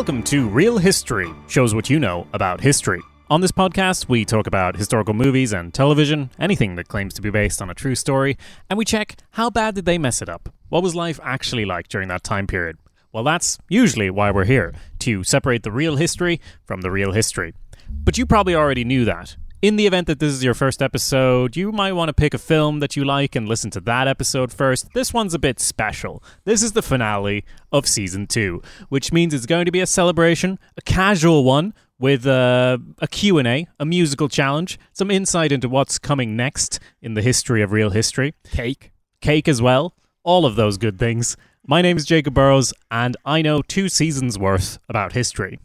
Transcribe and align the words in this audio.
Welcome 0.00 0.22
to 0.22 0.48
Real 0.48 0.78
History, 0.78 1.30
shows 1.46 1.74
what 1.74 1.90
you 1.90 2.00
know 2.00 2.26
about 2.32 2.62
history. 2.62 3.02
On 3.28 3.42
this 3.42 3.52
podcast, 3.52 4.08
we 4.08 4.24
talk 4.24 4.46
about 4.46 4.74
historical 4.74 5.12
movies 5.12 5.52
and 5.52 5.74
television, 5.74 6.30
anything 6.38 6.76
that 6.76 6.88
claims 6.88 7.12
to 7.12 7.20
be 7.20 7.28
based 7.28 7.60
on 7.60 7.68
a 7.68 7.74
true 7.74 7.94
story, 7.94 8.38
and 8.70 8.78
we 8.78 8.86
check 8.86 9.18
how 9.32 9.50
bad 9.50 9.74
did 9.74 9.84
they 9.84 9.98
mess 9.98 10.22
it 10.22 10.30
up? 10.30 10.48
What 10.70 10.82
was 10.82 10.94
life 10.94 11.20
actually 11.22 11.66
like 11.66 11.88
during 11.88 12.08
that 12.08 12.24
time 12.24 12.46
period? 12.46 12.78
Well, 13.12 13.24
that's 13.24 13.58
usually 13.68 14.08
why 14.08 14.30
we're 14.30 14.46
here, 14.46 14.72
to 15.00 15.22
separate 15.22 15.64
the 15.64 15.70
real 15.70 15.96
history 15.96 16.40
from 16.64 16.80
the 16.80 16.90
real 16.90 17.12
history. 17.12 17.52
But 17.90 18.16
you 18.16 18.24
probably 18.24 18.54
already 18.54 18.84
knew 18.84 19.04
that. 19.04 19.36
In 19.62 19.76
the 19.76 19.86
event 19.86 20.06
that 20.06 20.20
this 20.20 20.32
is 20.32 20.42
your 20.42 20.54
first 20.54 20.80
episode, 20.80 21.54
you 21.54 21.70
might 21.70 21.92
want 21.92 22.08
to 22.08 22.14
pick 22.14 22.32
a 22.32 22.38
film 22.38 22.80
that 22.80 22.96
you 22.96 23.04
like 23.04 23.36
and 23.36 23.46
listen 23.46 23.70
to 23.72 23.80
that 23.80 24.08
episode 24.08 24.54
first. 24.54 24.94
This 24.94 25.12
one's 25.12 25.34
a 25.34 25.38
bit 25.38 25.60
special. 25.60 26.22
This 26.46 26.62
is 26.62 26.72
the 26.72 26.80
finale 26.80 27.44
of 27.70 27.86
season 27.86 28.26
2, 28.26 28.62
which 28.88 29.12
means 29.12 29.34
it's 29.34 29.44
going 29.44 29.66
to 29.66 29.70
be 29.70 29.80
a 29.80 29.86
celebration, 29.86 30.58
a 30.78 30.80
casual 30.80 31.44
one 31.44 31.74
with 31.98 32.26
uh, 32.26 32.78
a, 33.00 33.04
a 33.04 33.06
Q&A, 33.06 33.66
a 33.78 33.84
musical 33.84 34.30
challenge, 34.30 34.78
some 34.94 35.10
insight 35.10 35.52
into 35.52 35.68
what's 35.68 35.98
coming 35.98 36.34
next 36.34 36.80
in 37.02 37.12
the 37.12 37.20
history 37.20 37.60
of 37.60 37.70
real 37.70 37.90
history, 37.90 38.32
Cake. 38.50 38.92
cake 39.20 39.46
as 39.46 39.60
well, 39.60 39.94
all 40.22 40.46
of 40.46 40.56
those 40.56 40.78
good 40.78 40.98
things. 40.98 41.36
My 41.66 41.82
name 41.82 41.98
is 41.98 42.06
Jacob 42.06 42.32
Burrows 42.32 42.72
and 42.90 43.14
I 43.26 43.42
know 43.42 43.60
2 43.60 43.90
seasons 43.90 44.38
worth 44.38 44.78
about 44.88 45.12
history. 45.12 45.58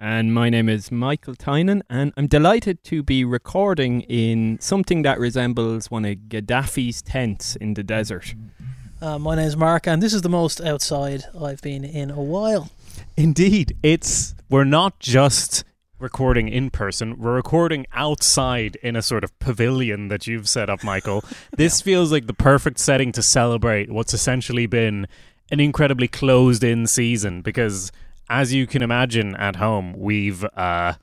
And 0.00 0.32
my 0.32 0.48
name 0.48 0.68
is 0.68 0.92
Michael 0.92 1.34
Tynan, 1.34 1.82
and 1.90 2.12
I'm 2.16 2.28
delighted 2.28 2.84
to 2.84 3.02
be 3.02 3.24
recording 3.24 4.02
in 4.02 4.56
something 4.60 5.02
that 5.02 5.18
resembles 5.18 5.90
one 5.90 6.04
of 6.04 6.16
Gaddafi's 6.28 7.02
tents 7.02 7.56
in 7.56 7.74
the 7.74 7.82
desert. 7.82 8.36
Uh, 9.02 9.18
my 9.18 9.34
is 9.42 9.56
Mark, 9.56 9.88
and 9.88 10.00
this 10.00 10.14
is 10.14 10.22
the 10.22 10.28
most 10.28 10.60
outside 10.60 11.24
I've 11.40 11.60
been 11.62 11.84
in 11.84 12.12
a 12.12 12.22
while. 12.22 12.70
Indeed, 13.16 13.76
it's 13.82 14.36
we're 14.48 14.62
not 14.62 15.00
just 15.00 15.64
recording 15.98 16.48
in 16.48 16.70
person, 16.70 17.18
we're 17.18 17.34
recording 17.34 17.84
outside 17.92 18.76
in 18.84 18.94
a 18.94 19.02
sort 19.02 19.24
of 19.24 19.36
pavilion 19.40 20.06
that 20.08 20.28
you've 20.28 20.48
set 20.48 20.70
up, 20.70 20.84
Michael. 20.84 21.24
This 21.56 21.80
feels 21.80 22.12
like 22.12 22.28
the 22.28 22.34
perfect 22.34 22.78
setting 22.78 23.10
to 23.12 23.22
celebrate 23.22 23.90
what's 23.90 24.14
essentially 24.14 24.66
been 24.66 25.08
an 25.50 25.58
incredibly 25.58 26.06
closed 26.06 26.62
in 26.62 26.86
season 26.86 27.42
because 27.42 27.90
as 28.28 28.52
you 28.52 28.66
can 28.66 28.82
imagine 28.82 29.34
at 29.36 29.56
home, 29.56 29.94
we've 29.96 30.44
uh 30.56 30.94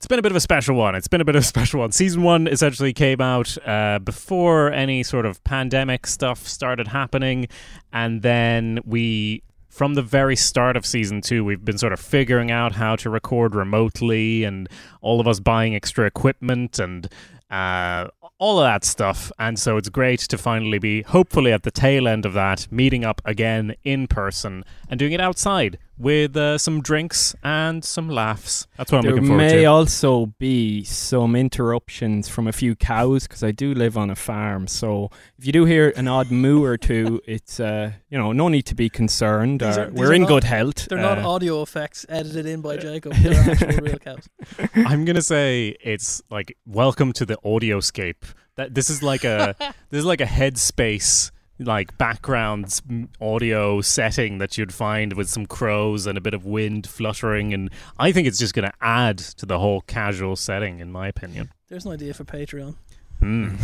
it's 0.00 0.06
been 0.06 0.18
a 0.18 0.22
bit 0.22 0.32
of 0.32 0.36
a 0.36 0.40
special 0.40 0.76
one. 0.76 0.94
It's 0.94 1.08
been 1.08 1.20
a 1.20 1.26
bit 1.26 1.36
of 1.36 1.42
a 1.42 1.46
special 1.54 1.80
one. 1.80 1.92
Season 1.92 2.22
one 2.22 2.46
essentially 2.46 2.94
came 2.94 3.20
out 3.20 3.58
uh, 3.68 3.98
before 3.98 4.72
any 4.72 5.02
sort 5.02 5.26
of 5.26 5.44
pandemic 5.44 6.06
stuff 6.06 6.48
started 6.48 6.88
happening, 6.88 7.48
and 7.92 8.22
then 8.22 8.78
we 8.86 9.42
from 9.68 9.94
the 9.94 10.02
very 10.02 10.36
start 10.36 10.76
of 10.76 10.84
season 10.84 11.20
two, 11.20 11.44
we've 11.44 11.64
been 11.64 11.78
sort 11.78 11.92
of 11.92 12.00
figuring 12.00 12.50
out 12.50 12.72
how 12.72 12.96
to 12.96 13.08
record 13.08 13.54
remotely 13.54 14.42
and 14.44 14.68
all 15.00 15.20
of 15.20 15.28
us 15.28 15.38
buying 15.38 15.76
extra 15.76 16.06
equipment 16.06 16.78
and 16.78 17.08
uh, 17.50 18.08
all 18.38 18.58
of 18.58 18.64
that 18.64 18.84
stuff. 18.84 19.30
And 19.38 19.58
so 19.58 19.76
it's 19.76 19.88
great 19.88 20.20
to 20.20 20.38
finally 20.38 20.78
be, 20.78 21.02
hopefully, 21.02 21.52
at 21.52 21.62
the 21.62 21.70
tail 21.70 22.08
end 22.08 22.26
of 22.26 22.32
that, 22.32 22.66
meeting 22.70 23.04
up 23.04 23.22
again 23.24 23.74
in 23.84 24.06
person 24.06 24.64
and 24.88 24.98
doing 24.98 25.12
it 25.12 25.20
outside 25.20 25.78
with 26.00 26.34
uh, 26.36 26.56
some 26.56 26.80
drinks 26.80 27.34
and 27.44 27.84
some 27.84 28.08
laughs. 28.08 28.66
That's 28.78 28.90
what 28.90 28.98
I'm 28.98 29.02
there 29.04 29.12
looking 29.12 29.26
forward 29.28 29.42
may 29.42 29.66
also 29.66 30.26
be 30.38 30.82
some 30.84 31.36
interruptions 31.36 32.26
from 32.28 32.48
a 32.48 32.52
few 32.52 32.74
cows 32.74 33.28
because 33.28 33.42
I 33.44 33.50
do 33.50 33.74
live 33.74 33.98
on 33.98 34.08
a 34.08 34.16
farm. 34.16 34.66
So 34.66 35.10
if 35.38 35.44
you 35.46 35.52
do 35.52 35.66
hear 35.66 35.92
an 35.96 36.08
odd 36.08 36.30
moo 36.30 36.64
or 36.64 36.78
two, 36.78 37.20
it's 37.26 37.60
uh, 37.60 37.92
you 38.08 38.16
know 38.18 38.32
no 38.32 38.48
need 38.48 38.62
to 38.66 38.74
be 38.74 38.88
concerned. 38.88 39.60
These 39.60 39.76
Uh, 39.76 39.80
are- 39.82 39.90
these 39.90 39.98
we're 40.00 40.14
in 40.14 40.22
not- 40.22 40.28
good 40.28 40.44
health. 40.44 40.88
They're 40.88 40.98
not 40.98 41.18
Uh, 41.18 41.28
audio 41.28 41.60
effects 41.62 42.06
edited 42.08 42.46
in 42.46 42.62
by 42.62 42.76
Jacob. 42.88 43.12
They're 43.14 43.50
actual 43.50 43.84
real 43.84 43.98
cows. 43.98 44.26
I'm 44.74 45.04
gonna 45.04 45.22
say 45.22 45.76
it's 45.82 46.22
like 46.30 46.56
welcome 46.66 47.12
to 47.12 47.26
the 47.26 47.36
audioscape. 47.44 48.22
That 48.56 48.74
this 48.74 48.88
is 48.90 49.02
like 49.02 49.24
a 49.24 49.54
this 49.90 49.98
is 50.00 50.04
like 50.06 50.20
a 50.20 50.26
headspace 50.26 51.30
like 51.60 51.96
background 51.98 52.80
audio 53.20 53.80
setting 53.80 54.38
that 54.38 54.56
you'd 54.56 54.72
find 54.72 55.12
with 55.12 55.28
some 55.28 55.46
crows 55.46 56.06
and 56.06 56.16
a 56.16 56.20
bit 56.20 56.34
of 56.34 56.44
wind 56.44 56.86
fluttering 56.86 57.52
and 57.52 57.70
I 57.98 58.12
think 58.12 58.26
it's 58.26 58.38
just 58.38 58.54
going 58.54 58.68
to 58.68 58.74
add 58.80 59.18
to 59.18 59.46
the 59.46 59.58
whole 59.58 59.82
casual 59.82 60.36
setting 60.36 60.80
in 60.80 60.90
my 60.90 61.06
opinion. 61.08 61.50
There's 61.68 61.84
an 61.84 61.92
idea 61.92 62.14
for 62.14 62.24
Patreon. 62.24 62.76
Hmm. 63.20 63.56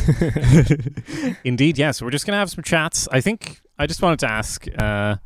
Indeed, 1.44 1.78
yes. 1.78 2.02
We're 2.02 2.10
just 2.10 2.26
going 2.26 2.34
to 2.34 2.38
have 2.38 2.50
some 2.50 2.62
chats. 2.62 3.08
I 3.10 3.22
think 3.22 3.62
I 3.78 3.86
just 3.86 4.02
wanted 4.02 4.18
to 4.20 4.30
ask 4.30 4.66
uh 4.78 5.16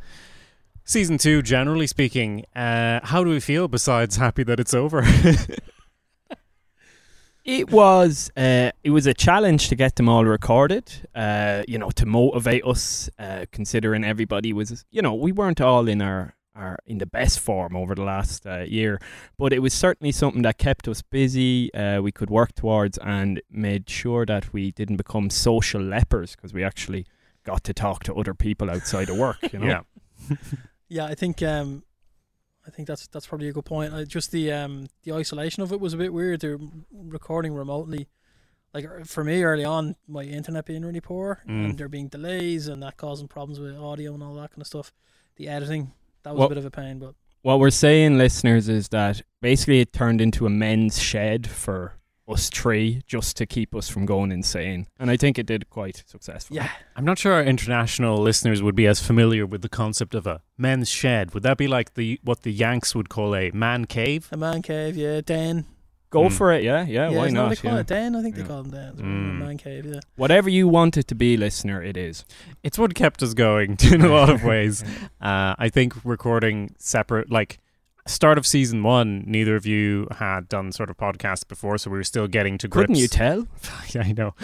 season 0.85 1.19
2 1.19 1.43
generally 1.43 1.87
speaking, 1.87 2.45
uh 2.55 3.01
how 3.03 3.25
do 3.25 3.31
we 3.31 3.41
feel 3.41 3.69
besides 3.69 4.17
happy 4.17 4.45
that 4.45 4.61
it's 4.61 4.75
over? 4.75 5.03
It 7.51 7.71
was 7.73 8.31
uh, 8.37 8.71
it 8.85 8.91
was 8.91 9.07
a 9.07 9.15
challenge 9.15 9.69
to 9.71 9.75
get 9.75 9.97
them 9.97 10.09
all 10.09 10.25
recorded. 10.25 10.93
Uh, 11.15 11.63
you 11.67 11.79
know, 11.79 11.91
to 11.91 12.07
motivate 12.07 12.65
us, 12.65 13.11
uh, 13.19 13.47
considering 13.51 14.05
everybody 14.05 14.53
was, 14.53 14.85
you 14.91 15.03
know, 15.03 15.15
we 15.15 15.33
weren't 15.33 15.61
all 15.61 15.89
in 15.89 16.01
our, 16.01 16.35
in 16.87 16.99
the 16.99 17.07
best 17.07 17.41
form 17.41 17.75
over 17.75 17.95
the 17.95 18.05
last 18.05 18.47
uh, 18.47 18.61
year, 18.61 19.01
but 19.39 19.53
it 19.53 19.61
was 19.61 19.75
certainly 19.75 20.13
something 20.13 20.43
that 20.43 20.59
kept 20.59 20.87
us 20.87 21.03
busy. 21.03 21.73
Uh, 21.75 22.01
we 22.01 22.13
could 22.13 22.31
work 22.31 22.55
towards 22.55 22.99
and 22.99 23.41
made 23.51 23.89
sure 23.91 24.25
that 24.27 24.53
we 24.53 24.71
didn't 24.71 24.97
become 24.97 25.31
social 25.31 25.81
lepers 25.81 26.37
because 26.37 26.53
we 26.53 26.63
actually 26.63 27.07
got 27.45 27.65
to 27.65 27.75
talk 27.75 28.05
to 28.05 28.15
other 28.15 28.35
people 28.35 28.71
outside 28.71 29.09
of 29.09 29.17
work. 29.17 29.53
You 29.53 29.59
know, 29.59 29.67
yeah. 30.31 30.37
Yeah, 30.93 31.07
I 31.07 31.15
think 31.15 31.41
um, 31.41 31.85
I 32.73 32.77
think 32.77 32.87
that's 32.87 33.07
that's 33.09 33.27
probably 33.27 33.49
a 33.49 33.53
good 33.53 33.65
point. 33.65 33.93
Uh, 33.93 34.05
just 34.05 34.31
the 34.31 34.53
um, 34.53 34.87
the 35.03 35.13
isolation 35.13 35.63
of 35.63 35.73
it 35.73 35.81
was 35.81 35.93
a 35.93 35.97
bit 35.97 36.13
weird. 36.13 36.41
They're 36.41 36.59
recording 36.93 37.53
remotely. 37.53 38.09
Like 38.73 38.85
er, 38.85 39.03
for 39.05 39.25
me 39.25 39.43
early 39.43 39.65
on, 39.65 39.97
my 40.07 40.23
internet 40.23 40.67
being 40.67 40.85
really 40.85 41.01
poor, 41.01 41.41
Mm. 41.49 41.65
and 41.71 41.79
there 41.79 41.89
being 41.89 42.07
delays, 42.09 42.69
and 42.69 42.81
that 42.85 42.97
causing 42.97 43.27
problems 43.27 43.59
with 43.59 43.77
audio 43.77 44.15
and 44.15 44.23
all 44.23 44.35
that 44.35 44.51
kind 44.53 44.61
of 44.61 44.69
stuff. 44.69 44.93
The 45.37 45.49
editing 45.49 45.91
that 46.23 46.31
was 46.31 46.39
Well- 46.39 46.47
a 46.47 46.51
bit 46.51 46.59
of 46.59 46.65
a 46.65 46.71
pain, 46.71 47.01
but 47.01 47.17
what 47.43 47.59
we're 47.59 47.71
saying, 47.71 48.19
listeners, 48.19 48.69
is 48.69 48.89
that 48.91 49.23
basically 49.41 49.81
it 49.81 49.93
turned 49.93 50.21
into 50.21 50.47
a 50.47 50.51
men's 50.51 51.03
shed 51.03 51.49
for 51.49 51.95
us 52.31 52.49
three 52.51 53.03
just 53.07 53.37
to 53.39 53.47
keep 53.47 53.75
us 53.75 53.89
from 53.89 54.07
going 54.07 54.31
insane. 54.33 54.87
And 54.99 55.11
I 55.11 55.17
think 55.17 55.39
it 55.39 55.47
did 55.47 55.69
quite 55.71 56.03
successfully. 56.07 56.59
yeah, 56.61 56.71
I'm 56.97 57.05
not 57.05 57.19
sure 57.19 57.33
our 57.35 57.43
international 57.43 58.17
listeners 58.19 58.63
would 58.63 58.75
be 58.77 58.87
as 58.87 59.01
familiar 59.01 59.47
with 59.47 59.63
the 59.63 59.69
concept 59.69 60.15
of 60.15 60.27
a 60.27 60.43
men's 60.57 60.89
shed. 60.89 61.35
Would 61.35 61.43
that 61.43 61.57
be 61.59 61.69
like 61.69 61.95
the 61.95 62.21
what 62.23 62.43
the 62.43 62.53
Yanks 62.53 62.95
would 62.95 63.09
call 63.09 63.35
a 63.35 63.51
man 63.53 63.85
cave? 63.87 64.29
a 64.33 64.37
man 64.37 64.63
cave. 64.63 64.97
Yeah, 64.97 65.21
den. 65.21 65.67
Go 66.11 66.23
Mm. 66.25 66.33
for 66.33 66.53
it, 66.53 66.65
yeah, 66.65 66.85
yeah, 66.87 67.09
why 67.11 67.27
isn't 67.27 67.35
that 67.37 67.41
what 67.43 67.49
not? 67.51 67.51
they 67.51 67.57
call 67.69 67.73
yeah. 67.75 67.81
it 67.83 67.87
den. 67.87 68.17
I 68.17 68.23
think 68.23 68.37
Yeah. 68.37 68.43
they 68.43 68.49
call 68.49 68.63
them 68.65 68.73
den. 68.73 68.97
Mm. 68.97 69.39
Man 69.39 69.59
cave. 69.59 69.87
Yeah. 69.87 70.01
Whatever 70.17 70.51
you 70.51 70.67
want 70.67 70.97
it 70.97 71.07
to 71.07 71.15
be, 71.15 71.37
listener, 71.37 71.81
it 71.85 71.97
is. 71.97 72.25
It's 72.65 72.77
what 72.81 72.97
kept 72.97 73.23
us 73.23 73.33
going 73.33 73.77
in 73.93 74.01
a 74.03 74.09
lot 74.09 74.29
of 74.29 74.43
ways. 74.53 74.83
Uh, 75.21 75.55
I 75.57 75.69
think 75.69 75.95
recording 76.05 76.75
separate, 76.79 77.31
like 77.31 77.61
start 78.11 78.39
of 78.39 78.47
season 78.47 78.83
one, 78.83 79.25
neither 79.27 79.57
of 79.57 79.67
you 79.67 80.09
had 80.11 80.49
done 80.49 80.73
sort 80.73 80.91
of 80.91 80.97
podcasts 80.97 81.47
before, 81.47 81.79
so 81.79 81.91
we 81.91 81.97
were 81.99 82.05
still 82.05 82.27
getting 82.27 82.59
to 82.59 82.69
grips. 82.69 82.87
Couldn't 82.87 83.01
you 83.01 83.09
tell? 83.09 83.47
yeah, 83.89 84.03
I 84.03 84.13
know. 84.13 84.35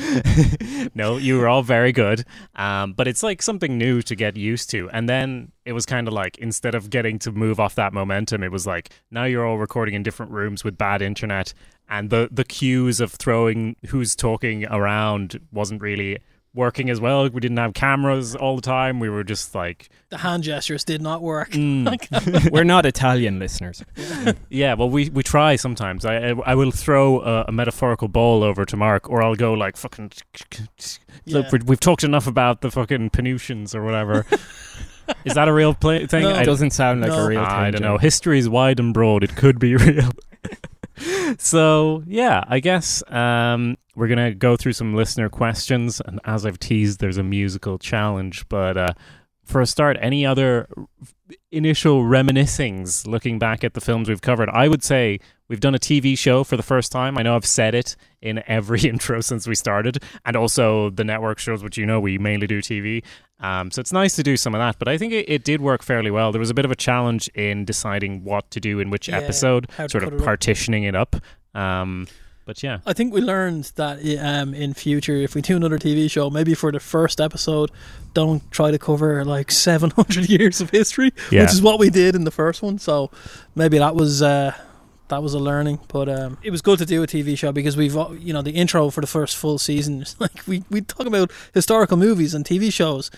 no, 0.95 1.17
you 1.17 1.39
were 1.39 1.49
all 1.49 1.63
very 1.63 1.93
good. 1.93 2.25
Um, 2.55 2.93
but 2.93 3.09
it's 3.09 3.23
like 3.23 3.43
something 3.43 3.77
new 3.77 4.03
to 4.03 4.15
get 4.15 4.37
used 4.37 4.71
to. 4.71 4.89
And 4.91 5.09
then 5.09 5.53
it 5.65 5.73
was 5.73 5.85
kind 5.85 6.07
of 6.09 6.15
like 6.15 6.39
instead 6.39 6.75
of 6.75 6.91
getting 6.91 7.19
to 7.21 7.33
move 7.33 7.61
off 7.61 7.75
that 7.75 7.93
momentum, 7.93 8.43
it 8.43 8.53
was 8.53 8.67
like 8.67 8.91
now 9.11 9.25
you're 9.25 9.47
all 9.47 9.59
recording 9.59 9.95
in 9.95 10.03
different 10.03 10.33
rooms 10.33 10.65
with 10.65 10.79
bad 10.79 11.03
internet, 11.03 11.53
and 11.89 12.11
the 12.11 12.29
the 12.31 12.45
cues 12.45 13.01
of 13.01 13.13
throwing 13.13 13.77
who's 13.89 14.15
talking 14.17 14.65
around 14.67 15.41
wasn't 15.53 15.83
really 15.83 16.19
working 16.57 16.91
as 16.91 17.01
well. 17.01 17.29
We 17.29 17.41
didn't 17.41 17.59
have 17.59 17.75
cameras 17.75 18.35
all 18.35 18.57
the 18.57 18.63
time. 18.63 18.99
We 18.99 19.09
were 19.09 19.23
just 19.23 19.55
like, 19.55 19.89
The 20.09 20.19
hand 20.19 20.43
gestures 20.43 20.83
did 20.85 21.01
not 21.03 21.23
work. 21.23 21.51
mm. 21.51 22.51
We're 22.51 22.65
not 22.65 22.87
Italian 22.87 23.39
listeners. 23.39 23.85
yeah. 24.51 24.75
Well, 24.75 24.91
we 24.91 25.11
we 25.11 25.23
try 25.23 25.57
sometimes. 25.57 26.05
I 26.05 26.17
I, 26.31 26.35
I 26.47 26.55
will 26.55 26.71
throw 26.73 27.21
a, 27.21 27.45
a 27.49 27.53
metaphorical 27.53 28.09
ball 28.09 28.43
over 28.43 28.65
to 28.65 28.77
Mark, 28.77 29.09
or 29.11 29.23
I'll 29.23 29.37
go 29.37 29.53
like 29.53 29.77
fucking. 29.77 30.11
Yeah. 31.25 31.39
Look, 31.39 31.53
we- 31.53 31.61
we've 31.67 31.81
talked 31.81 32.03
enough 32.05 32.27
about 32.27 32.61
the 32.63 32.71
fucking 32.71 33.11
Penutians 33.11 33.75
or 33.75 33.85
whatever. 33.85 34.25
Is 35.25 35.35
that 35.35 35.47
a 35.47 35.53
real 35.53 35.73
play- 35.75 36.07
thing? 36.07 36.23
No. 36.25 36.35
It 36.41 36.45
doesn't 36.45 36.71
sound 36.73 37.01
like 37.01 37.11
No. 37.11 37.25
a 37.25 37.29
real 37.29 37.45
thing. 37.45 37.55
I 37.55 37.71
don't 37.71 37.81
Joe. 37.83 37.93
know. 37.93 37.99
History 37.99 38.39
is 38.41 38.49
wide 38.49 38.81
and 38.81 38.93
broad. 38.93 39.23
It 39.23 39.37
could 39.37 39.59
be 39.61 39.77
real. 39.77 40.11
so 41.39 42.03
yeah, 42.07 42.43
I 42.49 42.61
guess 42.61 43.03
um, 43.11 43.77
we're 43.97 44.09
gonna 44.09 44.35
go 44.35 44.57
through 44.57 44.75
some 44.75 44.95
listener 44.95 45.29
questions, 45.29 46.01
and 46.05 46.21
as 46.25 46.47
I've 46.47 46.59
teased, 46.61 47.01
there's 47.01 47.19
a 47.19 47.23
musical 47.25 47.79
challenge. 47.79 48.49
But 48.49 48.77
uh, 48.77 48.93
for 49.45 49.61
a 49.61 49.67
start, 49.67 49.97
any 50.01 50.25
other 50.25 50.69
initial 51.51 52.03
reminiscings 52.05 53.07
looking 53.07 53.39
back 53.39 53.65
at 53.65 53.75
the 53.75 53.81
films 53.81 54.09
we've 54.09 54.21
covered? 54.21 54.49
I 54.51 54.69
would 54.69 54.83
say 54.85 55.19
we've 55.49 55.61
done 55.61 55.75
a 55.75 55.79
TV 55.79 56.17
show 56.17 56.45
for 56.45 56.57
the 56.57 56.63
first 56.63 56.93
time. 56.93 57.17
I 57.19 57.23
know 57.23 57.35
I've 57.37 57.47
said 57.47 57.75
it 57.75 57.97
in 58.21 58.43
every 58.47 58.81
intro 58.89 59.21
since 59.21 59.47
we 59.47 59.55
started, 59.55 60.03
and 60.25 60.37
also 60.37 60.91
the 60.91 61.05
network 61.05 61.39
shows, 61.39 61.63
which 61.65 61.77
you 61.79 61.87
know 61.87 61.99
we 62.01 62.19
mainly 62.19 62.47
do 62.47 62.61
TV. 62.61 63.03
Um, 63.41 63.71
so 63.71 63.81
it's 63.81 63.93
nice 63.93 64.17
to 64.17 64.23
do 64.23 64.37
some 64.37 64.55
of 64.55 64.61
that, 64.61 64.79
but 64.79 64.89
I 64.89 64.97
think 64.97 65.13
it, 65.13 65.29
it 65.29 65.45
did 65.45 65.61
work 65.61 65.83
fairly 65.83 66.11
well. 66.11 66.33
There 66.33 66.39
was 66.41 66.51
a 66.51 66.55
bit 66.55 66.65
of 66.65 66.71
a 66.71 66.77
challenge 66.77 67.29
in 67.35 67.65
deciding 67.67 68.25
what 68.25 68.51
to 68.53 68.61
do 68.61 68.81
in 68.81 68.89
which 68.91 69.09
Yeah, 69.09 69.19
episode, 69.19 69.69
sort 69.77 69.97
of 70.05 70.15
it 70.15 70.21
up. 70.21 70.25
partitioning 70.25 70.85
it 70.85 70.95
up. 70.95 71.17
Um, 71.55 72.07
but 72.47 72.63
yeah, 72.63 72.79
I 72.87 72.93
think 72.93 73.13
we 73.13 73.21
learned 73.21 73.73
that 73.75 73.99
um, 74.21 74.55
in 74.55 74.73
future, 74.73 75.17
if 75.17 75.35
we 75.35 75.43
do 75.43 75.57
another 75.57 75.79
TV 75.79 76.09
show, 76.09 76.31
maybe 76.31 76.55
for 76.55 76.71
the 76.71 76.79
first 76.79 77.21
episode, 77.21 77.73
don't 78.15 78.49
try 78.53 78.71
to 78.71 78.79
cover 78.79 79.25
like 79.25 79.51
700 79.69 80.29
years 80.29 80.61
of 80.61 80.71
history, 80.71 81.13
yeah. 81.33 81.43
which 81.43 81.51
is 81.51 81.61
what 81.61 81.81
we 81.81 81.91
did 81.91 82.15
in 82.15 82.23
the 82.23 82.31
first 82.31 82.63
one. 82.63 82.79
So 82.79 83.11
maybe 83.57 83.79
that 83.79 83.97
was 83.97 84.23
uh, 84.23 84.55
that 85.09 85.25
was 85.25 85.35
a 85.35 85.41
learning, 85.41 85.81
but 85.89 86.09
um, 86.09 86.39
it 86.41 86.53
was 86.53 86.63
good 86.63 86.79
to 86.79 86.87
do 86.87 87.03
a 87.03 87.07
TV 87.09 87.37
show 87.37 87.51
because 87.51 87.77
we've 87.77 87.97
uh, 87.97 88.11
you 88.13 88.33
know 88.33 88.43
the 88.43 88.53
intro 88.53 88.91
for 88.91 89.01
the 89.01 89.09
first 89.09 89.37
full 89.37 89.59
season. 89.59 90.03
is 90.03 90.15
Like 90.21 90.47
we 90.47 90.63
we 90.71 90.83
talk 90.83 91.09
about 91.09 91.33
historical 91.53 91.97
movies 91.97 92.33
and 92.33 92.45
TV 92.45 92.73
shows, 92.73 93.11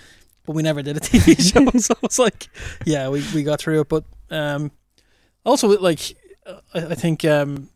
but 0.46 0.54
we 0.54 0.62
never 0.62 0.80
did 0.80 0.96
a 0.96 1.00
TV 1.00 1.36
show. 1.38 1.78
so 1.78 1.94
it's 2.02 2.18
like 2.18 2.48
yeah, 2.86 3.10
we 3.10 3.22
we 3.34 3.42
got 3.42 3.60
through 3.60 3.82
it, 3.82 3.90
but 3.90 4.04
um, 4.30 4.72
also 5.44 5.68
like 5.78 6.16
I, 6.74 6.86
I 6.86 6.94
think. 6.94 7.26
Um, 7.26 7.68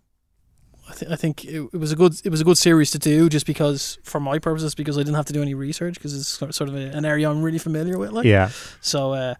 I, 0.88 0.94
th- 0.94 1.12
I 1.12 1.16
think 1.16 1.44
it, 1.44 1.68
it 1.72 1.76
was 1.76 1.92
a 1.92 1.96
good 1.96 2.14
it 2.24 2.30
was 2.30 2.40
a 2.40 2.44
good 2.44 2.58
series 2.58 2.90
to 2.90 2.98
do 2.98 3.28
just 3.28 3.46
because 3.46 3.98
for 4.02 4.20
my 4.20 4.38
purposes 4.38 4.74
because 4.74 4.98
I 4.98 5.00
didn't 5.00 5.14
have 5.14 5.26
to 5.26 5.32
do 5.32 5.42
any 5.42 5.54
research 5.54 5.94
because 5.94 6.16
it's 6.16 6.28
sort 6.28 6.54
sort 6.54 6.68
of 6.68 6.76
a, 6.76 6.96
an 6.96 7.04
area 7.04 7.30
I'm 7.30 7.42
really 7.42 7.58
familiar 7.58 7.98
with 7.98 8.12
like 8.12 8.24
yeah. 8.24 8.50
so 8.80 9.12
uh, 9.12 9.34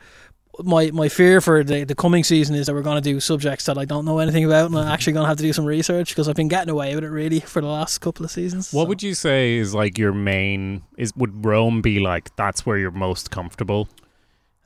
my 0.61 0.91
my 0.93 1.09
fear 1.09 1.41
for 1.41 1.65
the, 1.65 1.85
the 1.85 1.95
coming 1.95 2.25
season 2.25 2.55
is 2.55 2.67
that 2.67 2.75
we're 2.75 2.83
going 2.83 3.03
to 3.03 3.13
do 3.13 3.19
subjects 3.21 3.65
that 3.65 3.79
I 3.79 3.85
don't 3.85 4.05
know 4.05 4.19
anything 4.19 4.45
about 4.45 4.67
and 4.67 4.79
I'm 4.79 4.89
actually 4.89 5.15
going 5.15 5.25
to 5.25 5.29
have 5.29 5.39
to 5.39 5.43
do 5.43 5.53
some 5.53 5.65
research 5.65 6.11
because 6.11 6.29
I've 6.29 6.37
been 6.37 6.49
getting 6.49 6.71
away 6.71 6.95
with 6.95 7.05
it 7.05 7.11
really 7.11 7.41
for 7.41 7.61
the 7.61 7.69
last 7.69 7.99
couple 7.99 8.25
of 8.25 8.31
seasons 8.31 8.73
What 8.73 8.85
so. 8.85 8.89
would 8.89 9.03
you 9.03 9.15
say 9.15 9.55
is 9.55 9.75
like 9.75 9.99
your 9.99 10.13
main? 10.13 10.83
Is 10.97 11.15
would 11.17 11.45
Rome 11.45 11.83
be 11.83 12.01
like 12.01 12.35
that's 12.37 12.65
where 12.65 12.79
you're 12.79 12.91
most 12.91 13.31
comfortable? 13.31 13.89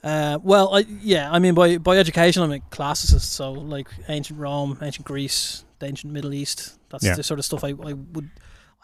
Uh, 0.02 0.38
well, 0.40 0.76
I, 0.76 0.86
yeah, 1.02 1.28
I 1.32 1.40
mean, 1.40 1.54
by 1.54 1.78
by 1.78 1.98
education, 1.98 2.40
I'm 2.40 2.52
a 2.52 2.60
classicist, 2.60 3.22
so 3.22 3.50
like 3.50 3.88
ancient 4.08 4.38
Rome, 4.38 4.78
ancient 4.80 5.04
Greece, 5.04 5.64
the 5.78 5.86
ancient 5.86 6.12
Middle 6.12 6.34
East. 6.34 6.78
That's 6.90 7.04
Yeah. 7.04 7.14
the 7.14 7.22
sort 7.22 7.38
of 7.38 7.44
stuff 7.44 7.64
I, 7.64 7.68
I 7.70 7.92
would. 7.92 8.30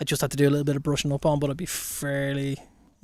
I 0.00 0.04
just 0.04 0.20
have 0.22 0.30
to 0.30 0.36
do 0.36 0.48
a 0.48 0.50
little 0.50 0.64
bit 0.64 0.76
of 0.76 0.82
brushing 0.82 1.12
up 1.12 1.24
on, 1.26 1.38
but 1.38 1.50
I'd 1.50 1.56
be 1.56 1.66
fairly, 1.66 2.56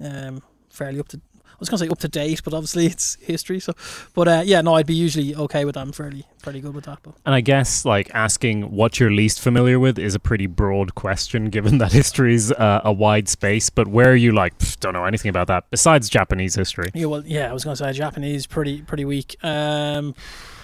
um, 0.02 0.42
fairly 0.70 0.98
up 1.00 1.08
to. 1.08 1.20
I 1.50 1.60
was 1.60 1.68
gonna 1.68 1.78
say 1.78 1.88
up 1.88 1.98
to 2.00 2.08
date, 2.08 2.42
but 2.44 2.54
obviously 2.54 2.86
it's 2.86 3.16
history. 3.20 3.58
So, 3.58 3.72
but 4.14 4.28
uh, 4.28 4.42
yeah, 4.44 4.60
no, 4.60 4.74
I'd 4.74 4.86
be 4.86 4.94
usually 4.94 5.34
okay 5.34 5.64
with 5.64 5.74
that. 5.74 5.80
I'm 5.80 5.90
fairly, 5.92 6.24
fairly 6.38 6.60
good 6.60 6.72
with 6.72 6.84
that. 6.84 7.00
But 7.02 7.14
And 7.26 7.34
I 7.34 7.40
guess 7.40 7.84
like 7.84 8.10
asking 8.14 8.70
what 8.70 9.00
you're 9.00 9.10
least 9.10 9.40
familiar 9.40 9.80
with 9.80 9.98
is 9.98 10.14
a 10.14 10.20
pretty 10.20 10.46
broad 10.46 10.94
question, 10.94 11.46
given 11.50 11.78
that 11.78 11.90
history's 12.02 12.52
uh, 12.52 12.82
a 12.84 12.92
wide 12.92 13.28
space. 13.28 13.70
But 13.70 13.88
where 13.88 14.10
are 14.12 14.16
you 14.16 14.30
like 14.32 14.54
don't 14.78 14.92
know 14.92 15.04
anything 15.04 15.30
about 15.30 15.48
that 15.48 15.64
besides 15.70 16.08
Japanese 16.08 16.54
history? 16.54 16.90
yeah, 16.94 17.06
well, 17.06 17.24
yeah, 17.26 17.50
I 17.50 17.52
was 17.52 17.64
gonna 17.64 17.74
say 17.76 17.92
Japanese, 17.92 18.46
pretty, 18.46 18.82
pretty 18.82 19.04
weak. 19.04 19.36
Um, 19.44 20.14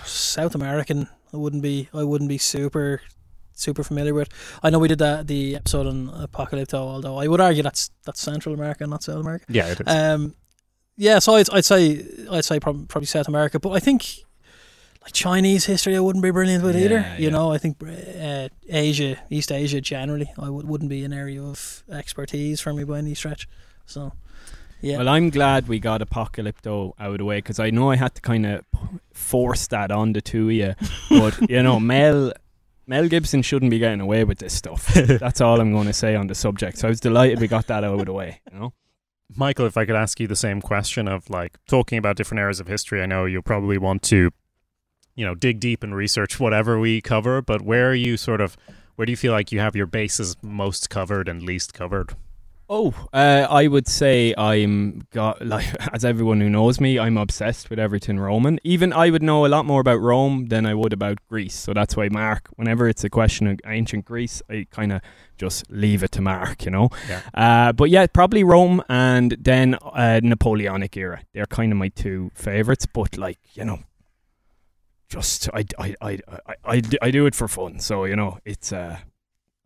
South 0.05 0.55
American, 0.55 1.09
I 1.34 1.36
wouldn't 1.36 1.62
be, 1.62 1.88
I 1.92 2.04
wouldn't 2.04 2.28
be 2.28 2.38
super, 2.38 3.02
super 3.54 3.82
familiar 3.82 4.14
with. 4.14 4.28
I 4.62 4.70
know 4.70 4.78
we 4.78 4.88
did 4.88 5.00
that 5.00 5.26
the 5.26 5.56
episode 5.56 5.86
on 5.86 6.08
Apocalypto, 6.08 6.75
although 6.75 7.19
I 7.19 7.26
would 7.26 7.40
argue 7.40 7.62
that's 7.62 7.90
that's 8.04 8.20
Central 8.20 8.54
America, 8.54 8.86
not 8.86 9.02
South 9.02 9.20
America. 9.20 9.44
Yeah, 9.48 9.66
it 9.66 9.81
is. 9.81 9.86
Um, 9.86 10.34
yeah, 10.96 11.19
so 11.19 11.34
I'd, 11.34 11.50
I'd 11.50 11.64
say 11.64 12.06
I'd 12.31 12.44
say 12.44 12.60
prob- 12.60 12.88
probably 12.88 13.06
South 13.06 13.26
America, 13.26 13.58
but 13.58 13.70
I 13.70 13.81
think 13.81 14.25
like 15.02 15.12
Chinese 15.12 15.66
history, 15.66 15.96
I 15.96 16.00
wouldn't 16.00 16.22
be 16.22 16.31
brilliant 16.31 16.64
with 16.64 16.76
either. 16.76 17.04
You 17.19 17.25
yeah. 17.25 17.31
know, 17.31 17.52
I 17.52 17.58
think 17.58 17.76
uh, 17.82 18.48
Asia, 18.69 19.19
East 19.28 19.52
Asia 19.52 19.80
generally, 19.80 20.32
I 20.38 20.48
would, 20.48 20.66
wouldn't 20.66 20.88
be 20.88 21.04
an 21.04 21.12
area 21.12 21.42
of 21.42 21.82
expertise 21.90 22.60
for 22.60 22.72
me 22.72 22.84
by 22.84 22.98
any 22.98 23.14
stretch. 23.14 23.46
So, 23.87 24.12
yeah, 24.84 24.98
Well, 24.98 25.08
I'm 25.08 25.31
glad 25.31 25.66
we 25.66 25.78
got 25.78 26.00
Apocalypto 26.00 26.92
out 26.98 27.12
of 27.12 27.19
the 27.19 27.25
way 27.25 27.38
because 27.38 27.58
I 27.58 27.70
know 27.70 27.90
I 27.90 27.96
had 27.96 28.14
to 28.16 28.20
kind 28.20 28.44
of 28.44 28.64
force 29.12 29.66
that 29.69 29.90
on 29.90 30.12
the 30.12 30.20
two 30.20 30.48
of 30.48 30.52
you. 30.52 30.75
But, 31.08 31.50
you 31.50 31.62
know, 31.62 31.81
Mel. 31.81 32.32
Mel 32.86 33.08
Gibson 33.08 33.40
shouldn't 33.40 33.70
be 33.70 33.78
getting 33.78 34.02
away 34.02 34.25
with 34.25 34.40
this 34.40 34.52
stuff. 34.52 34.92
That's 34.94 35.40
all 35.40 35.58
I'm 35.58 35.72
going 35.72 35.86
to 35.86 35.94
say 35.94 36.14
on 36.14 36.26
the 36.26 36.34
subject. 36.34 36.76
So 36.76 36.86
I 36.86 36.90
was 36.90 37.00
delighted 37.00 37.40
we 37.40 37.48
got 37.48 37.66
that 37.69 37.82
out 37.82 37.98
of 37.98 38.04
the 38.04 38.12
way. 38.12 38.42
You 38.52 38.58
know, 38.58 38.72
Michael, 39.34 39.64
if 39.64 39.78
I 39.78 39.86
could 39.86 39.96
ask 39.96 40.20
you 40.20 40.26
the 40.26 40.36
same 40.36 40.60
question 40.60 41.08
of 41.08 41.30
like 41.30 41.56
talking 41.66 41.96
about 41.96 42.16
different 42.16 42.40
eras 42.40 42.60
of 42.60 42.66
history, 42.66 43.02
I 43.02 43.06
know 43.06 43.25
you'll 43.25 43.40
probably 43.40 43.78
want 43.78 44.02
to, 44.02 44.30
you 45.14 45.25
know, 45.25 45.34
dig 45.34 45.60
deep 45.60 45.82
and 45.82 45.94
research 45.94 46.38
whatever 46.38 46.78
we 46.78 47.00
cover, 47.00 47.40
but 47.40 47.62
where 47.62 47.88
are 47.88 47.94
you 47.94 48.19
sort 48.19 48.42
of, 48.42 48.54
where 48.96 49.06
do 49.06 49.12
you 49.12 49.16
feel 49.16 49.32
like 49.32 49.50
you 49.50 49.60
have 49.60 49.75
your 49.75 49.87
bases 49.87 50.37
most 50.42 50.90
covered 50.90 51.26
and 51.26 51.42
least 51.42 51.72
covered? 51.72 52.14
Oh, 52.66 52.94
uh, 53.12 53.46
I 53.50 53.66
would 53.66 53.87
say 53.87 54.34
I'm 54.38 55.06
got 55.11 55.44
like 55.46 55.66
as 55.93 56.05
everyone 56.05 56.40
who 56.40 56.49
knows 56.49 56.81
me, 56.81 56.99
I'm 56.99 57.19
obsessed 57.19 57.69
with 57.69 57.78
everything 57.78 58.19
Roman. 58.19 58.58
Even 58.64 58.93
I 58.93 59.11
would 59.11 59.22
know 59.22 59.44
a 59.44 59.49
lot 59.49 59.66
more 59.66 59.81
about 59.81 60.00
Rome 60.00 60.46
than 60.46 60.64
I 60.64 60.75
would 60.75 60.93
about 60.93 61.19
Greece. 61.28 61.55
So 61.55 61.75
that's 61.75 61.96
why 61.96 62.08
Mark, 62.08 62.49
whenever 62.56 62.88
it's 62.88 63.05
a 63.05 63.11
question 63.11 63.46
of 63.46 63.61
ancient 63.66 64.06
Greece, 64.06 64.40
I 64.49 64.66
kind 64.70 64.93
of 64.93 65.02
just 65.37 65.70
leave 65.70 66.02
it 66.02 66.12
to 66.12 66.22
Mark, 66.22 66.64
you 66.64 66.70
know. 66.70 66.88
Yeah. 67.08 67.20
Uh, 67.34 67.72
but 67.72 67.90
yeah, 67.90 68.06
probably 68.06 68.44
Rome 68.44 68.82
and 68.88 69.37
then 69.38 69.75
uh, 69.82 70.20
Napoleonic 70.22 70.96
era. 70.96 71.22
They're 71.34 71.46
kind 71.46 71.70
of 71.70 71.78
my 71.78 71.88
two 71.88 72.31
favorites. 72.34 72.87
But 72.87 73.19
like 73.19 73.40
you 73.52 73.66
know, 73.66 73.81
just 75.11 75.50
I 75.52 75.64
I 75.78 75.94
I 76.00 76.19
I, 76.46 76.55
I, 76.64 76.82
I 77.02 77.11
do 77.11 77.26
it 77.26 77.34
for 77.34 77.46
fun. 77.46 77.78
So 77.78 78.06
you 78.06 78.16
know, 78.16 78.38
it's 78.46 78.72
uh, 78.72 79.00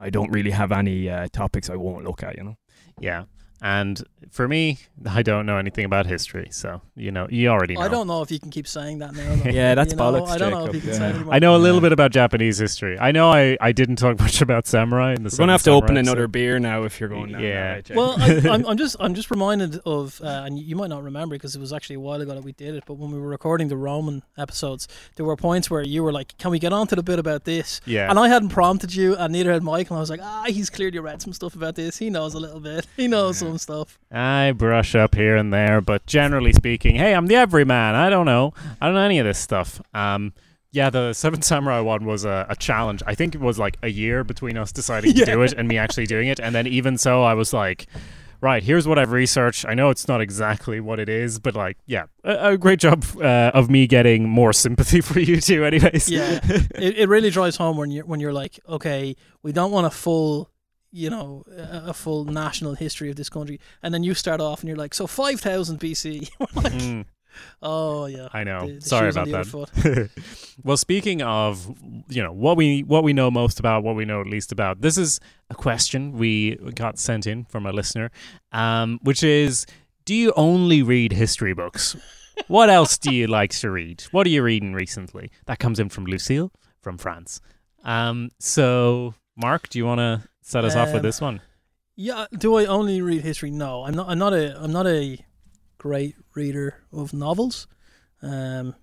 I 0.01 0.11
don't 0.11 0.33
really 0.33 0.51
have 0.51 0.73
any 0.73 1.09
uh, 1.09 1.29
topics 1.33 1.71
I 1.71 1.77
won't 1.77 2.05
look 2.05 2.25
at. 2.25 2.37
You 2.37 2.43
know. 2.43 2.57
Yeah. 3.01 3.25
And 3.61 4.03
for 4.31 4.47
me, 4.47 4.79
I 5.09 5.23
don't 5.23 5.47
know 5.47 5.57
anything 5.57 5.85
about 5.85 6.07
history, 6.07 6.49
so 6.51 6.81
you 6.95 7.11
know, 7.11 7.27
you 7.31 7.49
already 7.49 7.75
know. 7.75 7.81
I 7.81 7.89
don't 7.89 8.07
know 8.07 8.23
if 8.23 8.31
you 8.31 8.39
can 8.39 8.51
keep 8.51 8.67
saying 8.69 8.99
that 9.01 9.15
now. 9.15 9.35
Though. 9.37 9.51
Yeah, 9.59 9.75
that's 9.75 9.93
You 9.93 9.97
know, 9.97 10.13
bollocks, 10.13 10.29
I 10.29 10.39
don't 10.39 10.51
know 10.53 10.67
if 10.67 10.73
Jacob, 10.73 10.75
you 10.75 10.81
can 10.93 11.01
yeah. 11.01 11.09
it 11.09 11.15
anymore. 11.17 11.35
I 11.35 11.39
know 11.41 11.57
a 11.57 11.59
little 11.59 11.77
Yeah. 11.79 11.83
bit 11.83 11.93
about 11.93 12.11
Japanese 12.13 12.59
history. 12.59 12.99
I 12.99 13.11
know 13.13 13.31
I, 13.31 13.57
I 13.61 13.73
didn't 13.73 13.97
talk 13.97 14.19
much 14.27 14.41
about 14.43 14.67
samurai 14.67 15.15
in 15.15 15.23
the 15.25 15.31
We're 15.33 15.39
gonna 15.39 15.53
have 15.53 15.63
to 15.65 15.71
open 15.71 15.89
Samurai 15.89 16.01
another 16.01 16.29
beer 16.29 16.59
now 16.59 16.85
if 16.85 17.01
you're 17.01 17.09
going 17.09 17.33
down 17.33 17.43
Yeah. 17.43 17.81
that 17.81 17.91
way, 17.91 17.97
Well, 17.97 18.17
I, 18.19 18.49
I'm, 18.55 18.67
I'm 18.69 18.77
just 18.77 18.97
I'm 19.01 19.15
just 19.15 19.31
reminded 19.31 19.81
of, 19.85 20.21
uh, 20.23 20.43
and 20.47 20.59
you 20.59 20.77
might 20.77 20.91
not 20.91 21.03
remember 21.03 21.35
because 21.35 21.57
it 21.57 21.61
was 21.61 21.73
actually 21.73 21.97
a 21.97 22.01
while 22.01 22.21
ago 22.21 22.35
that 22.35 22.45
we 22.45 22.53
did 22.53 22.75
it. 22.75 22.85
But 22.87 22.95
when 22.95 23.11
we 23.11 23.19
were 23.19 23.29
recording 23.29 23.69
the 23.69 23.77
Roman 23.77 24.23
episodes, 24.37 24.87
there 25.17 25.25
were 25.27 25.37
points 25.37 25.71
where 25.71 25.83
you 25.83 26.03
were 26.05 26.13
like, 26.13 26.37
"Can 26.39 26.51
we 26.51 26.59
get 26.59 26.73
on 26.73 26.87
to 26.89 26.97
the 26.97 27.03
bit 27.03 27.19
about 27.19 27.45
this?" 27.45 27.81
Yeah. 27.87 28.09
And 28.11 28.19
I 28.19 28.29
hadn't 28.29 28.51
prompted 28.51 28.95
you, 28.95 29.17
and 29.17 29.33
neither 29.33 29.53
had 29.53 29.63
Michael. 29.63 29.97
I 29.97 30.01
was 30.01 30.11
like, 30.11 30.21
"Ah, 30.23 30.45
he's 30.47 30.71
clearly 30.71 30.99
read 30.99 31.23
some 31.23 31.33
stuff 31.33 31.55
about 31.57 31.75
this. 31.75 31.97
He 31.99 32.11
knows 32.11 32.35
a 32.35 32.39
little 32.41 32.61
bit. 32.61 32.87
He 32.97 33.09
knows 33.09 33.39
some 33.49 33.59
stuff." 33.59 33.99
I 34.11 34.53
brush 34.53 34.95
up 34.95 35.15
here 35.15 35.37
and 35.37 35.53
there, 35.53 35.81
but 35.81 36.07
generally 36.07 36.53
speaking, 36.53 36.97
hey, 36.97 37.15
I'm 37.15 37.27
the 37.27 37.37
everyman. 37.37 37.95
I 37.95 38.11
don't 38.11 38.27
know. 38.27 38.53
I 38.81 38.87
don't 38.87 38.95
know 38.95 39.03
any 39.03 39.19
of 39.19 39.27
this 39.27 39.39
stuff. 39.39 39.81
Um, 39.95 40.33
yeah, 40.71 40.91
the 40.91 41.13
Seven 41.15 41.43
Samurai 41.43 41.81
one 41.81 42.05
was 42.05 42.25
a, 42.25 42.47
a 42.49 42.57
challenge. 42.57 43.03
I 43.07 43.15
think 43.15 43.35
it 43.35 43.41
was 43.41 43.59
like 43.59 43.79
a 43.83 43.89
year 43.89 44.23
between 44.23 44.57
us 44.59 44.73
deciding 44.73 45.15
to 45.15 45.25
do 45.25 45.43
it 45.43 45.55
and 45.55 45.67
me 45.67 45.79
actually 45.79 46.07
doing 46.07 46.29
it. 46.29 46.39
And 46.39 46.55
then 46.55 46.67
even 46.67 46.99
so, 46.99 47.23
I 47.23 47.35
was 47.35 47.53
like, 47.53 47.87
right, 48.41 48.63
here's 48.63 48.87
what 48.87 48.99
I've 48.99 49.13
researched. 49.13 49.65
I 49.67 49.75
know 49.75 49.91
it's 49.91 50.09
not 50.09 50.21
exactly 50.21 50.81
what 50.81 51.01
it 51.01 51.09
is, 51.09 51.39
but 51.39 51.55
like, 51.55 51.79
yeah, 51.87 52.05
a, 52.25 52.51
a 52.51 52.59
great 52.59 52.81
job 52.81 53.05
uh, 53.17 53.51
of 53.55 53.71
me 53.71 53.87
getting 53.87 54.29
more 54.29 54.53
sympathy 54.53 55.01
for 55.03 55.21
you 55.21 55.41
two, 55.41 55.65
anyways. 55.65 56.09
Yeah, 56.11 56.41
it, 56.45 56.99
it 56.99 57.09
really 57.09 57.31
drives 57.31 57.57
home 57.57 57.77
when 57.77 57.91
you're 57.91 58.05
when 58.05 58.21
you're 58.21 58.33
like, 58.33 58.61
okay, 58.69 59.17
we 59.43 59.53
don't 59.53 59.71
want 59.71 59.87
a 59.87 59.91
full, 59.91 60.51
you 60.91 61.11
know, 61.11 61.45
a, 61.51 61.91
a 61.91 61.95
full 61.95 62.25
national 62.25 62.75
history 62.75 63.11
of 63.11 63.17
this 63.17 63.29
country, 63.29 63.61
and 63.83 63.93
then 63.93 64.03
you 64.03 64.15
start 64.15 64.41
off 64.41 64.61
and 64.61 64.69
you're 64.69 64.77
like, 64.79 64.95
so 64.95 65.07
five 65.07 65.41
thousand 65.41 65.81
BC. 65.81 66.31
We're 66.41 66.63
like, 66.63 66.73
Mm, 66.73 67.05
oh 67.63 68.07
yeah, 68.07 68.29
I 68.33 68.43
know. 68.45 68.67
the- 68.67 68.75
the 68.75 68.81
Sorry 68.81 69.09
about 69.11 69.29
that. 69.29 70.11
well, 70.65 70.77
speaking 70.77 71.23
of, 71.23 71.67
you 72.09 72.23
know, 72.23 72.33
what 72.33 72.57
we 72.57 72.83
what 72.83 73.05
we 73.05 73.13
know 73.13 73.31
most 73.31 73.61
about, 73.61 73.83
what 73.85 73.97
we 73.97 74.05
know 74.05 74.23
least 74.23 74.51
about. 74.53 74.81
This 74.81 74.97
is 74.99 75.21
a 75.51 75.55
question 75.55 76.13
we 76.13 76.57
got 76.75 76.99
sent 76.99 77.27
in 77.27 77.45
from 77.45 77.67
a 77.67 77.73
listener, 77.73 78.11
um, 78.53 78.99
which 79.03 79.23
is, 79.23 79.67
do 80.05 80.15
you 80.15 80.33
only 80.37 80.83
read 80.83 81.13
history 81.13 81.53
books? 81.55 81.97
what 82.49 82.71
else 82.71 82.97
do 82.99 83.15
you 83.15 83.27
like 83.27 83.51
to 83.51 83.71
read? 83.71 84.03
What 84.11 84.27
are 84.27 84.31
you 84.31 84.43
reading 84.43 84.73
recently? 84.73 85.31
That 85.47 85.59
comes 85.59 85.79
in 85.79 85.89
from 85.91 86.07
Lucille 86.07 86.51
from 86.81 86.97
France. 86.99 87.41
Um, 87.85 88.31
so, 88.39 89.15
Mark, 89.37 89.69
do 89.69 89.79
you 89.79 89.85
want 89.87 89.99
to 89.99 90.23
set 90.49 90.65
us 90.65 90.75
off 90.75 90.89
with 90.89 90.97
Um, 90.97 91.03
this 91.03 91.21
one? 91.21 91.41
Yeah, 91.95 92.27
do 92.37 92.57
I 92.57 92.65
only 92.65 93.03
read 93.03 93.23
history? 93.23 93.51
No, 93.51 93.85
I'm 93.85 93.95
not. 93.95 94.09
I'm 94.09 94.19
not 94.19 94.33
a. 94.33 94.63
I'm 94.63 94.73
not 94.73 94.87
a 94.87 95.19
great 95.79 96.15
reader 96.35 96.85
of 96.93 97.13
novels. 97.13 97.67
Um, 98.23 98.75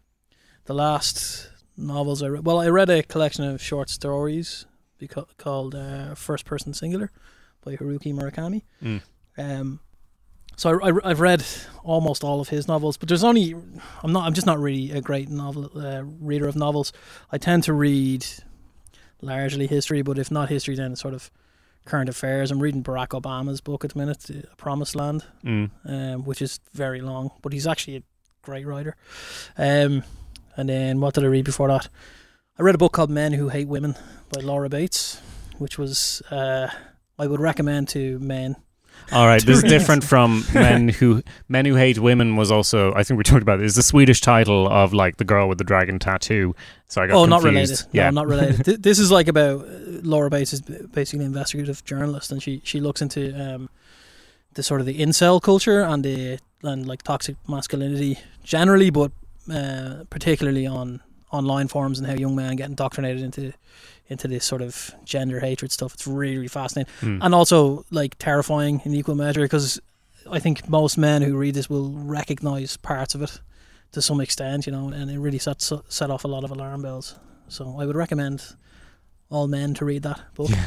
the 0.65 0.73
last 0.73 1.49
novels 1.77 2.21
I 2.21 2.27
read. 2.27 2.45
Well, 2.45 2.59
I 2.59 2.67
read 2.67 2.89
a 2.89 3.03
collection 3.03 3.43
of 3.45 3.61
short 3.61 3.89
stories 3.89 4.65
beca- 5.01 5.27
called 5.37 5.75
uh, 5.75 6.15
First 6.15 6.45
Person 6.45 6.73
Singular 6.73 7.11
by 7.63 7.75
Haruki 7.75 8.13
Murakami. 8.13 8.63
Mm. 8.83 9.01
Um, 9.37 9.79
So 10.57 10.79
I, 10.79 10.91
I, 11.03 11.09
have 11.09 11.19
read 11.19 11.43
almost 11.83 12.23
all 12.23 12.39
of 12.39 12.49
his 12.49 12.67
novels, 12.67 12.95
but 12.97 13.09
there's 13.09 13.23
only 13.25 13.55
I'm 14.03 14.13
not 14.13 14.25
I'm 14.25 14.33
just 14.33 14.47
not 14.47 14.59
really 14.59 14.91
a 14.91 15.01
great 15.01 15.29
novel 15.29 15.71
uh, 15.75 16.03
reader 16.03 16.47
of 16.47 16.55
novels. 16.55 16.93
I 17.31 17.37
tend 17.37 17.63
to 17.63 17.73
read 17.73 18.25
largely 19.21 19.67
history, 19.67 20.01
but 20.01 20.17
if 20.17 20.29
not 20.31 20.49
history, 20.49 20.75
then 20.75 20.95
sort 20.95 21.13
of 21.13 21.31
current 21.85 22.09
affairs. 22.09 22.51
I'm 22.51 22.59
reading 22.61 22.83
Barack 22.83 23.09
Obama's 23.09 23.61
book 23.61 23.85
at 23.85 23.91
the 23.93 23.99
minute, 23.99 24.29
A 24.29 24.55
Promised 24.55 24.95
Land, 24.95 25.23
Mm. 25.43 25.69
um, 25.85 26.25
which 26.25 26.41
is 26.41 26.59
very 26.73 27.01
long, 27.01 27.31
but 27.41 27.53
he's 27.53 27.67
actually 27.67 27.97
a 27.97 28.03
great 28.41 28.65
writer. 28.65 28.95
Um, 29.57 30.03
and 30.57 30.67
then 30.69 30.99
what 30.99 31.13
did 31.13 31.23
I 31.23 31.27
read 31.27 31.45
before 31.45 31.67
that? 31.67 31.89
I 32.57 32.63
read 32.63 32.75
a 32.75 32.79
book 32.79 32.93
called 32.93 33.09
Men 33.09 33.33
Who 33.33 33.49
Hate 33.49 33.67
Women 33.67 33.95
by 34.33 34.41
Laura 34.41 34.69
Bates, 34.69 35.19
which 35.57 35.77
was 35.77 36.21
uh, 36.31 36.67
I 37.19 37.27
would 37.27 37.39
recommend 37.39 37.87
to 37.89 38.17
men. 38.19 38.55
All 39.11 39.27
right, 39.27 39.43
this 39.45 39.57
is 39.57 39.63
different 39.63 40.03
from 40.03 40.43
men 40.53 40.89
who 40.89 41.21
men 41.47 41.65
who 41.65 41.75
hate 41.75 41.99
women 41.99 42.35
was 42.35 42.51
also 42.51 42.91
I 42.95 43.03
think 43.03 43.17
we 43.19 43.23
talked 43.23 43.43
about 43.43 43.59
it. 43.59 43.65
Is 43.65 43.75
the 43.75 43.83
Swedish 43.83 44.19
title 44.19 44.67
of 44.67 44.93
like 44.93 45.17
the 45.17 45.23
girl 45.23 45.47
with 45.47 45.57
the 45.59 45.63
dragon 45.63 45.99
tattoo? 45.99 46.55
So 46.87 47.01
I 47.01 47.07
got 47.07 47.15
Oh, 47.15 47.25
not 47.25 47.43
related. 47.43 47.81
Yeah, 47.91 48.09
No, 48.09 48.21
not 48.21 48.27
related. 48.27 48.81
This 48.83 48.97
is 48.99 49.11
like 49.11 49.27
about 49.27 49.61
uh, 49.61 49.69
Laura 50.01 50.29
Bates 50.29 50.53
is 50.53 50.61
basically 50.61 51.19
an 51.25 51.31
investigative 51.31 51.83
journalist, 51.85 52.31
and 52.31 52.41
she 52.41 52.61
she 52.63 52.79
looks 52.79 53.01
into 53.01 53.33
um, 53.39 53.69
the 54.55 54.63
sort 54.63 54.81
of 54.81 54.87
the 54.87 54.97
incel 54.99 55.41
culture 55.41 55.81
and 55.81 56.03
the 56.03 56.39
and 56.63 56.87
like 56.87 57.03
toxic 57.03 57.35
masculinity 57.47 58.17
generally, 58.43 58.89
but 58.89 59.11
uh, 59.53 60.03
particularly 60.09 60.65
on 60.65 61.01
online 61.31 61.67
forums 61.67 61.99
and 61.99 62.07
how 62.07 62.13
young 62.15 62.35
men 62.35 62.55
get 62.55 62.69
indoctrinated 62.69 63.21
into 63.23 63.53
into 64.07 64.27
this 64.27 64.45
sort 64.45 64.61
of 64.61 64.93
gender 65.03 65.39
hatred 65.39 65.71
stuff. 65.71 65.95
It's 65.95 66.05
really, 66.05 66.35
really 66.37 66.47
fascinating 66.47 66.93
Hmm. 66.99 67.17
and 67.21 67.33
also 67.33 67.85
like 67.89 68.15
terrifying 68.19 68.81
in 68.85 68.93
equal 68.93 69.15
measure 69.15 69.41
because 69.41 69.79
I 70.31 70.39
think 70.39 70.69
most 70.69 70.97
men 70.97 71.21
who 71.23 71.35
read 71.37 71.55
this 71.55 71.69
will 71.69 71.89
recognize 71.91 72.77
parts 72.77 73.15
of 73.15 73.21
it 73.23 73.41
to 73.93 74.01
some 74.01 74.21
extent, 74.21 74.65
you 74.67 74.71
know, 74.71 74.89
and 74.89 75.09
it 75.09 75.17
really 75.19 75.39
sets 75.39 75.71
set 75.87 76.11
off 76.11 76.23
a 76.23 76.27
lot 76.27 76.43
of 76.43 76.51
alarm 76.51 76.81
bells. 76.83 77.15
So 77.47 77.77
I 77.79 77.85
would 77.85 77.95
recommend 77.95 78.43
all 79.29 79.47
men 79.47 79.73
to 79.75 79.85
read 79.85 80.03
that 80.03 80.21
book. 80.35 80.51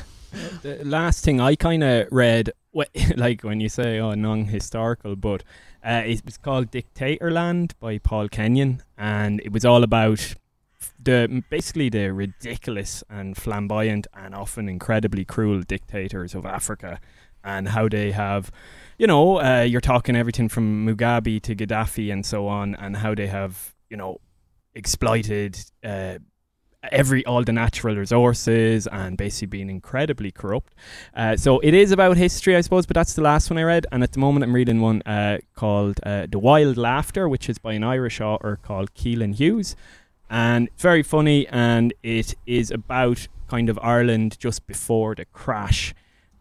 The 0.62 0.84
last 0.84 1.24
thing 1.24 1.40
I 1.40 1.54
kind 1.54 1.82
of 1.82 2.06
read, 2.10 2.50
like 3.16 3.42
when 3.44 3.60
you 3.60 3.70
say 3.70 3.98
oh 3.98 4.12
non-historical, 4.14 5.16
but 5.16 5.42
uh, 5.82 6.02
it 6.04 6.22
was 6.24 6.36
called 6.36 6.70
Dictatorland 6.70 7.72
by 7.80 7.96
Paul 7.96 8.28
Kenyon, 8.28 8.82
and 8.98 9.40
it 9.40 9.52
was 9.52 9.64
all 9.64 9.82
about 9.82 10.34
the 11.02 11.42
basically 11.50 11.88
the 11.88 12.12
ridiculous 12.12 13.04
and 13.08 13.36
flamboyant 13.36 14.06
and 14.14 14.34
often 14.34 14.68
incredibly 14.68 15.24
cruel 15.24 15.62
dictators 15.62 16.34
of 16.34 16.44
Africa, 16.44 17.00
and 17.44 17.68
how 17.68 17.88
they 17.88 18.12
have. 18.12 18.50
You 18.98 19.06
know, 19.06 19.40
uh, 19.40 19.62
you're 19.62 19.80
talking 19.80 20.16
everything 20.16 20.48
from 20.48 20.86
Mugabe 20.86 21.40
to 21.42 21.54
Gaddafi 21.54 22.12
and 22.12 22.26
so 22.26 22.48
on, 22.48 22.74
and 22.74 22.96
how 22.96 23.14
they 23.14 23.28
have, 23.28 23.74
you 23.90 23.96
know, 23.96 24.20
exploited 24.74 25.58
uh, 25.84 26.18
every 26.90 27.24
all 27.26 27.42
the 27.44 27.52
natural 27.52 27.96
resources 27.96 28.86
and 28.88 29.16
basically 29.16 29.46
being 29.46 29.70
incredibly 29.70 30.30
corrupt. 30.30 30.74
Uh, 31.14 31.36
so 31.36 31.58
it 31.60 31.74
is 31.74 31.92
about 31.92 32.16
history, 32.16 32.56
I 32.56 32.60
suppose, 32.60 32.86
but 32.86 32.94
that's 32.94 33.14
the 33.14 33.22
last 33.22 33.50
one 33.50 33.58
I 33.58 33.62
read. 33.62 33.86
And 33.92 34.02
at 34.02 34.12
the 34.12 34.18
moment, 34.18 34.44
I'm 34.44 34.54
reading 34.54 34.80
one 34.80 35.02
uh, 35.02 35.38
called 35.54 36.00
uh, 36.04 36.26
"The 36.30 36.38
Wild 36.38 36.76
Laughter," 36.76 37.28
which 37.28 37.48
is 37.48 37.58
by 37.58 37.74
an 37.74 37.84
Irish 37.84 38.20
author 38.20 38.58
called 38.62 38.94
Caoilinn 38.94 39.34
Hughes, 39.34 39.76
and 40.30 40.68
very 40.78 41.02
funny. 41.02 41.46
And 41.48 41.92
it 42.02 42.34
is 42.46 42.70
about 42.70 43.28
kind 43.48 43.68
of 43.68 43.78
Ireland 43.82 44.38
just 44.38 44.66
before 44.66 45.14
the 45.14 45.24
crash 45.26 45.94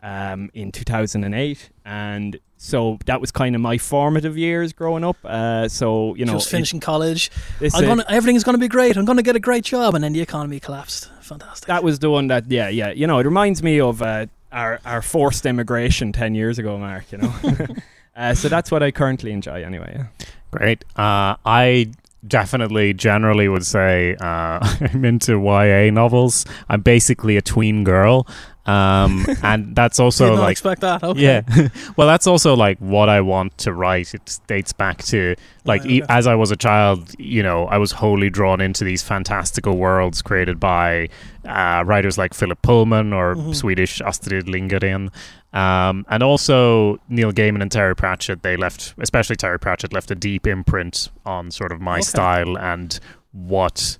um, 0.03 0.49
in 0.53 0.71
2008, 0.71 1.69
and 1.85 2.39
so 2.57 2.97
that 3.05 3.21
was 3.21 3.31
kind 3.31 3.55
of 3.55 3.61
my 3.61 3.77
formative 3.77 4.37
years 4.37 4.73
growing 4.73 5.03
up. 5.03 5.17
Uh, 5.23 5.67
so 5.67 6.15
you 6.15 6.25
know, 6.25 6.33
Just 6.33 6.47
it- 6.47 6.51
finishing 6.51 6.79
college, 6.79 7.29
this, 7.59 7.73
I'm 7.75 7.83
uh, 7.83 7.87
gonna 7.87 8.05
everything's 8.09 8.43
gonna 8.43 8.57
be 8.57 8.67
great. 8.67 8.95
I'm 8.97 9.05
gonna 9.05 9.23
get 9.23 9.35
a 9.35 9.39
great 9.39 9.63
job, 9.63 9.95
and 9.95 10.03
then 10.03 10.13
the 10.13 10.21
economy 10.21 10.59
collapsed. 10.59 11.11
Fantastic. 11.21 11.67
That 11.67 11.83
was 11.83 11.99
the 11.99 12.09
one 12.09 12.27
that, 12.27 12.49
yeah, 12.49 12.69
yeah. 12.69 12.91
You 12.91 13.05
know, 13.05 13.19
it 13.19 13.25
reminds 13.25 13.61
me 13.61 13.79
of 13.81 14.01
uh, 14.01 14.27
our 14.51 14.79
our 14.85 15.01
forced 15.01 15.45
immigration 15.45 16.11
ten 16.13 16.35
years 16.35 16.57
ago, 16.59 16.77
Mark. 16.77 17.11
You 17.11 17.17
know, 17.19 17.33
uh, 18.15 18.33
so 18.33 18.49
that's 18.49 18.71
what 18.71 18.81
I 18.83 18.91
currently 18.91 19.31
enjoy, 19.31 19.63
anyway. 19.63 19.93
Yeah. 19.97 20.27
Great. 20.51 20.85
Uh, 20.95 21.35
I 21.45 21.91
definitely 22.25 22.93
generally 22.93 23.47
would 23.47 23.65
say 23.65 24.15
uh, 24.19 24.59
I'm 24.93 25.05
into 25.05 25.39
YA 25.41 25.91
novels. 25.91 26.45
I'm 26.69 26.81
basically 26.81 27.37
a 27.37 27.41
tween 27.41 27.83
girl. 27.83 28.27
Um, 28.67 29.25
and 29.43 29.75
that's 29.75 29.99
also 29.99 30.35
like 30.35 30.51
expect 30.51 30.81
that. 30.81 31.03
Okay. 31.03 31.21
Yeah. 31.21 31.41
well, 31.95 32.07
that's 32.07 32.27
also 32.27 32.55
like 32.55 32.77
what 32.79 33.07
I 33.09 33.21
want 33.21 33.57
to 33.59 33.73
write. 33.73 34.13
It 34.13 34.39
dates 34.47 34.73
back 34.73 35.03
to 35.05 35.35
like 35.65 35.81
Right, 35.83 35.91
e- 35.91 36.01
as 36.09 36.27
I 36.27 36.35
was 36.35 36.51
a 36.51 36.55
child, 36.55 37.13
you 37.17 37.41
know, 37.43 37.65
I 37.65 37.77
was 37.77 37.91
wholly 37.93 38.29
drawn 38.29 38.59
into 38.61 38.83
these 38.83 39.01
fantastical 39.03 39.77
worlds 39.77 40.21
created 40.21 40.59
by 40.59 41.09
uh, 41.45 41.83
writers 41.85 42.17
like 42.17 42.33
Philip 42.33 42.61
Pullman 42.61 43.13
or 43.13 43.35
Mhm. 43.35 43.55
Swedish 43.55 44.01
Astrid 44.01 44.49
Lindgren. 44.49 45.11
Um, 45.53 46.05
and 46.09 46.21
also 46.21 46.99
Neil 47.07 47.31
Gaiman 47.31 47.61
and 47.61 47.71
Terry 47.71 47.95
Pratchett, 47.95 48.43
they 48.43 48.57
left, 48.57 48.93
especially 48.97 49.37
Terry 49.37 49.57
Pratchett, 49.57 49.93
left 49.93 50.11
a 50.11 50.15
deep 50.15 50.45
imprint 50.45 51.09
on 51.25 51.51
sort 51.51 51.71
of 51.71 51.79
my 51.79 51.95
Okay. 51.95 52.01
style 52.01 52.57
and 52.57 52.99
what 53.31 53.97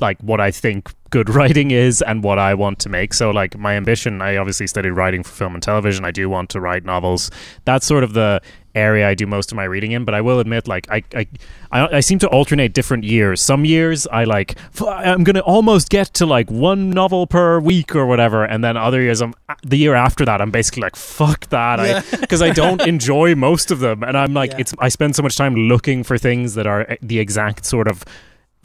like 0.00 0.18
what 0.20 0.40
I 0.40 0.50
think 0.50 0.92
good 1.10 1.28
writing 1.34 1.70
is 1.70 2.02
and 2.02 2.22
what 2.24 2.38
I 2.38 2.54
want 2.54 2.78
to 2.80 2.88
make. 2.88 3.14
So 3.14 3.30
like 3.30 3.56
my 3.56 3.74
ambition, 3.74 4.20
I 4.20 4.36
obviously 4.36 4.66
studied 4.66 4.90
writing 4.90 5.22
for 5.22 5.30
film 5.32 5.54
and 5.54 5.62
television. 5.62 6.04
I 6.04 6.10
do 6.10 6.28
want 6.28 6.50
to 6.50 6.60
write 6.60 6.84
novels. 6.84 7.30
That's 7.64 7.86
sort 7.86 8.02
of 8.04 8.12
the 8.14 8.40
area 8.74 9.08
I 9.08 9.14
do 9.14 9.24
most 9.24 9.52
of 9.52 9.56
my 9.56 9.62
reading 9.62 9.92
in. 9.92 10.04
But 10.04 10.14
I 10.14 10.20
will 10.20 10.40
admit, 10.40 10.66
like 10.66 10.90
I 10.90 11.04
I, 11.14 11.26
I, 11.70 11.96
I 11.98 12.00
seem 12.00 12.18
to 12.18 12.28
alternate 12.28 12.72
different 12.74 13.04
years. 13.04 13.40
Some 13.40 13.64
years 13.64 14.08
I 14.08 14.24
like 14.24 14.56
"F- 14.74 14.82
I'm 14.82 15.22
gonna 15.22 15.38
almost 15.40 15.90
get 15.90 16.12
to 16.14 16.26
like 16.26 16.50
one 16.50 16.90
novel 16.90 17.28
per 17.28 17.60
week 17.60 17.94
or 17.94 18.04
whatever, 18.06 18.42
and 18.44 18.64
then 18.64 18.76
other 18.76 19.00
years 19.00 19.20
I'm 19.22 19.34
uh, 19.48 19.54
the 19.64 19.76
year 19.78 19.94
after 19.94 20.24
that 20.24 20.40
I'm 20.40 20.50
basically 20.50 20.82
like 20.82 20.96
fuck 20.96 21.48
that. 21.50 21.78
I 21.78 21.86
Yeah. 21.86 22.02
because 22.20 22.42
I 22.42 22.50
don't 22.50 22.84
enjoy 22.84 23.36
most 23.36 23.70
of 23.70 23.78
them, 23.78 24.02
and 24.02 24.18
I'm 24.18 24.34
like, 24.34 24.50
Yeah. 24.50 24.58
it's 24.62 24.74
I 24.80 24.88
spend 24.88 25.14
so 25.14 25.22
much 25.22 25.36
time 25.36 25.54
looking 25.54 26.02
for 26.02 26.18
things 26.18 26.54
that 26.54 26.66
are 26.66 26.84
eh, 26.90 26.96
the 27.00 27.20
exact 27.20 27.64
sort 27.66 27.86
of 27.86 28.04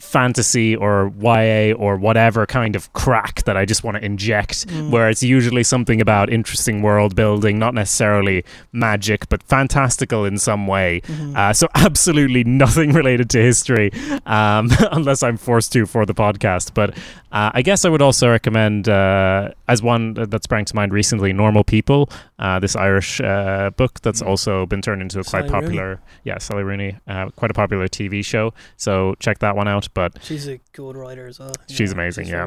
fantasy 0.00 0.74
or 0.74 1.12
YA 1.20 1.72
or 1.74 1.96
whatever 1.96 2.46
kind 2.46 2.74
of 2.74 2.92
crack 2.92 3.44
that 3.44 3.56
I 3.56 3.64
just 3.64 3.84
want 3.84 3.96
to 3.98 4.04
inject. 4.04 4.66
Mm. 4.68 4.90
Where 4.90 5.08
it's 5.08 5.22
usually 5.22 5.62
something 5.62 6.00
about 6.00 6.30
interesting 6.30 6.82
world 6.82 7.14
building, 7.14 7.58
not 7.58 7.74
necessarily 7.74 8.44
magic, 8.72 9.28
but 9.28 9.42
fantastical 9.42 10.24
in 10.24 10.38
some 10.38 10.66
way. 10.66 11.00
Mhm. 11.06 11.36
Uh, 11.36 11.52
so 11.52 11.68
absolutely 11.74 12.44
nothing 12.44 12.92
related 12.92 13.30
to 13.30 13.38
history, 13.42 13.92
um, 14.26 14.70
unless 14.92 15.22
I'm 15.22 15.36
forced 15.36 15.72
to 15.74 15.86
for 15.86 16.06
the 16.06 16.14
podcast. 16.14 16.74
But 16.74 16.90
uh, 17.32 17.50
I 17.54 17.62
guess 17.62 17.84
I 17.84 17.88
would 17.88 18.02
also 18.02 18.28
recommend, 18.30 18.88
uh, 18.88 19.50
as 19.70 19.82
one 19.82 20.14
that 20.14 20.42
sprang 20.44 20.64
to 20.66 20.74
mind 20.74 20.92
recently, 20.92 21.32
"Normal 21.32 21.64
People," 21.64 22.10
uh, 22.38 22.58
this 22.58 22.74
Irish 22.76 23.20
uh, 23.20 23.70
book 23.76 24.00
that's 24.02 24.22
Mm. 24.22 24.26
also 24.26 24.66
been 24.66 24.82
turned 24.82 25.02
into 25.02 25.20
a 25.20 25.24
quite 25.24 25.48
Sally 25.48 25.52
Rooney. 25.52 25.66
popular, 25.66 26.00
yeah, 26.24 26.38
Sally 26.38 26.62
Rooney, 26.62 26.96
uh, 27.08 27.30
quite 27.36 27.50
a 27.50 27.54
popular 27.54 27.88
TV 27.88 28.22
show. 28.24 28.52
So 28.76 29.14
check 29.20 29.38
that 29.38 29.54
one 29.56 29.68
out. 29.68 29.88
But 29.94 30.18
She's 30.22 30.48
a 30.48 30.58
good 30.72 30.96
writer 30.96 31.26
as 31.26 31.38
well. 31.38 31.52
She's 31.68 31.92
amazing, 31.92 32.24
she's 32.26 32.32
yeah. 32.32 32.46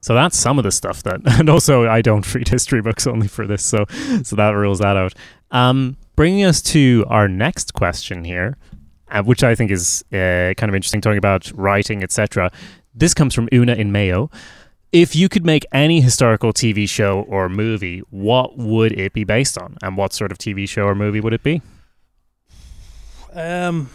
so 0.00 0.14
that's 0.14 0.38
some 0.38 0.58
of 0.58 0.64
the 0.64 0.70
stuff 0.72 1.02
that, 1.02 1.20
and 1.38 1.48
also 1.50 1.86
I 1.88 2.00
don't 2.02 2.26
read 2.34 2.48
history 2.48 2.80
books 2.82 3.06
only 3.06 3.28
for 3.28 3.46
this, 3.46 3.62
so 3.64 3.84
so 4.22 4.34
that 4.36 4.50
rules 4.50 4.78
that 4.78 4.96
out. 4.96 5.14
Um, 5.50 5.96
bringing 6.16 6.44
us 6.44 6.62
to 6.74 7.04
our 7.08 7.28
next 7.28 7.74
question 7.74 8.24
here, 8.24 8.56
uh, 9.10 9.22
which 9.22 9.42
I 9.42 9.54
think 9.54 9.70
is 9.70 10.02
uh, 10.12 10.54
kind 10.56 10.68
of 10.70 10.74
interesting, 10.74 11.00
talking 11.00 11.18
about 11.18 11.50
writing, 11.54 12.02
etc. 12.02 12.50
This 12.94 13.14
comes 13.14 13.34
from 13.34 13.48
Una 13.52 13.74
in 13.74 13.92
Mayo. 13.92 14.30
If 14.92 15.14
you 15.14 15.28
could 15.28 15.44
make 15.44 15.64
any 15.72 16.00
historical 16.00 16.52
TV 16.52 16.88
show 16.88 17.22
or 17.28 17.48
movie, 17.48 18.00
what 18.10 18.58
would 18.58 18.92
it 18.98 19.12
be 19.12 19.24
based 19.24 19.56
on, 19.56 19.76
and 19.82 19.96
what 19.96 20.12
sort 20.12 20.32
of 20.32 20.38
TV 20.38 20.68
show 20.68 20.84
or 20.84 20.94
movie 20.94 21.20
would 21.20 21.32
it 21.32 21.42
be? 21.42 21.62
Um, 23.32 23.90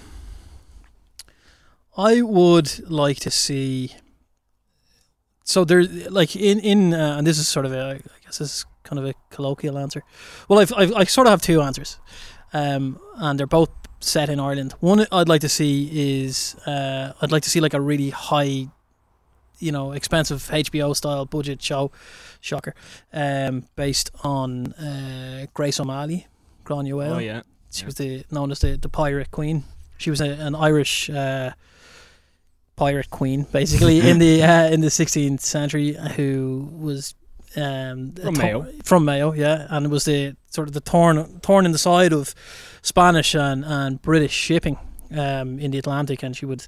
I 1.98 2.22
would 2.22 2.90
like 2.90 3.20
to 3.22 3.32
see. 3.32 3.94
So 5.44 5.66
there, 5.66 5.84
like 5.84 6.36
in 6.36 6.60
in, 6.60 6.94
uh, 6.94 7.16
and 7.18 7.28
this 7.28 7.38
is 7.38 7.48
sort 7.48 7.66
of 7.66 7.74
a, 7.74 7.96
I 7.96 8.24
guess 8.24 8.38
this 8.38 8.58
is 8.58 8.66
kind 8.84 8.98
of 9.00 9.06
a 9.06 9.14
colloquial 9.32 9.78
answer. 9.78 10.04
Well, 10.48 10.60
I've, 10.60 10.74
I've 10.74 10.94
I 10.94 11.04
sort 11.04 11.28
of 11.28 11.32
have 11.32 11.42
two 11.42 11.62
answers, 11.62 12.00
um, 12.54 13.00
and 13.18 13.38
they're 13.38 13.48
both 13.48 13.70
set 14.00 14.30
in 14.30 14.40
Ireland. 14.40 14.74
One 14.80 15.06
I'd 15.12 15.28
like 15.28 15.42
to 15.42 15.50
see 15.50 16.24
is, 16.24 16.56
uh, 16.66 17.14
I'd 17.22 17.32
like 17.32 17.44
to 17.44 17.50
see 17.50 17.60
like 17.60 17.74
a 17.74 17.82
really 17.82 18.12
high, 18.12 18.68
you 19.60 19.72
know, 19.72 19.92
expensive 19.94 20.44
HBO 20.52 20.96
style 20.96 21.26
budget 21.26 21.62
show, 21.62 21.92
shocker, 22.42 22.74
um, 23.14 23.64
based 23.76 24.10
on 24.24 24.74
uh, 24.74 25.46
Grace 25.54 25.80
O'Malley, 25.80 26.28
Granuaile. 26.66 27.16
Oh 27.16 27.20
yeah. 27.20 27.42
She 27.72 27.86
was 27.86 27.96
the 27.96 28.24
known 28.32 28.52
as 28.52 28.60
the, 28.60 28.78
the 28.78 28.90
pirate 28.90 29.32
queen. 29.32 29.64
She 29.98 30.10
was 30.10 30.22
a, 30.22 30.30
an 30.30 30.56
Irish 30.56 31.10
uh, 31.10 31.52
pirate 32.76 33.10
queen, 33.10 33.46
basically 33.52 34.00
in 34.10 34.20
the 34.20 34.44
uh, 34.44 34.68
in 34.70 34.82
the 34.82 34.88
16th 34.88 35.42
century, 35.42 35.98
who 36.16 36.70
was 36.80 37.16
Um, 37.58 38.12
From 38.22 38.38
Mayo. 38.38 38.68
from 38.84 39.06
Mayo, 39.06 39.34
yeah, 39.34 39.68
and 39.70 39.86
it 39.86 39.90
was 39.90 40.04
the 40.04 40.36
sort 40.50 40.68
of 40.68 40.74
the 40.74 40.82
torn 40.82 41.40
torn 41.42 41.66
in 41.66 41.72
the 41.72 41.78
side 41.78 42.12
of 42.14 42.36
Spanish 42.82 43.34
and, 43.36 43.64
and 43.66 44.02
British 44.02 44.34
shipping 44.34 44.78
um, 45.12 45.60
in 45.60 45.72
the 45.72 45.78
Atlantic, 45.80 46.24
and 46.24 46.36
she 46.36 46.46
would 46.46 46.68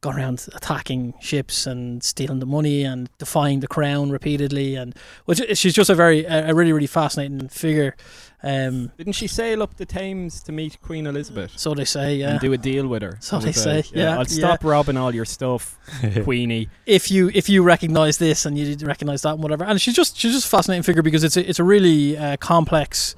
go 0.00 0.10
around 0.10 0.46
attacking 0.54 1.14
ships 1.20 1.66
and 1.66 2.02
stealing 2.02 2.38
the 2.38 2.46
money 2.46 2.84
and 2.84 3.10
defying 3.18 3.60
the 3.60 3.68
crown 3.68 4.10
repeatedly, 4.10 4.76
and 4.76 4.94
which 5.24 5.40
she's 5.58 5.74
just 5.74 5.90
a 5.90 5.94
very 5.94 6.24
a, 6.24 6.50
a 6.50 6.54
really 6.54 6.72
really 6.72 6.86
fascinating 6.86 7.48
figure. 7.48 7.96
Um, 8.40 8.92
Didn't 8.96 9.14
she 9.14 9.26
sail 9.26 9.64
up 9.64 9.76
the 9.76 9.86
Thames 9.86 10.42
to 10.44 10.52
meet 10.52 10.80
Queen 10.80 11.08
Elizabeth 11.08 11.58
so 11.58 11.74
they 11.74 11.84
say, 11.84 12.14
yeah. 12.16 12.30
and 12.30 12.40
do 12.40 12.52
a 12.52 12.56
deal 12.56 12.86
with 12.86 13.02
her? 13.02 13.18
So 13.20 13.40
they 13.40 13.48
was 13.48 13.60
say, 13.60 13.82
yeah, 13.92 14.12
I'll 14.12 14.18
yeah. 14.18 14.24
stop 14.24 14.62
robbing 14.62 14.96
all 14.96 15.12
your 15.12 15.24
stuff, 15.24 15.76
Queenie. 16.22 16.68
if 16.86 17.10
you 17.10 17.30
if 17.34 17.48
you 17.48 17.62
recognize 17.62 18.18
this 18.18 18.46
and 18.46 18.56
you 18.56 18.76
recognize 18.86 19.22
that 19.22 19.34
and 19.34 19.42
whatever 19.42 19.64
and 19.64 19.80
she's 19.80 19.94
just 19.94 20.16
she's 20.16 20.32
just 20.32 20.46
a 20.46 20.48
fascinating 20.48 20.84
figure 20.84 21.02
because 21.02 21.24
it's 21.24 21.36
a, 21.36 21.48
it's 21.48 21.58
a 21.58 21.64
really 21.64 22.16
uh, 22.16 22.36
complex 22.36 23.16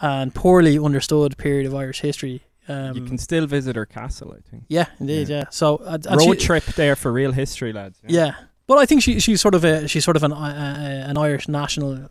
and 0.00 0.34
poorly 0.34 0.78
understood 0.78 1.36
period 1.38 1.66
of 1.66 1.74
Irish 1.74 2.00
history 2.00 2.42
um, 2.68 2.96
you 2.96 3.04
can 3.04 3.18
still 3.18 3.46
visit 3.46 3.74
her 3.76 3.86
castle, 3.86 4.34
I 4.38 4.40
think. 4.50 4.64
yeah 4.68 4.86
indeed 5.00 5.28
yeah, 5.28 5.44
so 5.50 5.76
uh, 5.76 5.98
and 6.08 6.20
Road 6.20 6.40
she- 6.40 6.46
trip 6.46 6.64
there 6.76 6.96
for 6.96 7.12
real 7.12 7.32
history, 7.32 7.72
lads. 7.72 7.98
yeah 8.06 8.32
but 8.66 8.78
I 8.78 8.86
think 8.86 9.02
she 9.02 9.18
she's 9.20 9.40
sort 9.40 9.54
of 9.54 9.64
a 9.64 9.88
she's 9.88 10.04
sort 10.04 10.16
of 10.16 10.22
an 10.22 10.32
uh, 10.32 11.06
an 11.08 11.16
Irish 11.18 11.48
national 11.48 12.08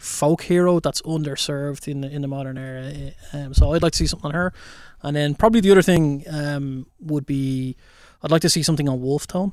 folk 0.00 0.42
hero 0.42 0.80
that's 0.80 1.00
underserved 1.02 1.88
in 1.88 2.02
the, 2.02 2.10
in 2.10 2.20
the 2.22 2.28
modern 2.28 2.58
era 2.58 2.92
um, 3.32 3.54
so 3.54 3.72
I'd 3.72 3.82
like 3.82 3.92
to 3.92 3.98
see 3.98 4.06
something 4.06 4.26
on 4.28 4.34
her 4.34 4.52
and 5.02 5.16
then 5.16 5.34
probably 5.34 5.60
the 5.60 5.70
other 5.70 5.82
thing 5.82 6.24
um, 6.30 6.86
would 7.00 7.24
be 7.26 7.76
I'd 8.22 8.30
like 8.30 8.42
to 8.42 8.50
see 8.50 8.62
something 8.62 8.88
on 8.88 9.00
Wolfe 9.00 9.26
Tone 9.26 9.52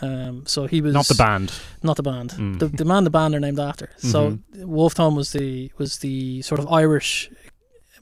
um, 0.00 0.44
so 0.46 0.66
he 0.66 0.80
was 0.80 0.94
Not 0.94 1.06
the 1.06 1.14
band. 1.14 1.52
not 1.82 1.96
the 1.96 2.02
band. 2.02 2.30
Mm. 2.30 2.58
The, 2.60 2.68
the 2.68 2.84
man 2.86 3.04
the 3.04 3.10
band 3.10 3.34
are 3.34 3.40
named 3.40 3.60
after. 3.60 3.90
So 3.98 4.30
Mhm. 4.56 4.64
Wolfe 4.64 4.94
Tone 4.94 5.14
was 5.14 5.32
the 5.32 5.70
was 5.76 5.98
the 5.98 6.40
sort 6.42 6.58
of 6.60 6.66
Irish, 6.72 7.28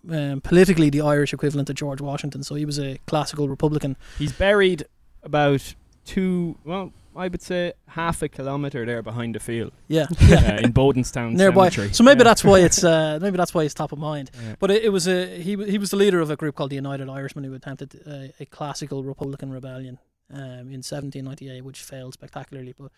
um, 0.09 0.41
politically 0.41 0.91
the 0.91 1.01
Irish 1.03 1.33
equivalent 1.33 1.69
of 1.71 1.77
George 1.77 2.01
Washington. 2.01 2.43
So 2.43 2.55
he 2.55 2.65
was 2.65 2.79
a 2.79 2.99
classical 3.07 3.49
Republican. 3.49 3.97
He's 4.19 4.33
buried 4.33 4.85
about 5.23 5.75
two, 6.05 6.57
well, 6.65 6.93
I 7.17 7.27
would 7.29 7.43
say 7.43 7.73
half 7.89 8.23
a 8.23 8.29
kilometre 8.29 8.87
there 8.87 9.03
behind 9.03 9.35
the 9.35 9.41
field 9.41 9.73
Yeah, 9.89 10.03
uh, 10.11 10.15
yeah, 10.29 10.61
in 10.61 10.73
Bodenstown 10.81 11.33
nearby. 11.35 11.69
Cemetery. 11.69 11.93
So 11.93 12.05
maybe 12.05 12.19
Yeah. 12.21 12.25
that's 12.25 12.45
why 12.45 12.61
it's 12.61 12.85
uh, 12.85 13.19
maybe 13.23 13.37
that's 13.37 13.53
why 13.53 13.65
it's 13.65 13.75
top 13.75 13.93
of 13.93 13.99
mind. 13.99 14.31
Yeah. 14.35 14.55
But 14.59 14.71
it, 14.71 14.85
it 14.85 14.89
was 14.91 15.09
a 15.09 15.37
he 15.41 15.57
he 15.65 15.77
was 15.77 15.91
the 15.91 15.97
leader 15.97 16.21
of 16.21 16.31
a 16.31 16.37
group 16.37 16.55
called 16.55 16.71
the 16.71 16.77
United 16.77 17.09
Irishmen 17.09 17.45
who 17.45 17.53
attempted 17.55 17.95
a, 18.07 18.33
a 18.41 18.47
classical 18.47 19.03
Republican 19.03 19.51
rebellion 19.53 19.99
um, 20.33 20.71
in 20.71 20.83
1798, 20.87 21.65
which 21.65 21.83
failed 21.83 22.15
spectacularly. 22.15 22.75
But 22.79 22.93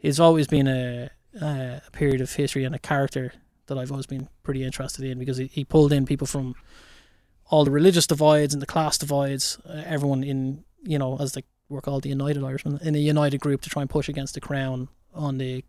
it's 0.00 0.20
always 0.20 0.46
been 0.46 0.68
a, 0.68 1.10
a 1.40 1.82
period 1.92 2.20
of 2.20 2.32
history 2.32 2.64
and 2.64 2.74
a 2.74 2.78
character 2.78 3.32
that 3.66 3.78
I've 3.78 3.90
always 3.90 4.06
been 4.06 4.28
pretty 4.42 4.64
interested 4.64 5.04
in 5.04 5.18
because 5.18 5.36
he, 5.36 5.46
he 5.46 5.64
pulled 5.64 5.92
in 5.92 6.06
people 6.06 6.26
from 6.26 6.54
all 7.48 7.64
the 7.64 7.70
religious 7.70 8.06
divides 8.06 8.52
and 8.52 8.62
the 8.62 8.66
class 8.66 8.98
divides, 8.98 9.58
uh, 9.68 9.82
everyone 9.86 10.24
in 10.24 10.64
you 10.82 10.98
know 10.98 11.16
as 11.18 11.32
they 11.32 11.42
were 11.68 11.80
called 11.80 12.02
the 12.02 12.08
United 12.08 12.42
Irishmen 12.42 12.78
in 12.82 12.94
a 12.94 12.98
united 12.98 13.40
group 13.40 13.60
to 13.62 13.70
try 13.70 13.82
and 13.82 13.90
push 13.90 14.08
against 14.08 14.34
the 14.34 14.40
crown 14.40 14.88
on 15.14 15.38
the 15.38 15.64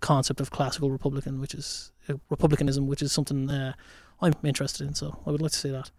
concept 0.00 0.40
of 0.40 0.50
classical 0.50 0.90
republican, 0.90 1.40
which 1.40 1.54
is 1.54 1.92
uh, 2.08 2.14
republicanism, 2.30 2.86
which 2.86 3.02
is 3.02 3.12
something 3.12 3.50
uh, 3.50 3.72
I'm 4.20 4.34
interested 4.44 4.86
in. 4.86 4.94
So 4.94 5.20
I 5.26 5.30
would 5.30 5.42
like 5.42 5.52
to 5.52 5.58
see 5.58 5.70
that. 5.70 5.90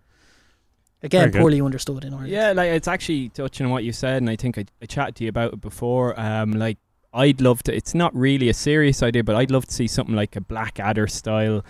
Again, 1.03 1.31
poorly 1.31 1.61
understood 1.61 2.03
in 2.03 2.13
Ireland. 2.13 2.31
Yeah, 2.31 2.53
like 2.53 2.71
it's 2.71 2.87
actually 2.87 3.29
touching 3.29 3.67
on 3.67 3.71
what 3.71 3.83
you 3.83 3.91
said, 3.91 4.17
and 4.17 4.29
I 4.29 4.35
think 4.35 4.57
I, 4.57 4.65
I 4.81 4.87
chatted 4.87 5.15
to 5.17 5.25
you 5.25 5.29
about 5.29 5.53
it 5.53 5.61
before. 5.61 6.19
Um, 6.19 6.53
like 6.53 6.79
I'd 7.17 7.41
love 7.41 7.63
to. 7.63 7.75
It's 7.75 7.95
not 7.95 8.15
really 8.15 8.47
a 8.47 8.53
serious 8.53 9.01
idea, 9.01 9.23
but 9.23 9.35
I'd 9.35 9.49
love 9.49 9.65
to 9.65 9.73
see 9.73 9.87
something 9.87 10.15
like 10.15 10.35
a 10.35 10.41
Blackadder 10.41 11.07
style, 11.07 11.65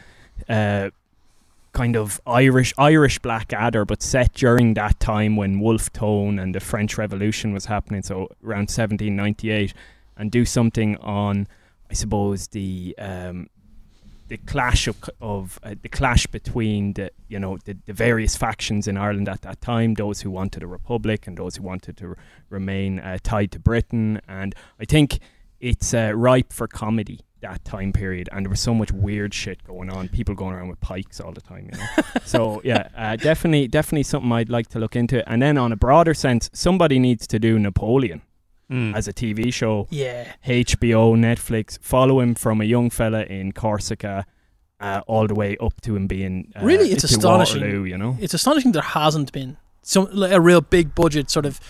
uh, 0.49 0.89
kind 1.71 1.95
of 1.95 2.19
Irish 2.27 2.73
Irish 2.77 3.19
Blackadder, 3.19 3.85
but 3.85 4.03
set 4.03 4.33
during 4.33 4.73
that 4.73 4.99
time 4.99 5.37
when 5.37 5.61
Wolfe 5.61 5.91
Tone 5.93 6.37
and 6.37 6.53
the 6.53 6.59
French 6.59 6.97
Revolution 6.97 7.53
was 7.53 7.65
happening. 7.65 8.03
So 8.03 8.29
around 8.43 8.69
1798, 8.69 9.73
and 10.17 10.29
do 10.29 10.43
something 10.43 10.97
on, 10.97 11.47
I 11.89 11.93
suppose 11.93 12.47
the 12.49 12.93
um, 12.97 13.49
the 14.27 14.35
clash 14.35 14.87
of, 14.87 14.97
of 15.21 15.59
uh, 15.63 15.75
the 15.81 15.87
clash 15.87 16.27
between 16.27 16.91
the 16.93 17.09
you 17.29 17.39
know 17.39 17.57
the, 17.63 17.77
the 17.85 17.93
various 17.93 18.35
factions 18.35 18.85
in 18.85 18.97
Ireland 18.97 19.29
at 19.29 19.43
that 19.43 19.61
time, 19.61 19.93
those 19.93 20.21
who 20.21 20.29
wanted 20.31 20.61
a 20.61 20.67
republic 20.67 21.25
and 21.25 21.37
those 21.37 21.55
who 21.55 21.63
wanted 21.63 21.95
to 21.97 22.07
r- 22.09 22.17
remain 22.49 22.99
uh, 22.99 23.17
tied 23.23 23.53
to 23.53 23.59
Britain, 23.59 24.19
and 24.27 24.53
I 24.77 24.83
think 24.83 25.19
it's 25.59 25.93
uh, 25.93 26.11
ripe 26.15 26.51
for 26.53 26.67
comedy 26.67 27.21
that 27.41 27.63
time 27.63 27.93
period, 27.93 28.27
and 28.31 28.45
there 28.45 28.49
was 28.49 28.59
so 28.59 28.73
much 28.73 28.91
weird 28.91 29.31
shit 29.33 29.63
going 29.63 29.91
on, 29.91 30.07
people 30.09 30.33
going 30.33 30.55
around 30.55 30.69
with 30.69 30.79
pikes 30.81 31.19
all 31.19 31.31
the 31.31 31.41
time, 31.41 31.69
you 31.71 31.77
know. 31.77 31.85
so 32.25 32.61
yeah, 32.63 32.89
uh, 32.97 33.15
definitely, 33.15 33.67
definitely 33.67 34.03
something 34.03 34.31
I'd 34.31 34.49
like 34.49 34.67
to 34.69 34.79
look 34.79 34.95
into, 34.95 35.27
and 35.29 35.39
then 35.41 35.57
on 35.57 35.71
a 35.71 35.75
broader 35.75 36.15
sense, 36.15 36.49
somebody 36.53 36.97
needs 36.99 37.27
to 37.27 37.39
do 37.39 37.59
Napoleon 37.59 38.21
Mm. 38.69 38.93
as 38.97 39.07
a 39.07 39.13
TV 39.13 39.53
show. 39.53 39.87
Yeah. 39.91 40.33
HBO, 40.45 41.15
Netflix, 41.15 41.79
follow 41.81 42.19
him 42.19 42.35
from 42.35 42.59
a 42.59 42.65
young 42.65 42.89
fella 42.89 43.23
in 43.23 43.53
Corsica 43.53 44.25
uh, 44.81 44.99
all 45.07 45.25
the 45.25 45.35
way 45.35 45.55
up 45.61 45.79
to 45.83 45.95
him 45.95 46.05
being 46.05 46.51
uh, 46.53 46.65
Really, 46.65 46.91
it's 46.91 47.05
astonishing. 47.05 47.61
Waterloo, 47.61 47.85
you 47.85 47.97
know. 47.97 48.17
It's 48.19 48.33
astonishing 48.33 48.73
there 48.73 48.81
hasn't 48.81 49.31
been 49.31 49.55
some 49.83 50.09
like 50.11 50.33
a 50.33 50.41
real 50.41 50.59
big 50.59 50.93
budget 50.95 51.29
sort 51.29 51.45
of 51.45 51.61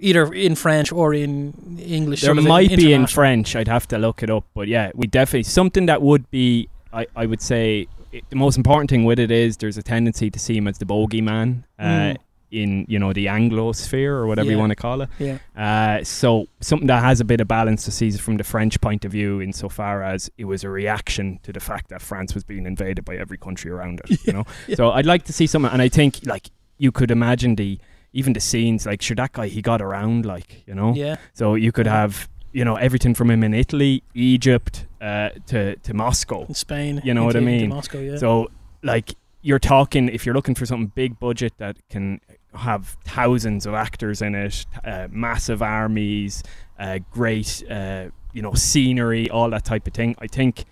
either 0.00 0.32
in 0.32 0.54
French 0.56 0.90
or 0.92 1.14
in 1.14 1.78
English. 1.78 2.22
There 2.22 2.34
might 2.34 2.70
be 2.76 2.92
in. 2.92 3.06
French. 3.06 3.54
I'd 3.56 3.68
have 3.68 3.86
to 3.88 3.98
look 3.98 4.22
it 4.22 4.30
up, 4.30 4.44
but 4.54 4.66
yeah, 4.68 4.90
we 4.94 5.06
definitely 5.06 5.44
something 5.44 5.86
that 5.86 6.02
would 6.02 6.30
be. 6.30 6.68
I, 6.92 7.06
I 7.14 7.26
would 7.26 7.40
say 7.40 7.86
it, 8.12 8.24
the 8.30 8.36
most 8.36 8.56
important 8.56 8.90
thing 8.90 9.04
with 9.04 9.18
it 9.20 9.30
is 9.30 9.56
there's 9.58 9.78
a 9.78 9.82
tendency 9.82 10.28
to 10.30 10.38
see 10.38 10.56
him 10.56 10.66
as 10.66 10.78
the 10.78 10.84
bogeyman 10.86 11.62
uh, 11.78 11.84
Mm. 11.84 12.16
in 12.50 12.84
you 12.88 12.98
know 12.98 13.12
the 13.12 13.28
Anglo 13.28 13.70
sphere 13.72 14.16
or 14.16 14.26
whatever 14.26 14.50
you 14.50 14.58
want 14.58 14.70
to 14.70 14.76
call 14.76 15.02
it. 15.02 15.08
Yeah. 15.20 15.38
Uh, 15.56 16.02
so 16.02 16.46
something 16.60 16.88
that 16.88 17.00
has 17.04 17.20
a 17.20 17.24
bit 17.24 17.40
of 17.40 17.46
balance 17.46 17.84
to 17.84 17.92
see 17.92 18.08
it 18.08 18.18
from 18.20 18.38
the 18.38 18.44
French 18.44 18.80
point 18.80 19.04
of 19.04 19.12
view, 19.12 19.40
insofar 19.40 20.02
as 20.02 20.28
it 20.36 20.46
was 20.46 20.64
a 20.64 20.68
reaction 20.68 21.38
to 21.44 21.52
the 21.52 21.60
fact 21.60 21.90
that 21.90 22.02
France 22.02 22.34
was 22.34 22.42
being 22.42 22.66
invaded 22.66 23.04
by 23.04 23.14
every 23.16 23.38
country 23.38 23.70
around 23.70 24.00
it. 24.04 24.18
You 24.26 24.32
know, 24.32 24.44
yeah. 24.66 24.74
so 24.76 24.90
I'd 24.90 25.06
like 25.06 25.24
to 25.26 25.32
see 25.32 25.46
something, 25.46 25.70
and 25.72 25.80
I 25.80 25.88
think 25.88 26.20
like 26.26 26.50
you 26.78 26.90
could 26.90 27.10
imagine 27.12 27.54
the 27.54 27.78
even 28.12 28.32
the 28.32 28.40
scenes 28.40 28.86
like 28.86 29.02
sure 29.02 29.14
that 29.16 29.32
guy 29.32 29.46
he 29.48 29.62
got 29.62 29.80
around 29.80 30.24
like 30.26 30.62
you 30.66 30.74
know, 30.74 30.94
Yeah. 30.94 31.16
so 31.32 31.54
you 31.54 31.72
could 31.72 31.86
have 31.86 32.28
you 32.52 32.64
know 32.64 32.76
everything 32.76 33.14
from 33.14 33.30
him 33.30 33.42
in 33.44 33.54
Italy, 33.54 34.02
Egypt, 34.14 34.86
uh, 35.00 35.30
to 35.46 35.76
to 35.76 35.94
Moscow. 35.94 36.44
In 36.46 36.54
Spain. 36.54 37.00
You 37.04 37.14
know 37.14 37.24
what 37.24 37.36
I 37.36 37.38
into- 37.38 37.50
into 37.52 37.60
mean? 37.66 37.70
Moscow, 37.70 37.98
yeah. 38.00 38.16
So 38.16 38.50
like 38.82 39.14
you're 39.42 39.60
talking 39.60 40.08
if 40.08 40.26
you're 40.26 40.34
looking 40.34 40.54
for 40.56 40.66
something 40.66 40.90
big 40.94 41.18
budget 41.20 41.52
that 41.58 41.76
can 41.88 42.20
have 42.54 42.96
thousands 43.04 43.64
of 43.66 43.74
actors 43.74 44.20
in 44.20 44.34
it, 44.34 44.66
uh, 44.84 45.06
massive 45.10 45.62
armies, 45.62 46.42
uh, 46.78 46.98
great 47.12 47.62
uh, 47.70 48.06
you 48.32 48.42
know 48.42 48.54
scenery, 48.54 49.30
all 49.30 49.48
that 49.50 49.64
type 49.64 49.86
of 49.86 49.94
thing. 49.94 50.16
I 50.18 50.26
think 50.26 50.64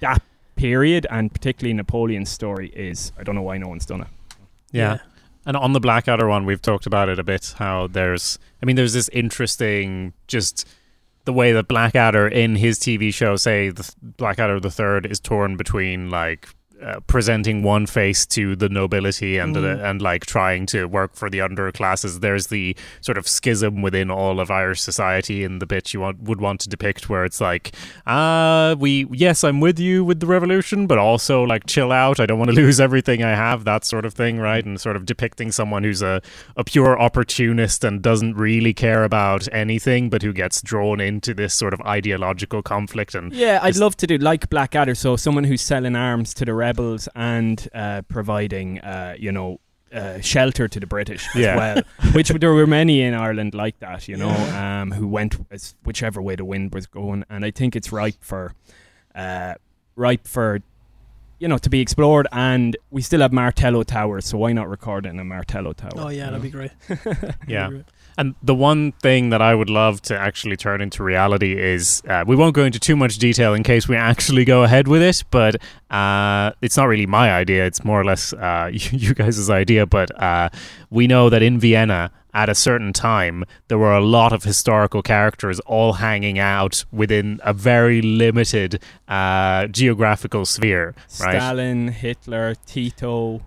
that 0.00 0.22
period 0.56 1.06
and 1.10 1.30
particularly 1.30 1.74
Napoleon's 1.74 2.30
story 2.30 2.70
is 2.74 3.12
I 3.18 3.22
don't 3.24 3.34
know 3.34 3.42
why 3.42 3.58
no 3.58 3.68
one's 3.68 3.84
done 3.84 4.00
it. 4.00 4.08
Yeah. 4.72 4.98
And 5.46 5.56
on 5.56 5.72
the 5.72 5.80
Blackadder 5.80 6.26
one, 6.26 6.44
we've 6.44 6.60
talked 6.60 6.86
about 6.86 7.08
it 7.08 7.20
a 7.20 7.24
bit. 7.24 7.54
How 7.56 7.86
there's, 7.86 8.38
I 8.60 8.66
mean, 8.66 8.74
there's 8.74 8.92
this 8.92 9.08
interesting, 9.10 10.12
just 10.26 10.66
the 11.24 11.32
way 11.32 11.52
that 11.52 11.68
Blackadder 11.68 12.26
in 12.26 12.56
his 12.56 12.78
TV 12.78 13.14
show, 13.14 13.36
say 13.36 13.70
the 13.70 13.88
Blackadder 14.02 14.58
the 14.58 14.70
Third, 14.70 15.06
is 15.06 15.20
torn 15.20 15.56
between 15.56 16.10
like 16.10 16.48
uh, 16.82 17.00
presenting 17.06 17.62
one 17.62 17.86
face 17.86 18.26
to 18.26 18.54
the 18.56 18.68
nobility 18.68 19.38
and 19.38 19.56
Mm. 19.56 19.80
uh, 19.80 19.84
and 19.84 20.02
like 20.02 20.26
trying 20.26 20.66
to 20.66 20.84
work 20.86 21.14
for 21.14 21.30
the 21.30 21.38
underclasses. 21.38 22.20
There's 22.20 22.48
the 22.48 22.76
sort 23.00 23.16
of 23.18 23.26
schism 23.26 23.80
within 23.82 24.10
all 24.10 24.40
of 24.40 24.50
Irish 24.50 24.80
society 24.82 25.42
in 25.44 25.58
the 25.58 25.66
bit 25.66 25.94
you 25.94 26.00
want, 26.00 26.20
would 26.22 26.40
want 26.40 26.60
to 26.60 26.68
depict, 26.68 27.08
where 27.08 27.24
it's 27.24 27.40
like, 27.40 27.72
uh, 28.06 28.76
we 28.78 29.06
yes, 29.10 29.42
I'm 29.44 29.60
with 29.60 29.78
you 29.78 30.04
with 30.04 30.20
the 30.20 30.26
revolution, 30.26 30.86
but 30.86 30.98
also 30.98 31.42
like 31.42 31.66
chill 31.66 31.92
out. 31.92 32.20
I 32.20 32.26
don't 32.26 32.38
want 32.38 32.50
to 32.50 32.56
lose 32.62 32.78
everything 32.80 33.22
I 33.24 33.34
have, 33.34 33.64
that 33.64 33.84
sort 33.84 34.04
of 34.04 34.14
thing, 34.14 34.38
right? 34.38 34.64
And 34.64 34.80
sort 34.80 34.96
of 34.96 35.06
depicting 35.06 35.52
someone 35.52 35.82
who's 35.84 36.02
a, 36.02 36.20
a 36.56 36.64
pure 36.64 36.98
opportunist 37.00 37.84
and 37.84 38.02
doesn't 38.02 38.34
really 38.36 38.74
care 38.74 39.04
about 39.04 39.48
anything, 39.52 40.10
but 40.10 40.22
who 40.22 40.32
gets 40.32 40.60
drawn 40.62 41.00
into 41.00 41.34
this 41.34 41.54
sort 41.54 41.72
of 41.74 41.80
ideological 41.82 42.62
conflict 42.62 43.14
and 43.14 43.32
Yeah, 43.32 43.58
I'd 43.62 43.76
love 43.76 43.96
to 43.98 44.06
do 44.06 44.18
like 44.18 44.48
Blackadder. 44.50 44.94
So 44.94 45.16
someone 45.16 45.44
who's 45.44 45.62
selling 45.62 45.96
arms 45.96 46.34
to 46.34 46.44
the 46.44 46.54
rebels 46.66 47.08
and 47.14 47.68
uh, 47.74 48.02
providing, 48.08 48.80
uh, 48.80 49.14
you 49.18 49.32
know, 49.32 49.60
uh, 49.92 50.20
shelter 50.20 50.66
to 50.68 50.80
the 50.80 50.86
British 50.86 51.22
as 51.34 51.42
Yeah. 51.42 51.56
well. 51.56 51.82
Which 52.12 52.28
there 52.28 52.52
were 52.52 52.66
many 52.66 52.96
in 53.02 53.14
Ireland 53.14 53.54
like 53.54 53.78
that, 53.80 54.08
you 54.08 54.16
know, 54.16 54.30
um, 54.62 54.90
who 54.98 55.06
went 55.18 55.32
as 55.50 55.74
whichever 55.84 56.20
way 56.20 56.36
the 56.36 56.44
wind 56.44 56.74
was 56.74 56.86
going. 56.86 57.24
And 57.30 57.44
I 57.44 57.50
think 57.52 57.76
it's 57.76 57.92
ripe 57.92 58.20
for, 58.20 58.54
uh, 59.14 59.54
ripe 59.94 60.26
for 60.26 60.60
you 61.38 61.48
know 61.48 61.58
to 61.58 61.68
be 61.70 61.80
explored, 61.80 62.26
and 62.32 62.76
we 62.90 63.02
still 63.02 63.20
have 63.20 63.30
Martello 63.32 63.82
Towers, 63.82 64.24
so 64.24 64.38
why 64.38 64.52
not 64.54 64.70
record 64.70 65.04
it 65.06 65.10
in 65.10 65.18
a 65.20 65.24
Martello 65.24 65.72
Tower? 65.74 65.92
Oh 65.96 66.08
yeah, 66.08 66.30
that'd 66.30 66.38
know? 66.38 66.42
be 66.42 66.50
great. 66.50 66.70
That'd 66.88 67.46
be 67.46 67.52
Yeah. 67.52 67.68
great. 67.68 67.84
And 68.18 68.34
the 68.42 68.54
one 68.54 68.92
thing 68.92 69.30
that 69.30 69.42
I 69.42 69.54
would 69.54 69.68
love 69.68 70.00
to 70.02 70.18
actually 70.18 70.56
turn 70.56 70.80
into 70.80 71.02
reality 71.02 71.58
is 71.58 72.02
uh, 72.08 72.24
we 72.26 72.34
won't 72.34 72.54
go 72.54 72.64
into 72.64 72.80
too 72.80 72.96
much 72.96 73.18
detail 73.18 73.54
in 73.54 73.62
case 73.62 73.88
we 73.88 73.96
actually 74.12 74.44
go 74.44 74.62
ahead 74.62 74.88
with 74.88 75.02
it, 75.02 75.24
but 75.30 75.56
uh, 75.90 76.52
it's 76.62 76.76
not 76.76 76.86
really 76.86 77.06
my 77.06 77.32
idea. 77.32 77.66
It's 77.66 77.84
more 77.84 78.00
or 78.00 78.04
less 78.04 78.32
uh, 78.32 78.70
you 78.72 79.14
guys' 79.14 79.50
idea. 79.50 79.86
But 79.86 80.10
uh, 80.22 80.48
we 80.90 81.06
know 81.06 81.28
that 81.28 81.42
in 81.42 81.60
Vienna, 81.60 82.10
at 82.36 82.50
a 82.50 82.54
certain 82.54 82.92
time, 82.92 83.44
there 83.68 83.78
were 83.78 83.94
a 83.94 84.00
lot 84.00 84.30
of 84.32 84.44
historical 84.44 85.02
characters 85.02 85.58
all 85.60 85.94
hanging 85.94 86.38
out 86.38 86.84
within 86.92 87.40
a 87.42 87.54
very 87.54 88.02
limited 88.02 88.82
uh, 89.08 89.66
geographical 89.68 90.44
sphere, 90.44 90.94
right? 91.18 91.36
Stalin, 91.36 91.88
Hitler, 91.88 92.54
Tito, 92.66 93.40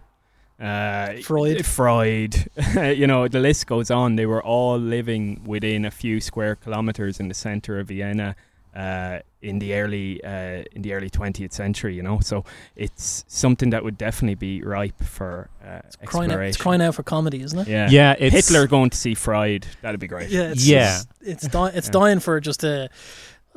uh, 0.60 1.14
Freud. 1.24 1.66
Freud. 1.78 2.50
you 2.76 3.08
know, 3.08 3.28
the 3.28 3.40
list 3.40 3.68
goes 3.68 3.90
on. 3.92 4.16
They 4.16 4.26
were 4.26 4.44
all 4.44 4.78
living 4.78 5.42
within 5.46 5.86
a 5.86 5.92
few 5.92 6.20
square 6.22 6.56
kilometers 6.56 7.20
in 7.20 7.28
the 7.28 7.34
center 7.34 7.80
of 7.80 7.88
Vienna 7.88 8.36
uh, 8.76 9.20
in 9.42 9.60
the 9.60 9.74
early 9.74 10.22
uh, 10.24 10.64
in 10.74 10.82
the 10.82 10.94
early 10.94 11.10
20th 11.10 11.54
century. 11.54 11.96
You 11.96 12.04
know, 12.04 12.20
so 12.20 12.44
it's 12.76 13.24
something 13.28 13.70
that 13.72 13.84
would 13.84 13.98
definitely 13.98 14.36
be 14.36 14.62
ripe 14.62 15.02
for 15.04 15.50
uh, 15.64 15.82
Crying 16.06 16.30
out, 16.32 16.40
exploration. 16.42 16.50
it's 16.50 16.58
crying 16.58 16.82
out 16.82 16.96
for 16.96 17.04
comedy, 17.04 17.42
isn't 17.42 17.60
it? 17.60 17.68
Yeah. 17.68 17.90
Yeah, 17.90 18.16
it's 18.20 18.48
Hitler 18.50 18.68
going 18.68 18.90
to 18.92 18.98
see 18.98 19.14
Freud. 19.16 19.66
That'd 19.82 20.00
be 20.00 20.08
great. 20.08 20.30
Yeah, 20.30 20.52
it's, 20.52 20.68
Yeah. 20.68 21.00
it's 21.22 21.46
it's, 21.46 21.48
di- 21.54 21.72
it's 21.74 21.88
Yeah. 21.88 21.92
dying 21.92 22.20
for 22.20 22.40
just 22.42 22.64
uh, 22.66 22.90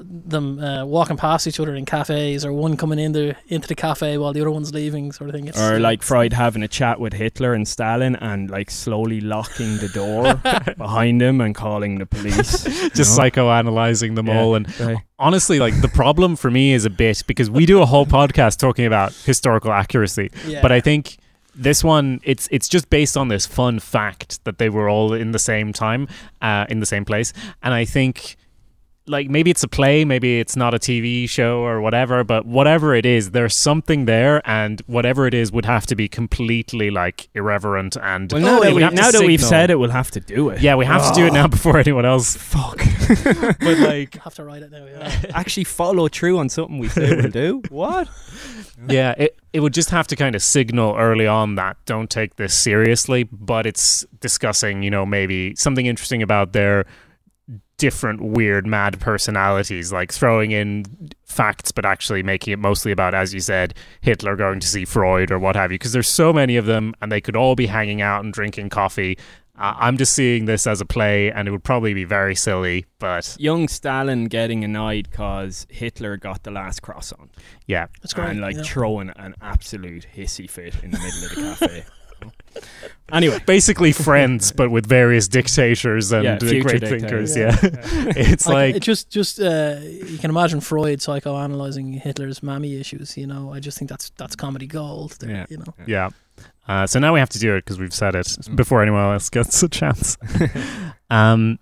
them 0.06 0.58
uh, 0.58 0.84
walking 0.84 1.16
past 1.16 1.46
each 1.46 1.58
other 1.60 1.74
in 1.74 1.84
cafes, 1.84 2.44
or 2.44 2.52
one 2.52 2.76
coming 2.76 2.98
in 2.98 3.12
the 3.12 3.36
into 3.48 3.68
the 3.68 3.74
cafe 3.74 4.18
while 4.18 4.32
the 4.32 4.40
other 4.40 4.50
one's 4.50 4.72
leaving, 4.74 5.12
sort 5.12 5.30
of 5.30 5.34
thing. 5.36 5.46
It's, 5.48 5.58
Or 5.60 5.78
like 5.80 5.98
it's- 6.00 6.08
Freud 6.08 6.32
having 6.32 6.62
a 6.62 6.68
chat 6.68 7.00
with 7.00 7.12
Hitler 7.12 7.54
and 7.54 7.66
Stalin 7.66 8.16
and 8.16 8.50
like 8.50 8.70
slowly 8.70 9.20
locking 9.20 9.78
the 9.78 9.88
door 9.88 10.34
behind 10.76 11.20
him 11.22 11.40
and 11.40 11.54
calling 11.54 11.98
the 11.98 12.06
police. 12.06 12.62
just 12.94 13.16
know? 13.18 13.24
psychoanalyzing 13.24 14.14
them 14.14 14.26
Yeah. 14.26 14.40
all 14.40 14.54
and 14.54 14.80
Right. 14.80 14.98
honestly 15.18 15.58
like 15.58 15.80
the 15.80 15.88
problem 15.88 16.36
for 16.36 16.50
me 16.50 16.72
is 16.72 16.84
a 16.84 16.90
bit 16.90 17.22
because 17.26 17.50
we 17.50 17.66
do 17.66 17.80
a 17.82 17.86
whole 17.86 18.06
podcast 18.06 18.58
talking 18.58 18.84
about 18.86 19.12
historical 19.12 19.72
accuracy 19.72 20.30
yeah. 20.46 20.60
but 20.62 20.72
i 20.72 20.80
think 20.80 21.16
this 21.54 21.84
one 21.84 22.20
it's 22.24 22.48
it's 22.50 22.68
just 22.68 22.88
based 22.90 23.16
on 23.16 23.28
this 23.28 23.46
fun 23.46 23.78
fact 23.78 24.42
that 24.44 24.58
they 24.58 24.68
were 24.68 24.88
all 24.88 25.12
in 25.12 25.32
the 25.32 25.38
same 25.38 25.72
time 25.72 26.08
uh, 26.40 26.64
in 26.68 26.80
the 26.80 26.86
same 26.86 27.04
place 27.04 27.32
and 27.62 27.74
i 27.74 27.84
think 27.84 28.36
like 29.06 29.28
maybe 29.28 29.50
it's 29.50 29.62
a 29.62 29.68
play 29.68 30.04
maybe 30.04 30.38
it's 30.38 30.54
not 30.54 30.74
a 30.74 30.78
tv 30.78 31.28
show 31.28 31.60
or 31.64 31.80
whatever 31.80 32.22
but 32.22 32.46
whatever 32.46 32.94
it 32.94 33.04
is 33.04 33.32
there's 33.32 33.56
something 33.56 34.04
there 34.04 34.40
and 34.48 34.80
whatever 34.86 35.26
it 35.26 35.34
is 35.34 35.50
would 35.50 35.64
have 35.64 35.84
to 35.86 35.96
be 35.96 36.08
completely 36.08 36.90
like 36.90 37.28
irreverent 37.34 37.96
and 37.96 38.32
Well, 38.32 38.40
now 38.42 38.58
it 38.58 38.64
that, 38.64 38.74
we, 38.74 38.82
have 38.82 38.92
now 38.94 39.10
that 39.10 39.22
we've 39.22 39.42
said 39.42 39.70
it, 39.70 39.78
we'll 39.78 39.90
have 39.90 40.10
to 40.12 40.20
do 40.20 40.50
it. 40.50 40.60
yeah 40.60 40.74
we 40.76 40.84
have 40.84 41.06
to 41.08 41.14
do 41.20 41.26
it 41.26 41.32
now 41.32 41.48
before 41.48 41.78
anyone 41.78 42.04
else 42.04 42.36
Fuck. 42.52 42.78
but 43.24 43.78
like 43.78 44.14
have 44.22 44.34
to 44.34 44.44
write 44.44 44.62
it 44.62 44.70
now. 44.70 44.84
Yeah. 44.86 45.22
Actually, 45.34 45.64
follow 45.64 46.08
through 46.08 46.38
on 46.38 46.48
something 46.48 46.78
we 46.78 46.88
say 46.88 47.14
we'll 47.16 47.30
do. 47.30 47.62
What? 47.68 48.08
yeah, 48.88 49.14
it, 49.18 49.38
it 49.52 49.60
would 49.60 49.74
just 49.74 49.90
have 49.90 50.06
to 50.08 50.16
kind 50.16 50.34
of 50.34 50.42
signal 50.42 50.94
early 50.96 51.26
on 51.26 51.56
that 51.56 51.76
don't 51.84 52.08
take 52.08 52.36
this 52.36 52.56
seriously, 52.56 53.24
but 53.24 53.66
it's 53.66 54.06
discussing, 54.20 54.82
you 54.82 54.90
know, 54.90 55.04
maybe 55.04 55.54
something 55.56 55.86
interesting 55.86 56.22
about 56.22 56.52
their 56.52 56.86
different 57.78 58.20
weird 58.20 58.66
mad 58.66 59.00
personalities, 59.00 59.92
like 59.92 60.12
throwing 60.12 60.52
in 60.52 60.84
facts, 61.24 61.72
but 61.72 61.84
actually 61.84 62.22
making 62.22 62.52
it 62.52 62.58
mostly 62.58 62.92
about, 62.92 63.14
as 63.14 63.34
you 63.34 63.40
said, 63.40 63.74
Hitler 64.00 64.36
going 64.36 64.60
to 64.60 64.66
see 64.66 64.84
Freud 64.84 65.30
or 65.30 65.38
what 65.38 65.56
have 65.56 65.72
you, 65.72 65.78
because 65.78 65.92
there's 65.92 66.08
so 66.08 66.32
many 66.32 66.56
of 66.56 66.66
them 66.66 66.94
and 67.00 67.10
they 67.10 67.20
could 67.20 67.36
all 67.36 67.54
be 67.56 67.66
hanging 67.66 68.00
out 68.02 68.22
and 68.24 68.32
drinking 68.32 68.68
coffee. 68.70 69.18
Uh, 69.58 69.74
I'm 69.76 69.98
just 69.98 70.14
seeing 70.14 70.46
this 70.46 70.66
as 70.66 70.80
a 70.80 70.86
play, 70.86 71.30
and 71.30 71.46
it 71.46 71.50
would 71.50 71.62
probably 71.62 71.92
be 71.92 72.04
very 72.04 72.34
silly, 72.34 72.86
but 72.98 73.36
Young 73.38 73.68
Stalin 73.68 74.24
getting 74.24 74.64
annoyed 74.64 75.10
because 75.10 75.66
Hitler 75.68 76.16
got 76.16 76.42
the 76.42 76.50
last 76.50 76.80
cross 76.80 77.12
on 77.12 77.28
yeah, 77.66 77.86
That's 78.00 78.14
great. 78.14 78.30
and 78.30 78.40
like 78.40 78.56
yeah. 78.56 78.62
throwing 78.62 79.10
an 79.10 79.34
absolute 79.42 80.06
hissy 80.16 80.48
fit 80.48 80.74
in 80.82 80.90
the 80.90 80.98
middle 80.98 81.24
of 81.24 81.58
the 81.58 81.66
cafe. 81.66 81.84
anyway, 83.12 83.38
basically 83.46 83.92
friends, 83.92 84.52
but 84.52 84.70
with 84.70 84.86
various 84.86 85.28
dictators 85.28 86.12
and 86.12 86.24
Yeah, 86.24 86.38
great 86.38 86.80
dictators. 86.80 87.34
thinkers. 87.34 87.36
Yeah, 87.36 87.56
it's 88.16 88.46
Like, 88.46 88.54
like 88.54 88.74
it 88.76 88.80
just 88.82 89.10
just 89.10 89.40
uh, 89.40 89.76
you 89.82 90.18
can 90.18 90.30
imagine 90.30 90.60
Freud 90.60 90.98
psychoanalyzing 91.00 92.00
Hitler's 92.00 92.42
mammy 92.42 92.78
issues. 92.80 93.16
You 93.16 93.26
know, 93.26 93.52
I 93.52 93.60
just 93.60 93.78
think 93.78 93.88
that's 93.88 94.10
that's 94.16 94.36
comedy 94.36 94.66
gold. 94.66 95.16
There, 95.20 95.30
Yeah. 95.30 95.46
You 95.48 95.58
know, 95.58 95.74
Yeah. 95.86 96.10
Uh, 96.68 96.86
so 96.86 96.98
now 97.00 97.12
we 97.12 97.18
have 97.18 97.28
to 97.30 97.38
do 97.38 97.54
it 97.56 97.64
because 97.64 97.78
we've 97.78 97.92
said 97.94 98.14
it 98.14 98.36
before 98.54 98.82
anyone 98.82 99.12
else 99.12 99.28
gets 99.28 99.62
a 99.62 99.68
chance. 99.68 100.16
um, 101.10 101.58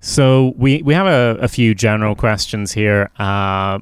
so 0.00 0.54
we 0.56 0.82
we 0.82 0.94
have 0.94 1.06
a, 1.06 1.38
a 1.40 1.48
few 1.48 1.74
general 1.74 2.14
questions 2.14 2.72
here, 2.72 3.10
uh, 3.18 3.78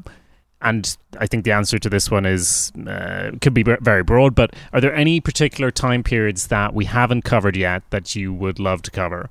and 0.61 0.97
I 1.19 1.27
think 1.27 1.45
the 1.45 1.53
answer 1.53 1.79
to 1.79 1.89
this 1.89 2.11
one 2.11 2.27
is 2.27 2.73
uh, 2.87 3.33
could 3.41 3.55
be 3.55 3.63
very 3.63 4.03
broad. 4.03 4.35
But 4.35 4.55
are 4.73 4.81
there 4.81 4.95
any 4.95 5.21
particular 5.21 5.71
time 5.71 6.03
periods 6.03 6.49
that 6.49 6.75
we 6.75 6.85
haven't 6.87 7.23
covered 7.23 7.57
yet 7.57 7.83
that 7.91 8.17
you 8.17 8.33
would 8.33 8.59
love 8.59 8.83
to 8.83 8.91
cover? 8.91 9.31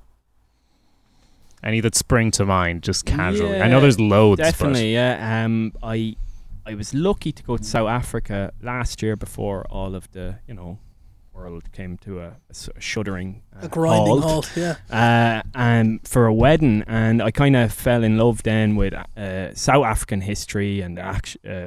Any 1.64 1.80
that 1.82 1.96
spring 1.96 2.32
to 2.32 2.46
mind, 2.46 2.84
just 2.84 3.06
casually? 3.06 3.60
I 3.60 3.68
know 3.68 3.82
there's 3.82 4.00
loads. 4.00 4.40
Definitely, 4.40 4.94
yeah. 4.94 5.44
Um, 5.44 5.74
I 5.84 6.16
I 6.66 6.76
was 6.76 6.94
lucky 6.94 7.32
to 7.32 7.44
go 7.44 7.58
to 7.58 7.64
South 7.64 7.90
Africa 7.90 8.54
last 8.62 9.02
year 9.02 9.16
before 9.16 9.66
all 9.70 9.96
of 9.96 10.10
the 10.12 10.40
you 10.48 10.54
know 10.54 10.80
world 11.38 11.72
came 11.72 11.98
to 11.98 12.20
a, 12.20 12.36
a 12.50 12.82
shuddering 12.82 13.42
uh, 13.56 13.66
a 13.66 13.70
grinding 13.70 14.22
halt. 14.22 14.46
halt. 14.46 14.52
Yeah, 14.56 14.76
uh, 14.90 15.42
um, 15.56 16.00
for 16.04 16.26
a 16.26 16.34
wedding, 16.34 16.84
and 16.88 17.22
I 17.22 17.32
kind 17.32 17.56
of 17.56 17.72
fell 17.72 18.04
in 18.04 18.18
love 18.18 18.44
then 18.44 18.76
with 18.76 18.94
uh, 18.94 19.54
South 19.54 19.86
African 19.86 20.22
history 20.22 20.82
and 20.82 21.00
uh, 21.00 21.20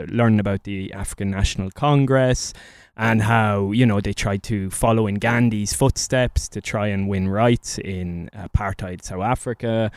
learning 0.08 0.40
about 0.40 0.64
the 0.64 0.92
African 0.92 1.30
National 1.30 1.70
Congress 1.70 2.52
and 2.96 3.22
how 3.22 3.70
you 3.72 3.86
know 3.86 4.00
they 4.00 4.12
tried 4.12 4.42
to 4.44 4.70
follow 4.70 5.06
in 5.06 5.16
Gandhi's 5.16 5.72
footsteps 5.72 6.48
to 6.48 6.60
try 6.60 6.88
and 6.88 7.08
win 7.08 7.28
rights 7.28 7.78
in 7.78 8.28
apartheid 8.34 9.02
South 9.02 9.22
Africa. 9.22 9.90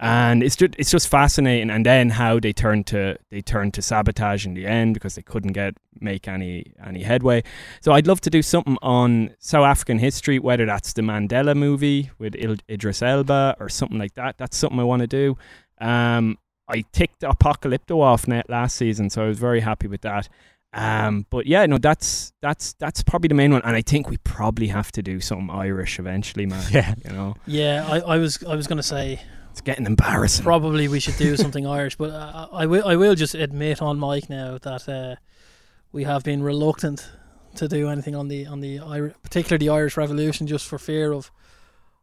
And 0.00 0.44
it's 0.44 0.54
just 0.54 0.74
it's 0.78 0.92
just 0.92 1.08
fascinating, 1.08 1.70
and 1.70 1.84
then 1.84 2.10
how 2.10 2.38
they 2.38 2.52
turned 2.52 2.86
to 2.88 3.18
they 3.30 3.40
turned 3.40 3.74
to 3.74 3.82
sabotage 3.82 4.46
in 4.46 4.54
the 4.54 4.64
end 4.64 4.94
because 4.94 5.16
they 5.16 5.22
couldn't 5.22 5.52
get 5.52 5.74
make 6.00 6.28
any 6.28 6.72
any 6.84 7.02
headway. 7.02 7.42
So 7.80 7.90
I'd 7.92 8.06
love 8.06 8.20
to 8.20 8.30
do 8.30 8.40
something 8.40 8.78
on 8.80 9.34
South 9.40 9.64
African 9.64 9.98
history, 9.98 10.38
whether 10.38 10.66
that's 10.66 10.92
the 10.92 11.02
Mandela 11.02 11.56
movie 11.56 12.10
with 12.18 12.36
Il- 12.36 12.58
Idris 12.70 13.02
Elba 13.02 13.56
or 13.58 13.68
something 13.68 13.98
like 13.98 14.14
that. 14.14 14.38
That's 14.38 14.56
something 14.56 14.78
I 14.78 14.84
want 14.84 15.00
to 15.00 15.08
do. 15.08 15.36
Um, 15.80 16.38
I 16.68 16.84
ticked 16.92 17.22
Apocalypto 17.22 18.00
off 18.00 18.28
net 18.28 18.48
last 18.48 18.76
season, 18.76 19.10
so 19.10 19.24
I 19.24 19.28
was 19.28 19.38
very 19.38 19.60
happy 19.60 19.88
with 19.88 20.02
that. 20.02 20.28
Um, 20.74 21.26
but 21.30 21.46
yeah, 21.46 21.64
no, 21.66 21.78
that's 21.78 22.32
that's 22.40 22.74
that's 22.74 23.02
probably 23.02 23.28
the 23.28 23.34
main 23.34 23.52
one, 23.52 23.62
and 23.64 23.74
I 23.74 23.82
think 23.82 24.10
we 24.10 24.18
probably 24.18 24.68
have 24.68 24.92
to 24.92 25.02
do 25.02 25.18
some 25.18 25.50
Irish 25.50 25.98
eventually, 25.98 26.46
man. 26.46 26.62
Yeah. 26.70 26.94
you 27.04 27.10
know, 27.10 27.34
yeah. 27.46 27.86
I, 27.88 28.00
I 28.00 28.18
was 28.18 28.44
I 28.44 28.54
was 28.54 28.66
gonna 28.66 28.82
say 28.82 29.18
it's 29.50 29.60
getting 29.60 29.86
embarrassing. 29.86 30.44
probably 30.44 30.88
we 30.88 31.00
should 31.00 31.16
do 31.16 31.36
something 31.36 31.66
Irish, 31.78 31.96
but 31.96 32.10
uh, 32.10 32.48
I 32.52 32.66
will 32.66 32.86
I 32.86 32.96
will 32.96 33.14
just 33.14 33.34
admit 33.34 33.80
on 33.82 33.98
mic 33.98 34.28
now 34.30 34.58
that 34.58 34.88
uh, 34.88 35.16
we 35.92 36.04
have 36.04 36.22
been 36.24 36.42
reluctant 36.42 37.08
to 37.56 37.66
do 37.68 37.88
anything 37.88 38.14
on 38.14 38.28
the 38.28 38.46
on 38.46 38.60
the 38.60 38.76
Ir- 38.78 39.14
particularly 39.22 39.66
the 39.66 39.72
Irish 39.72 39.96
Revolution, 39.96 40.46
just 40.46 40.66
for 40.66 40.78
fear 40.78 41.12
of 41.12 41.30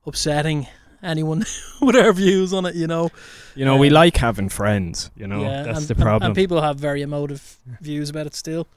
upsetting 0.06 0.68
anyone 1.04 1.46
with 1.82 1.96
our 1.96 2.12
views 2.14 2.52
on 2.54 2.66
it. 2.66 2.76
You 2.76 2.88
know, 2.88 3.10
You 3.56 3.66
know, 3.66 3.78
we 3.78 3.88
Um, 3.88 3.94
like 3.94 4.18
having 4.18 4.50
friends. 4.50 5.12
You 5.16 5.28
know, 5.28 5.42
yeah, 5.42 5.64
that's 5.64 5.80
and, 5.80 5.88
the 5.88 5.94
and- 5.94 6.02
problem. 6.04 6.28
And, 6.30 6.36
people 6.36 6.62
have 6.62 6.78
very 6.80 7.02
emotive 7.02 7.58
views 7.82 8.10
about 8.10 8.26
it 8.28 8.36
still, 8.36 8.68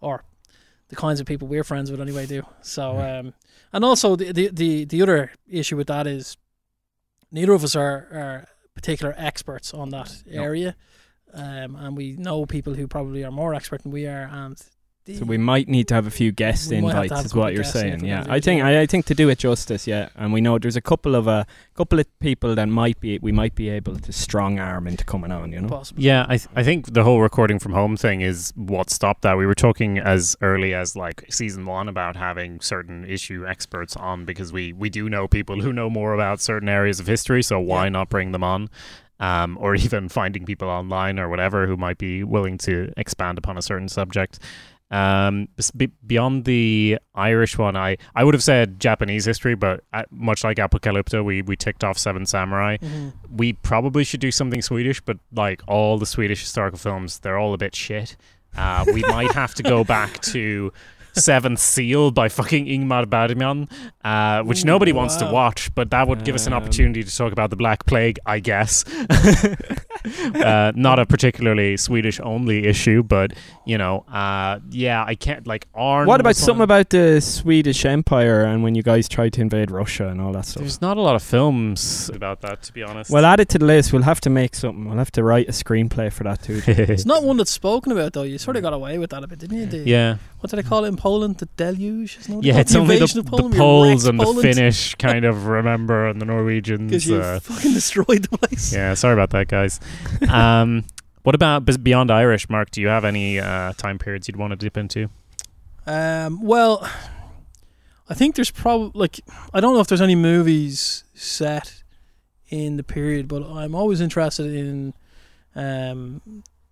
or 0.00 0.22
the 0.88 0.96
kinds 0.96 1.20
of 1.20 1.26
people 1.26 1.48
we're 1.48 1.64
friends 1.64 1.90
with 1.90 2.00
anyway 2.00 2.26
do. 2.26 2.42
So, 2.62 2.98
um, 2.98 3.34
and 3.72 3.84
also 3.84 4.16
the, 4.16 4.32
the 4.32 4.48
the 4.52 4.84
the 4.84 5.02
other 5.02 5.32
issue 5.48 5.76
with 5.76 5.86
that 5.88 6.06
is 6.06 6.36
neither 7.30 7.52
of 7.52 7.64
us 7.64 7.74
are 7.76 8.08
are 8.12 8.48
particular 8.74 9.14
experts 9.16 9.74
on 9.74 9.90
that 9.90 10.22
No. 10.26 10.42
area, 10.42 10.76
um, 11.34 11.76
and 11.76 11.96
we 11.96 12.12
know 12.16 12.46
people 12.46 12.74
who 12.74 12.86
probably 12.88 13.24
are 13.24 13.30
more 13.30 13.54
expert 13.54 13.82
than 13.82 13.92
we 13.92 14.06
are, 14.06 14.28
and 14.30 14.60
the, 15.06 15.16
So 15.16 15.24
we 15.24 15.38
might 15.38 15.68
need 15.68 15.88
to 15.88 15.94
have 15.94 16.06
a 16.06 16.10
few 16.10 16.30
guest 16.30 16.70
We 16.70 16.76
have 16.76 16.84
invites, 16.84 17.12
have 17.12 17.24
is 17.26 17.34
what 17.34 17.54
you're 17.54 17.64
saying. 17.64 18.04
Yeah, 18.04 18.24
I 18.28 18.38
think. 18.40 18.62
I, 18.62 18.82
I 18.82 18.86
think 18.86 19.06
to 19.06 19.14
do 19.14 19.28
it 19.30 19.38
justice, 19.38 19.86
yeah, 19.86 20.10
and 20.14 20.32
we 20.32 20.40
know 20.40 20.58
there's 20.58 20.76
a 20.76 20.80
couple 20.82 21.14
of 21.14 21.26
a 21.26 21.46
couple 21.74 21.98
of 21.98 22.06
people 22.20 22.54
that 22.54 22.68
might 22.68 23.00
be 23.00 23.18
we 23.22 23.32
might 23.32 23.54
be 23.54 23.70
able 23.70 23.96
to 23.96 24.12
strong 24.12 24.58
arm 24.60 24.86
into 24.86 25.04
coming 25.04 25.32
on. 25.32 25.52
You 25.52 25.62
know, 25.62 25.68
possible. 25.68 26.02
Yeah, 26.02 26.24
I 26.28 26.36
th- 26.36 26.48
I 26.54 26.62
think 26.62 26.92
the 26.92 27.02
whole 27.04 27.20
recording 27.20 27.58
from 27.58 27.72
home 27.72 27.96
thing 27.96 28.20
is 28.20 28.52
what 28.56 28.90
stopped 28.90 29.22
that. 29.22 29.38
We 29.38 29.46
were 29.46 29.54
talking 29.54 29.98
as 29.98 30.36
early 30.42 30.74
as 30.74 30.94
like 30.96 31.24
season 31.30 31.64
one 31.64 31.88
about 31.88 32.16
having 32.16 32.60
certain 32.60 33.04
issue 33.04 33.46
experts 33.46 33.96
on 33.96 34.24
because 34.26 34.52
we 34.52 34.72
we 34.74 34.90
do 34.90 35.08
know 35.08 35.26
people 35.26 35.60
who 35.62 35.72
know 35.72 35.88
more 35.88 36.12
about 36.12 36.40
certain 36.40 36.68
areas 36.68 37.00
of 37.00 37.06
history. 37.06 37.42
So 37.42 37.58
why 37.58 37.84
Yeah. 37.84 37.90
not 37.90 38.08
bring 38.10 38.32
them 38.32 38.44
on? 38.44 38.68
Um, 39.18 39.58
or 39.60 39.74
even 39.86 40.08
finding 40.08 40.46
people 40.46 40.68
online 40.68 41.18
or 41.18 41.28
whatever 41.28 41.66
who 41.66 41.76
might 41.76 41.98
be 41.98 42.24
willing 42.24 42.56
to 42.58 42.90
expand 42.96 43.36
upon 43.38 43.58
a 43.58 43.62
certain 43.62 43.88
subject. 43.88 44.38
Um, 44.90 45.46
beyond 46.06 46.44
the 46.46 46.98
Irish 47.14 47.56
one, 47.56 47.76
I, 47.76 47.96
I 48.14 48.24
would 48.24 48.34
have 48.34 48.42
said 48.42 48.80
Japanese 48.80 49.24
history, 49.24 49.54
but 49.54 49.84
uh, 49.92 50.02
much 50.10 50.42
like 50.42 50.56
Apocalypto, 50.56 51.24
we, 51.24 51.42
we 51.42 51.54
ticked 51.56 51.84
off 51.84 51.96
Seven 51.96 52.26
Samurai. 52.26 52.76
Mhm. 52.78 53.12
We 53.34 53.52
probably 53.52 54.02
should 54.02 54.20
do 54.20 54.32
something 54.32 54.62
Swedish, 54.62 55.00
but 55.00 55.18
like 55.32 55.62
all 55.68 55.96
the 55.98 56.06
Swedish 56.06 56.40
historical 56.40 56.78
films, 56.78 57.20
they're 57.20 57.38
all 57.38 57.54
a 57.54 57.58
bit 57.58 57.74
shit. 57.76 58.16
Uh, 58.56 58.84
we 58.92 59.02
might 59.02 59.30
have 59.32 59.54
to 59.54 59.62
go 59.62 59.84
back 59.84 60.20
to 60.22 60.72
Seventh 61.14 61.58
Seal 61.58 62.10
by 62.10 62.28
fucking 62.28 62.66
Ingmar 62.66 63.08
Bergman, 63.08 63.68
uh, 64.04 64.42
which 64.42 64.62
Ooh, 64.62 64.66
nobody 64.66 64.92
wants 64.92 65.16
to 65.16 65.26
watch, 65.30 65.74
but 65.74 65.90
that 65.90 66.08
would 66.08 66.24
give 66.24 66.34
us 66.34 66.46
an 66.46 66.52
Um, 66.52 66.62
opportunity 66.62 67.02
to 67.04 67.16
talk 67.16 67.32
about 67.32 67.50
the 67.50 67.56
Black 67.56 67.86
Plague, 67.86 68.18
I 68.26 68.38
guess. 68.40 68.84
uh, 70.34 70.72
not 70.74 70.98
a 70.98 71.06
particularly 71.06 71.76
Swedish 71.76 72.20
only 72.20 72.66
issue, 72.66 73.02
but 73.02 73.32
you 73.64 73.78
know, 73.78 74.00
uh, 74.12 74.58
yeah, 74.70 75.04
I 75.06 75.14
can't 75.14 75.46
like 75.46 75.66
Arn. 75.74 76.06
What 76.06 76.20
about 76.20 76.36
something 76.36 76.62
about 76.62 76.90
the 76.90 77.20
Swedish 77.20 77.84
Empire 77.84 78.42
and 78.42 78.62
when 78.62 78.74
you 78.74 78.82
guys 78.82 79.08
tried 79.08 79.32
to 79.34 79.40
invade 79.40 79.70
Russia 79.70 80.08
and 80.08 80.20
all 80.20 80.32
that 80.32 80.46
stuff? 80.46 80.62
There's 80.62 80.80
not 80.80 80.96
a 80.96 81.00
lot 81.00 81.16
of 81.16 81.22
films 81.22 82.10
about 82.14 82.40
that, 82.42 82.62
to 82.62 82.72
be 82.72 82.82
honest. 82.82 83.10
Well, 83.10 83.24
add 83.24 83.40
it 83.40 83.48
to 83.50 83.58
the 83.58 83.66
list. 83.66 83.92
We'll 83.92 84.02
have 84.02 84.20
to 84.22 84.30
make 84.30 84.54
something. 84.54 84.88
We'll 84.88 84.98
have 84.98 85.12
to 85.12 85.22
write 85.22 85.48
a 85.48 85.52
screenplay 85.52 86.12
for 86.12 86.24
that 86.24 86.42
too. 86.42 86.62
It's 86.90 87.04
not 87.06 87.22
one 87.22 87.36
that's 87.36 87.50
spoken 87.50 87.92
about 87.92 88.14
though. 88.14 88.22
You 88.22 88.38
sort 88.38 88.56
of 88.56 88.62
got 88.62 88.72
away 88.72 88.98
with 88.98 89.10
that 89.10 89.22
a 89.22 89.26
bit, 89.28 89.38
didn't 89.38 89.58
you? 89.58 89.66
The, 89.66 89.78
yeah, 89.78 90.16
What 90.40 90.50
did 90.50 90.58
I 90.58 90.62
call 90.62 90.84
it 90.84 90.88
in 90.88 90.96
Poland? 91.00 91.38
The 91.38 91.46
deluge? 91.56 92.18
Isn't 92.20 92.38
it 92.38 92.44
yeah, 92.44 92.58
it's 92.60 92.74
only 92.74 92.98
the, 92.98 93.04
of 93.04 93.12
the 93.14 93.24
Poland. 93.24 93.52
We 93.54 93.58
Poles 93.58 94.04
and 94.06 94.20
the 94.20 94.26
Finnish 94.42 94.94
kind 95.06 95.24
of 95.24 95.46
remember, 95.46 96.06
and 96.08 96.20
the 96.20 96.26
Norwegians. 96.26 96.90
because 96.90 97.06
you 97.08 97.20
Uh, 97.20 97.40
fucking 97.40 97.72
destroyed 97.72 98.22
the 98.24 98.36
place. 98.38 98.72
yeah, 98.78 98.94
sorry 98.94 99.14
about 99.14 99.30
that, 99.30 99.48
guys. 99.48 99.80
Um, 100.28 100.84
what 101.22 101.34
about 101.34 101.64
beyond 101.82 102.10
Irish, 102.10 102.48
Mark? 102.50 102.70
Do 102.70 102.80
you 102.80 102.88
have 102.88 103.04
any 103.04 103.38
uh, 103.40 103.72
time 103.74 103.98
periods 103.98 104.28
you'd 104.28 104.36
want 104.36 104.50
to 104.52 104.56
dip 104.56 104.76
into? 104.76 105.08
Um, 105.86 106.42
well, 106.42 106.86
I 108.08 108.14
think 108.14 108.34
there's 108.34 108.50
probably 108.50 108.90
like 108.94 109.20
I 109.54 109.60
don't 109.60 109.72
know 109.74 109.80
if 109.80 109.86
there's 109.88 110.00
any 110.02 110.16
movies 110.16 111.04
set 111.14 111.82
in 112.48 112.76
the 112.76 112.82
period, 112.84 113.26
but 113.28 113.42
I'm 113.48 113.74
always 113.74 114.00
interested 114.00 114.52
in 114.52 114.92
um, 115.54 116.20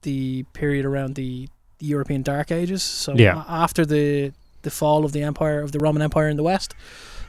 the 0.03 0.43
period 0.53 0.85
around 0.85 1.15
the, 1.15 1.49
the 1.79 1.87
European 1.87 2.23
Dark 2.23 2.51
Ages. 2.51 2.83
So 2.83 3.15
Yeah. 3.17 3.45
after 3.49 3.85
the 3.87 4.33
the 4.63 4.71
fall 4.71 5.05
of 5.05 5.13
the 5.13 5.23
empire 5.23 5.61
of 5.61 5.71
the 5.73 5.79
Roman 5.79 6.03
Empire 6.03 6.29
in 6.29 6.37
the 6.37 6.43
West, 6.43 6.75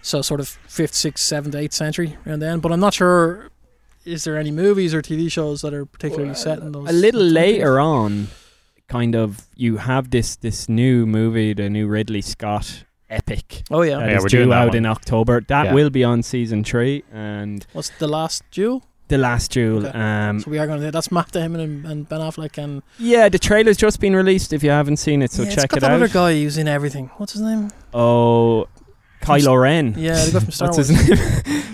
so 0.02 0.22
sort 0.22 0.40
of 0.40 0.48
fifth, 0.68 0.96
sixth, 0.96 1.24
seventh, 1.24 1.54
eighth 1.56 1.74
century 1.74 2.18
around 2.26 2.40
then. 2.40 2.60
But 2.60 2.72
I'm 2.72 2.80
not 2.80 2.94
sure. 2.96 3.50
Is 4.06 4.24
there 4.24 4.38
any 4.38 4.50
movies 4.52 4.94
or 4.96 5.02
TV 5.04 5.30
shows 5.32 5.62
that 5.62 5.74
are 5.74 5.86
particularly 5.86 6.34
set 6.34 6.58
in 6.60 6.72
those? 6.72 6.90
a 6.90 6.94
little 6.94 7.22
those 7.22 7.32
later 7.32 7.76
periods? 7.76 7.80
on, 7.80 8.28
kind 8.88 9.16
of, 9.16 9.46
you 9.56 9.78
have 9.78 10.10
this 10.10 10.36
this 10.38 10.68
new 10.68 11.06
movie, 11.06 11.54
the 11.54 11.70
new 11.70 11.88
Ridley 11.88 12.22
Scott 12.22 12.84
epic. 13.10 13.64
Oh 13.70 13.84
yeah. 13.84 14.00
that 14.00 14.10
Yeah, 14.10 14.18
is 14.18 14.24
we're 14.24 14.30
doing 14.30 14.44
due 14.46 14.50
that 14.50 14.58
out 14.62 14.68
one. 14.70 14.78
in 14.78 14.86
October. 14.88 15.42
That 15.48 15.66
Yeah. 15.68 15.74
will 15.76 15.90
be 15.92 16.04
on 16.04 16.24
season 16.24 16.64
three 16.64 17.04
and 17.14 17.66
What's 17.74 17.90
the 18.00 18.08
last 18.08 18.42
Jew? 18.52 18.82
The 19.10 19.18
last 19.18 19.52
duel. 19.52 19.86
Okay. 19.88 19.98
Um, 20.00 20.40
So 20.40 20.50
we 20.52 20.58
are 20.60 20.66
going 20.68 20.82
to. 20.82 20.92
That's 20.92 21.12
Matt 21.12 21.32
Damon 21.32 21.60
and, 21.60 21.86
and 21.86 22.08
Ben 22.08 22.20
Affleck 22.22 22.58
and 22.58 22.82
yeah, 23.00 23.28
the 23.28 23.40
trailer's 23.40 23.76
just 23.78 24.00
been 24.00 24.16
released. 24.16 24.54
If 24.54 24.64
you 24.64 24.70
haven't 24.70 24.98
seen 24.98 25.22
it, 25.22 25.32
so 25.32 25.44
yeah, 25.44 25.50
check 25.50 25.64
it's 25.66 25.74
got 25.74 25.78
it 25.78 25.82
that 25.82 25.92
out. 25.92 25.96
other 25.96 26.08
guy 26.08 26.34
who's 26.34 26.58
in 26.58 26.68
everything. 26.68 27.10
What's 27.18 27.34
his 27.34 27.42
name? 27.42 27.70
Oh, 27.94 28.68
Kylo 29.22 29.60
Ren. 29.62 29.96
Yeah, 29.98 30.24
the 30.26 30.32
guy 30.32 30.40
from 30.40 30.52
Star 30.52 30.68
What's 30.72 30.78
Wars. 30.78 30.90
his 30.90 31.10
name? 31.10 31.18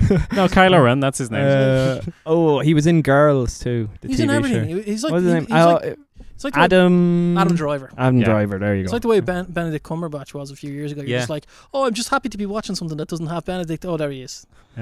No, 0.34 0.48
Kylo 0.48 0.84
Ren. 0.84 1.00
That's 1.00 1.18
his 1.18 1.30
name. 1.32 1.44
Uh, 1.46 2.00
oh, 2.26 2.60
he 2.60 2.74
was 2.74 2.86
in 2.88 3.02
Girls 3.02 3.60
too. 3.60 3.90
The 4.02 4.08
He's 4.08 4.20
TV 4.20 4.24
in 4.24 4.30
everything. 4.30 4.70
Show. 4.78 4.82
He's 4.84 5.04
like, 5.04 5.12
What's 5.14 5.24
his 5.26 5.34
he- 5.34 5.40
name? 5.40 5.48
he's 5.48 5.56
Oh, 5.66 5.74
like, 5.84 6.00
it's 6.36 6.44
like 6.44 6.54
the 6.54 6.60
way 6.60 6.66
Adam. 6.66 7.38
Adam 7.38 7.56
Driver. 7.56 7.92
Adam 7.98 8.18
Yeah. 8.20 8.26
Driver. 8.26 8.60
There 8.60 8.76
you 8.76 8.84
go. 8.84 8.86
It's 8.86 8.94
like 8.94 9.02
the 9.02 9.08
way 9.08 9.20
ben, 9.22 9.46
Benedict 9.50 9.86
Cumberbatch 9.86 10.34
was 10.34 10.52
a 10.52 10.56
few 10.56 10.72
years 10.72 10.92
ago. 10.92 11.02
You're 11.02 11.10
Yeah. 11.10 11.18
just 11.20 11.30
like, 11.30 11.46
oh, 11.74 11.86
I'm 11.86 11.94
just 11.94 12.10
happy 12.10 12.30
to 12.30 12.38
be 12.38 12.46
watching 12.46 12.76
something 12.76 12.98
that 12.98 13.08
doesn't 13.08 13.28
have 13.28 13.46
Benedict. 13.46 13.86
Oh, 13.86 13.98
there 13.98 14.12
he 14.12 14.22
is. 14.22 14.46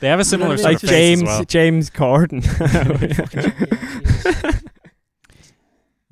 they 0.00 0.08
have 0.08 0.18
a 0.20 0.24
similar 0.24 0.56
You 0.56 0.62
know 0.62 0.62
sort 0.62 0.62
what 0.62 0.62
of 0.62 0.64
I 0.64 0.72
mean? 0.72 0.72
like 0.72 0.80
face 0.80 0.90
James 0.90 1.22
as 1.22 1.28
well. 1.28 1.44
James 1.44 1.90
Corden. 1.90 2.42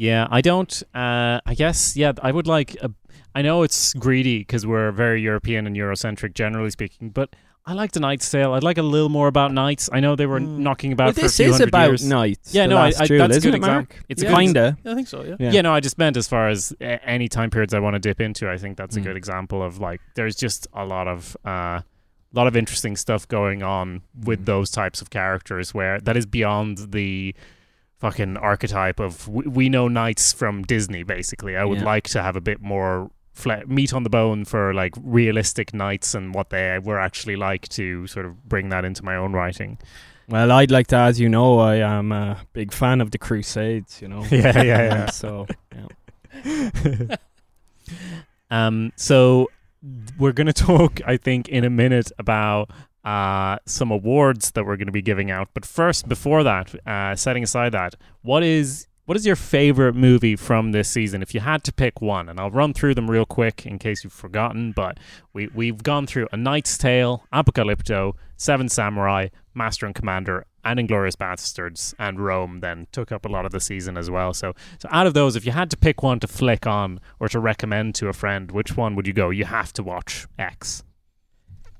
Yeah, 0.00 0.28
I 0.30 0.42
don't. 0.42 0.80
Uh, 0.94 1.40
I 1.44 1.54
guess. 1.56 1.96
Yeah, 1.96 2.12
I 2.22 2.30
would 2.30 2.46
like. 2.46 2.76
A, 2.82 2.92
I 3.34 3.42
know 3.42 3.64
it's 3.64 3.94
greedy 3.94 4.38
because 4.38 4.64
we're 4.64 4.92
very 4.92 5.20
European 5.20 5.66
and 5.66 5.74
Eurocentric, 5.76 6.34
generally 6.34 6.70
speaking. 6.70 7.10
But 7.10 7.34
I 7.68 7.74
like 7.74 7.92
the 7.92 8.00
Knight's 8.00 8.30
Tale. 8.30 8.54
I'd 8.54 8.62
like 8.62 8.78
a 8.78 8.82
little 8.82 9.10
more 9.10 9.28
about 9.28 9.52
knights. 9.52 9.90
I 9.92 10.00
know 10.00 10.16
they 10.16 10.24
were 10.24 10.40
Mm. 10.40 10.58
knocking 10.60 10.90
about 10.92 11.04
Well, 11.08 11.12
for 11.12 11.20
a 11.20 11.22
this 11.24 11.36
few 11.36 11.46
is 11.46 11.52
hundred 11.52 11.68
about 11.68 11.88
years. 11.90 12.08
knights. 12.08 12.54
Yeah, 12.54 12.62
the 12.62 12.68
no, 12.70 12.76
I- 12.78 12.84
last 12.86 13.00
I- 13.02 13.06
duel, 13.06 13.18
that's 13.18 13.34
a 13.34 13.36
isn't 13.36 13.50
good 13.50 13.56
it, 13.58 13.60
Mark? 13.60 13.84
example. 13.90 14.06
It's 14.08 14.22
a 14.22 14.26
kinda. 14.26 14.78
Yeah, 14.82 14.92
I 14.92 14.94
think 14.94 15.08
so. 15.08 15.22
Yeah. 15.22 15.36
Yeah. 15.38 15.50
Yeah, 15.52 15.60
no, 15.60 15.72
I 15.74 15.80
just 15.80 15.98
meant 15.98 16.16
as 16.16 16.26
far 16.26 16.48
as 16.48 16.72
uh, 16.80 16.84
any 17.04 17.28
time 17.28 17.50
periods 17.50 17.74
I 17.74 17.78
want 17.80 17.94
to 17.94 17.98
dip 18.00 18.20
into. 18.22 18.48
I 18.50 18.56
think 18.56 18.78
that's 18.78 18.96
a 18.96 19.00
Mm. 19.00 19.04
good 19.04 19.16
example 19.18 19.62
of 19.62 19.78
like 19.78 20.00
there's 20.14 20.34
just 20.34 20.66
a 20.72 20.84
lot 20.86 21.06
of 21.08 21.36
uh, 21.44 21.80
lot 22.32 22.46
of 22.46 22.56
interesting 22.56 22.96
stuff 22.96 23.28
going 23.28 23.62
on 23.62 24.00
with 24.24 24.42
Mm. 24.42 24.46
those 24.46 24.70
types 24.70 25.02
of 25.02 25.10
characters 25.10 25.72
where 25.74 26.00
that 26.00 26.16
is 26.16 26.24
beyond 26.26 26.92
the 26.92 27.34
fucking 27.98 28.36
archetype 28.36 29.00
of 29.00 29.26
we, 29.28 29.44
we 29.46 29.68
know 29.68 29.88
knights 29.88 30.32
from 30.32 30.62
Disney. 30.62 31.02
Basically, 31.02 31.54
I 31.56 31.64
would 31.64 31.78
Yeah. 31.80 31.84
like 31.84 32.04
to 32.10 32.22
have 32.22 32.34
a 32.36 32.40
bit 32.40 32.62
more. 32.62 33.10
Fle- 33.38 33.66
meat 33.66 33.92
on 33.94 34.02
the 34.02 34.10
bone 34.10 34.44
for 34.44 34.74
like 34.74 34.94
realistic 35.00 35.72
knights 35.72 36.14
and 36.14 36.34
what 36.34 36.50
they 36.50 36.78
were 36.78 36.98
actually 36.98 37.36
like 37.36 37.68
to 37.70 38.06
sort 38.06 38.26
of 38.26 38.48
bring 38.48 38.68
that 38.70 38.84
into 38.84 39.04
my 39.04 39.16
own 39.16 39.32
writing. 39.32 39.78
Well, 40.28 40.50
I'd 40.52 40.70
like 40.70 40.88
to, 40.88 40.96
as 40.96 41.18
you 41.18 41.28
know, 41.28 41.58
I 41.58 41.76
am 41.76 42.12
a 42.12 42.40
big 42.52 42.72
fan 42.72 43.00
of 43.00 43.12
the 43.12 43.18
Crusades. 43.18 44.02
You 44.02 44.08
know. 44.08 44.24
Yeah, 44.30 44.62
yeah, 44.62 44.82
yeah. 44.82 45.10
so 45.10 45.46
yeah. 46.44 47.16
Um, 48.50 48.92
so 48.96 49.48
we're 50.18 50.32
going 50.32 50.46
to 50.46 50.52
talk, 50.52 51.00
I 51.06 51.16
think, 51.16 51.48
in 51.48 51.64
a 51.64 51.70
minute 51.70 52.10
about 52.18 52.70
uh, 53.04 53.58
some 53.66 53.90
awards 53.90 54.52
that 54.52 54.64
we're 54.64 54.76
going 54.76 54.86
to 54.86 54.92
be 54.92 55.02
giving 55.02 55.30
out. 55.30 55.48
But 55.54 55.64
first, 55.64 56.08
before 56.08 56.42
that, 56.44 56.74
uh, 56.86 57.14
setting 57.16 57.42
aside 57.42 57.72
that, 57.72 57.94
what 58.22 58.42
is 58.42 58.86
what 59.08 59.16
is 59.16 59.24
your 59.24 59.36
favorite 59.36 59.94
movie 59.94 60.36
from 60.36 60.72
this 60.72 60.86
season? 60.86 61.22
If 61.22 61.32
you 61.32 61.40
had 61.40 61.64
to 61.64 61.72
pick 61.72 62.02
one, 62.02 62.28
and 62.28 62.38
I'll 62.38 62.50
run 62.50 62.74
through 62.74 62.94
them 62.94 63.10
real 63.10 63.24
quick 63.24 63.64
in 63.64 63.78
case 63.78 64.04
you've 64.04 64.12
forgotten. 64.12 64.72
But 64.72 64.98
we 65.32 65.48
we've 65.54 65.82
gone 65.82 66.06
through 66.06 66.28
A 66.30 66.36
Knight's 66.36 66.76
Tale, 66.76 67.24
Apocalypto, 67.32 68.12
Seven 68.36 68.68
Samurai, 68.68 69.28
Master 69.54 69.86
and 69.86 69.94
Commander, 69.94 70.44
and 70.62 70.78
Inglourious 70.78 71.16
Basterds, 71.16 71.94
and 71.98 72.20
Rome. 72.20 72.60
Then 72.60 72.86
took 72.92 73.10
up 73.10 73.24
a 73.24 73.30
lot 73.30 73.46
of 73.46 73.52
the 73.52 73.60
season 73.60 73.96
as 73.96 74.10
well. 74.10 74.34
So 74.34 74.52
so 74.78 74.90
out 74.92 75.06
of 75.06 75.14
those, 75.14 75.36
if 75.36 75.46
you 75.46 75.52
had 75.52 75.70
to 75.70 75.78
pick 75.78 76.02
one 76.02 76.20
to 76.20 76.26
flick 76.26 76.66
on 76.66 77.00
or 77.18 77.28
to 77.28 77.40
recommend 77.40 77.94
to 77.94 78.08
a 78.08 78.12
friend, 78.12 78.50
which 78.50 78.76
one 78.76 78.94
would 78.94 79.06
you 79.06 79.14
go? 79.14 79.30
You 79.30 79.46
have 79.46 79.72
to 79.72 79.82
watch 79.82 80.26
X. 80.38 80.84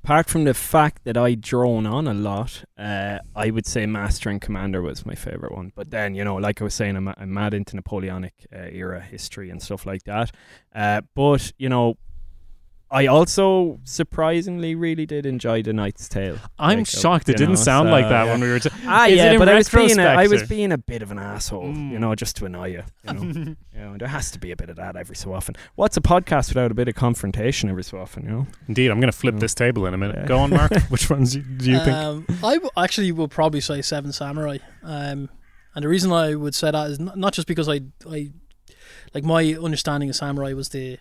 Apart 0.03 0.29
from 0.29 0.45
the 0.45 0.53
fact 0.53 1.03
that 1.03 1.17
I 1.17 1.35
drone 1.35 1.85
on 1.85 2.07
a 2.07 2.13
lot, 2.13 2.63
uh, 2.77 3.19
I 3.35 3.51
would 3.51 3.65
say 3.65 3.85
Master 3.85 4.29
and 4.29 4.41
Commander 4.41 4.81
was 4.81 5.05
my 5.05 5.13
favorite 5.13 5.51
one. 5.53 5.71
But 5.75 5.91
then, 5.91 6.15
you 6.15 6.23
know, 6.23 6.35
like 6.35 6.61
I 6.61 6.63
was 6.63 6.73
saying, 6.73 6.95
I'm, 6.95 7.09
I'm 7.09 7.33
mad 7.33 7.53
into 7.53 7.75
Napoleonic 7.75 8.33
uh, 8.53 8.69
era 8.71 9.01
history 9.01 9.49
and 9.49 9.61
stuff 9.61 9.85
like 9.85 10.03
that. 10.03 10.31
Uh, 10.73 11.01
but 11.15 11.51
you 11.57 11.69
know, 11.69 11.95
I 12.91 13.05
also 13.05 13.79
surprisingly 13.83 14.73
really 14.73 15.05
did 15.05 15.25
enjoy 15.27 15.61
The 15.61 15.73
Knight's 15.73 16.09
Tale. 16.09 16.37
I'm 16.57 16.79
Like, 16.79 16.87
shocked. 16.87 17.29
It 17.29 17.37
didn't 17.37 17.49
know, 17.55 17.55
sound 17.61 17.87
so, 17.87 17.91
like 17.91 18.09
that 18.09 18.25
yeah. 18.25 18.31
when 18.31 18.41
we 18.41 18.49
were. 18.49 18.59
T- 18.59 18.69
Ah, 18.85 19.05
Is 19.07 19.17
yeah, 19.17 19.37
but 19.37 19.47
I 19.47 19.55
was 19.55 19.69
being 19.69 19.99
a, 19.99 20.03
I 20.05 20.25
was 20.27 20.43
being 20.47 20.71
a 20.71 20.77
bit 20.77 21.01
of 21.03 21.11
an 21.11 21.19
asshole, 21.19 21.65
Mm. 21.65 21.91
you 21.91 21.99
know, 21.99 22.15
just 22.15 22.35
to 22.37 22.45
annoy 22.45 22.69
you. 22.71 22.83
You 23.07 23.13
know, 23.13 23.21
you 23.75 23.79
know, 23.79 23.97
there 23.97 24.07
has 24.07 24.31
to 24.31 24.39
be 24.39 24.51
a 24.51 24.55
bit 24.55 24.69
of 24.71 24.75
that 24.77 24.95
every 24.95 25.15
so 25.15 25.33
often. 25.33 25.55
What's 25.75 25.97
a 25.97 26.01
podcast 26.01 26.49
without 26.49 26.71
a 26.71 26.73
bit 26.73 26.87
of 26.87 26.95
confrontation 26.95 27.69
every 27.69 27.83
so 27.83 27.99
often? 27.99 28.23
You 28.23 28.29
know. 28.31 28.47
Indeed, 28.67 28.89
I'm 28.89 28.99
going 28.99 29.11
to 29.11 29.17
flip 29.17 29.35
this 29.37 29.53
table 29.53 29.85
in 29.85 29.93
a 29.93 29.97
minute. 29.97 30.15
Yeah. 30.17 30.25
Go 30.25 30.39
on, 30.39 30.49
Mark. 30.49 30.73
which 30.89 31.09
ones 31.11 31.33
do 31.33 31.39
you, 31.39 31.45
do 31.45 31.71
you 31.71 31.77
think? 31.79 31.95
Um, 31.95 32.25
I 32.43 32.55
w- 32.55 32.71
actually 32.75 33.11
will 33.11 33.27
probably 33.27 33.61
say 33.61 33.81
Seven 33.83 34.11
Samurai. 34.11 34.57
Um, 34.83 35.29
and 35.75 35.83
the 35.83 35.87
reason 35.89 36.11
I 36.11 36.33
would 36.33 36.55
say 36.55 36.71
that 36.71 36.89
is 36.89 36.99
not, 36.99 37.17
not 37.19 37.33
just 37.33 37.47
because 37.47 37.69
I, 37.69 37.81
I, 38.09 38.31
like 39.13 39.23
my 39.23 39.53
understanding 39.61 40.09
of 40.09 40.15
samurai 40.15 40.53
was 40.53 40.69
the, 40.69 40.97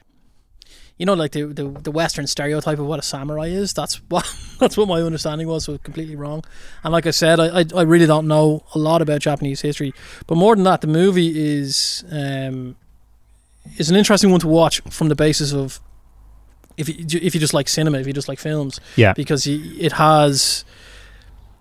you 0.98 1.06
know, 1.06 1.14
like 1.14 1.32
the, 1.32 1.44
the 1.44 1.64
the 1.68 1.90
Western 1.90 2.26
stereotype 2.26 2.78
of 2.78 2.86
what 2.86 2.98
a 2.98 3.02
samurai 3.02 3.46
is. 3.46 3.72
That's 3.72 3.94
what 4.08 4.26
that's 4.60 4.76
what 4.76 4.88
my 4.88 5.00
understanding 5.00 5.48
was. 5.48 5.64
So 5.64 5.78
completely 5.78 6.16
wrong. 6.16 6.44
And 6.84 6.92
like 6.92 7.06
I 7.06 7.12
said, 7.12 7.38
I, 7.40 7.60
I 7.60 7.64
I 7.76 7.82
really 7.82 8.06
don't 8.06 8.26
know 8.26 8.64
a 8.74 8.78
lot 8.78 9.00
about 9.02 9.20
Japanese 9.20 9.60
history. 9.60 9.92
But 10.26 10.36
more 10.36 10.54
than 10.54 10.64
that, 10.64 10.80
the 10.80 10.88
movie 10.88 11.32
is 11.58 12.04
um, 12.10 12.76
is 13.76 13.90
an 13.90 13.96
interesting 13.96 14.30
one 14.30 14.40
to 14.40 14.48
watch 14.48 14.80
from 14.90 15.08
the 15.08 15.14
basis 15.16 15.52
of. 15.52 15.80
If 16.76 16.88
you, 16.88 17.18
if 17.20 17.34
you 17.34 17.40
just 17.40 17.54
like 17.54 17.68
cinema, 17.68 17.98
if 17.98 18.06
you 18.06 18.12
just 18.12 18.28
like 18.28 18.38
films, 18.38 18.78
Yeah. 18.94 19.12
because 19.12 19.48
it 19.48 19.92
has 19.94 20.64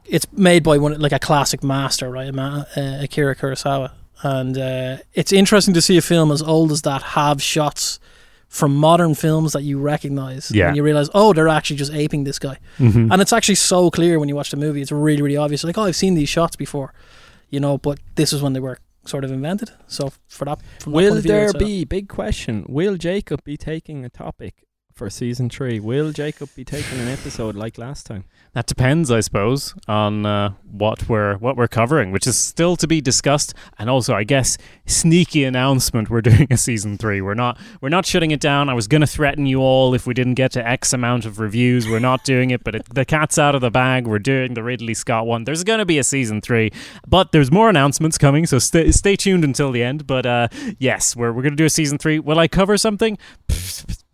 it's 0.05 0.31
made 0.31 0.63
by 0.63 0.77
one 0.77 0.99
like 0.99 1.11
a 1.11 1.17
classic 1.19 1.63
master 1.63 2.09
right 2.11 2.33
uh, 2.37 2.65
Akira 2.77 3.35
Kurosawa 3.35 3.91
and 4.21 4.57
uh, 4.57 4.97
it's 5.13 5.33
interesting 5.33 5.73
to 5.73 5.81
see 5.81 5.97
a 5.97 6.01
film 6.01 6.31
as 6.31 6.41
old 6.43 6.71
as 6.71 6.83
that 6.83 7.01
have 7.01 7.41
shots 7.41 7.99
from 8.49 8.75
modern 8.75 9.13
films 9.13 9.51
that 9.53 9.63
you 9.63 9.77
recognize 9.79 10.51
Yeah. 10.51 10.67
and 10.67 10.77
you 10.77 10.83
realize 10.83 11.09
oh 11.13 11.33
they're 11.33 11.49
actually 11.49 11.75
just 11.77 11.93
aping 11.93 12.23
this 12.23 12.39
guy 12.39 12.57
Mhm. 12.79 13.11
and 13.11 13.21
it's 13.21 13.33
actually 13.33 13.55
so 13.55 13.89
clear 13.91 14.19
when 14.19 14.29
you 14.29 14.35
watch 14.35 14.51
the 14.51 14.57
movie 14.57 14.81
it's 14.81 14.91
really 14.91 15.21
really 15.21 15.37
obvious 15.37 15.63
like 15.63 15.77
oh 15.77 15.83
I've 15.83 15.95
seen 15.95 16.13
these 16.15 16.29
shots 16.29 16.55
before 16.55 16.93
you 17.49 17.59
know 17.59 17.77
but 17.77 17.99
this 18.15 18.31
is 18.33 18.41
when 18.41 18.53
they 18.53 18.59
were 18.61 18.77
sort 19.05 19.23
of 19.23 19.31
invented. 19.31 19.71
So 19.87 20.11
for 20.27 20.43
that, 20.45 20.59
from 20.81 20.91
that 20.91 20.97
Will 20.97 21.09
point 21.11 21.17
of 21.19 21.23
view, 21.23 21.31
there 21.31 21.45
it's 21.45 21.53
a- 21.53 21.57
be 21.59 21.85
big 21.85 22.09
question? 22.09 22.65
Will 22.67 22.97
Jacob 22.97 23.41
be 23.45 23.55
taking 23.55 24.03
a 24.03 24.09
topic 24.09 24.66
for 24.97 25.09
season 25.09 25.49
three? 25.49 25.79
Will 25.79 26.11
Jacob 26.11 26.49
be 26.55 26.65
taking 26.65 26.99
an 26.99 27.07
episode 27.07 27.55
like 27.55 27.77
last 27.77 28.07
time? 28.07 28.25
That 28.53 28.65
depends, 28.65 29.11
I 29.11 29.19
suppose, 29.19 29.75
on 29.87 30.25
uh, 30.25 30.53
what 30.63 31.07
we're 31.07 31.37
what 31.37 31.55
we're 31.55 31.67
covering, 31.67 32.11
which 32.11 32.25
is 32.25 32.37
still 32.37 32.75
to 32.77 32.87
be 32.87 32.99
discussed. 32.99 33.53
And 33.77 33.89
also, 33.89 34.15
I 34.15 34.23
guess, 34.23 34.57
sneaky 34.87 35.43
announcement: 35.43 36.09
we're 36.09 36.21
doing 36.31 36.47
a 36.49 36.57
season 36.57 36.97
three. 36.97 37.21
We're 37.21 37.35
not 37.35 37.59
we're 37.79 37.89
not 37.89 38.05
shutting 38.05 38.31
it 38.31 38.39
down. 38.39 38.67
I 38.69 38.73
was 38.73 38.87
going 38.87 39.01
to 39.01 39.07
threaten 39.07 39.45
you 39.45 39.59
all 39.59 39.93
if 39.93 40.07
we 40.07 40.15
didn't 40.15 40.33
get 40.33 40.51
to 40.53 40.67
X 40.67 40.91
amount 40.91 41.25
of 41.25 41.39
reviews. 41.39 41.87
We're 41.87 41.99
not 41.99 42.23
doing 42.23 42.49
it, 42.49 42.63
but 42.63 42.73
it, 42.73 42.93
the 42.93 43.05
cat's 43.05 43.37
out 43.37 43.53
of 43.53 43.61
the 43.61 43.71
bag. 43.71 44.07
We're 44.07 44.19
doing 44.19 44.55
the 44.55 44.63
Ridley 44.63 44.95
Scott 44.95 45.27
one. 45.27 45.43
There's 45.43 45.63
going 45.63 45.79
to 45.79 45.85
be 45.85 45.99
a 45.99 46.03
season 46.03 46.41
three, 46.41 46.71
but 47.07 47.31
there's 47.31 47.51
more 47.51 47.69
announcements 47.69 48.17
coming, 48.17 48.47
so 48.47 48.57
stay 48.57 48.91
stay 48.91 49.15
tuned 49.15 49.43
until 49.43 49.71
the 49.71 49.83
end. 49.83 50.07
But 50.07 50.25
uh, 50.25 50.47
yes, 50.79 51.15
we're 51.15 51.31
we're 51.31 51.43
going 51.43 51.53
to 51.53 51.57
do 51.57 51.65
a 51.65 51.69
season 51.69 51.99
three. 51.99 52.17
Will 52.17 52.39
I 52.39 52.47
cover 52.47 52.77
something? 52.77 53.19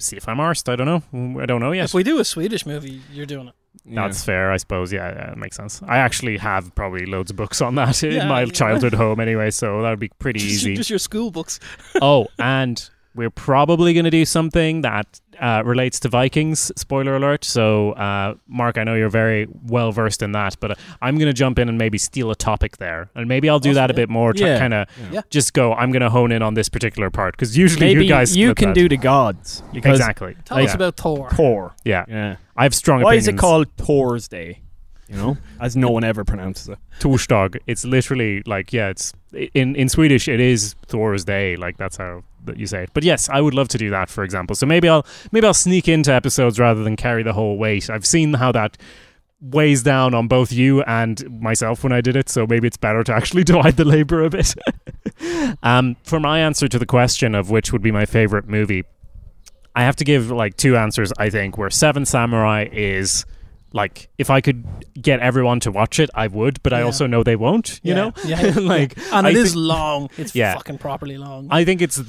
See 0.04 0.18
if 0.18 0.28
I'm 0.28 0.38
arsed. 0.38 0.72
I 0.72 0.76
don't 0.76 0.86
know. 0.88 1.42
I 1.42 1.46
don't 1.46 1.62
know 1.62 1.72
yet. 1.72 1.86
If 1.86 1.94
we 1.94 2.04
do 2.04 2.20
a 2.20 2.26
Swedish 2.26 2.66
movie, 2.66 3.02
you're 3.12 3.26
doing 3.26 3.48
it. 3.48 3.54
That's 3.86 4.24
fair, 4.24 4.52
I 4.52 4.58
suppose. 4.58 4.94
Yeah, 4.94 5.10
yeah, 5.10 5.26
that 5.28 5.38
makes 5.38 5.58
sense. 5.58 5.82
I 5.88 5.98
actually 5.98 6.38
have 6.38 6.74
probably 6.76 7.06
loads 7.06 7.32
of 7.32 7.38
books 7.38 7.60
on 7.62 7.76
that 7.76 8.02
in 8.04 8.12
Yeah, 8.14 8.28
my 8.28 8.42
yeah. 8.42 8.52
childhood 8.52 8.94
home 8.94 9.20
anyway, 9.20 9.50
so 9.52 9.82
that 9.82 9.90
would 9.90 10.00
be 10.00 10.10
pretty 10.20 10.40
Just, 10.40 10.52
easy. 10.52 10.76
just 10.76 10.90
your 10.90 11.00
school 11.00 11.32
books. 11.32 11.60
oh, 12.02 12.28
and 12.40 12.90
we're 13.16 13.30
probably 13.30 13.94
going 13.94 14.06
to 14.06 14.12
do 14.12 14.26
something 14.26 14.82
that 14.82 15.20
uh, 15.40 15.62
relates 15.66 16.00
to 16.02 16.10
Vikings. 16.10 16.72
Spoiler 16.76 17.16
alert. 17.16 17.44
So, 17.44 17.92
uh, 17.94 18.36
Mark, 18.48 18.78
I 18.78 18.84
know 18.84 18.96
you're 18.96 19.10
very 19.10 19.48
well 19.64 19.92
versed 19.92 20.22
in 20.22 20.32
that, 20.34 20.56
but 20.60 20.72
uh, 20.72 20.76
I'm 21.02 21.18
going 21.18 21.28
to 21.28 21.34
jump 21.34 21.60
in 21.60 21.70
and 21.70 21.78
maybe 21.78 21.98
steal 21.98 22.32
a 22.32 22.36
topic 22.36 22.78
there, 22.78 23.10
and 23.16 23.28
maybe 23.28 23.50
I'll 23.50 23.60
do 23.60 23.70
Awesome, 23.70 23.76
that 23.76 23.92
a 23.92 23.94
yeah. 23.94 23.98
bit 23.98 24.10
more. 24.10 24.34
To 24.34 24.44
Yeah. 24.44 24.60
kind 24.60 24.74
of 24.74 24.88
Yeah. 25.12 25.22
just 25.30 25.54
go. 25.54 25.74
I'm 25.74 25.92
going 25.92 26.02
to 26.02 26.10
hone 26.10 26.32
in 26.32 26.42
on 26.42 26.54
this 26.56 26.70
particular 26.70 27.10
part 27.10 27.36
because 27.36 27.58
usually 27.58 27.88
Maybe 27.88 28.06
you 28.06 28.10
guys 28.10 28.36
you 28.36 28.56
can 28.56 28.70
that. 28.70 28.76
do 28.76 28.90
the 28.90 28.98
gods 28.98 29.62
exactly. 29.74 30.36
Tell 30.46 30.60
Yeah. 30.60 30.66
us 30.66 30.74
about 30.76 30.98
Thor. 30.98 31.30
Thor. 31.32 31.76
Yeah, 31.86 32.06
Yeah. 32.08 32.36
I 32.56 32.64
have 32.64 32.74
strong. 32.76 33.02
Why 33.02 33.16
is 33.16 33.28
it 33.28 33.38
called 33.38 33.68
Thor's 33.78 34.28
Day? 34.28 34.60
You 35.08 35.16
know, 35.16 35.38
as 35.60 35.76
no 35.76 35.90
one 35.90 36.04
ever 36.04 36.24
pronounces 36.24 36.70
it. 36.70 36.78
Torsdag. 37.00 37.60
It's 37.68 37.86
literally 37.86 38.42
like 38.46 38.74
yeah, 38.74 38.90
it's 38.90 39.14
in 39.54 39.76
in 39.76 39.90
Swedish 39.90 40.28
it 40.28 40.40
is 40.40 40.76
Thor's 40.88 41.26
day. 41.26 41.56
Like 41.56 41.78
that's 41.78 41.98
how 41.98 42.24
that 42.46 42.58
you 42.58 42.68
say 42.68 42.84
it. 42.84 42.90
But 42.94 43.04
yes, 43.04 43.30
I 43.30 43.42
would 43.42 43.54
love 43.54 43.68
to 43.70 43.78
do 43.78 43.90
that 43.90 44.10
for 44.10 44.24
example. 44.24 44.56
So 44.56 44.66
maybe 44.66 44.88
I'll 44.88 45.06
maybe 45.32 45.48
I'll 45.48 45.54
sneak 45.54 45.88
into 45.88 46.14
episodes 46.14 46.60
rather 46.60 46.84
than 46.84 46.96
carry 46.96 47.24
the 47.24 47.34
whole 47.34 47.58
weight. 47.58 47.90
I've 47.90 48.06
seen 48.06 48.34
how 48.36 48.52
that 48.54 48.78
weighs 49.44 49.84
down 49.84 50.14
on 50.14 50.28
both 50.28 50.54
you 50.54 50.82
and 50.84 51.42
myself 51.42 51.84
when 51.84 51.92
I 51.92 52.00
did 52.00 52.16
it, 52.16 52.30
so 52.30 52.48
maybe 52.48 52.68
it's 52.68 52.78
better 52.78 53.04
to 53.04 53.14
actually 53.14 53.44
divide 53.54 53.76
the 53.76 53.86
labor 53.86 54.24
a 54.24 54.30
bit. 54.30 54.56
um, 55.64 55.98
for 56.04 56.20
my 56.20 56.40
answer 56.40 56.68
to 56.68 56.80
the 56.80 56.86
question 56.86 57.36
of 57.36 57.50
which 57.50 57.74
would 57.74 57.82
be 57.82 57.92
my 57.92 58.06
favorite 58.06 58.48
movie, 58.48 58.84
I 59.76 59.84
have 59.84 59.96
to 59.98 60.06
give 60.06 60.32
like 60.32 60.56
two 60.56 60.78
answers. 60.78 61.12
I 61.18 61.30
think 61.30 61.58
where 61.58 61.70
Seven 61.70 62.06
Samurai 62.06 62.68
is 62.72 63.26
like 63.74 64.08
if 64.18 64.30
I 64.30 64.40
could 64.40 64.64
get 65.02 65.20
everyone 65.20 65.60
to 65.62 65.72
watch 65.72 66.00
it, 66.00 66.10
I 66.14 66.28
would, 66.28 66.62
but 66.64 66.72
I 66.74 66.82
also 66.84 67.08
know 67.08 67.24
they 67.24 67.36
won't. 67.36 67.80
You 67.84 67.90
Yeah, 67.90 67.96
know, 67.96 68.14
yeah, 68.24 68.42
yeah, 68.46 68.60
like 68.60 68.98
And 69.12 69.28
I 69.28 69.32
it 69.32 69.36
is 69.36 69.56
long. 69.56 70.10
It's 70.18 70.34
Yeah. 70.36 70.54
fucking 70.54 70.78
properly 70.78 71.18
long. 71.18 71.48
I 71.52 71.66
think 71.66 71.82
it's 71.82 72.02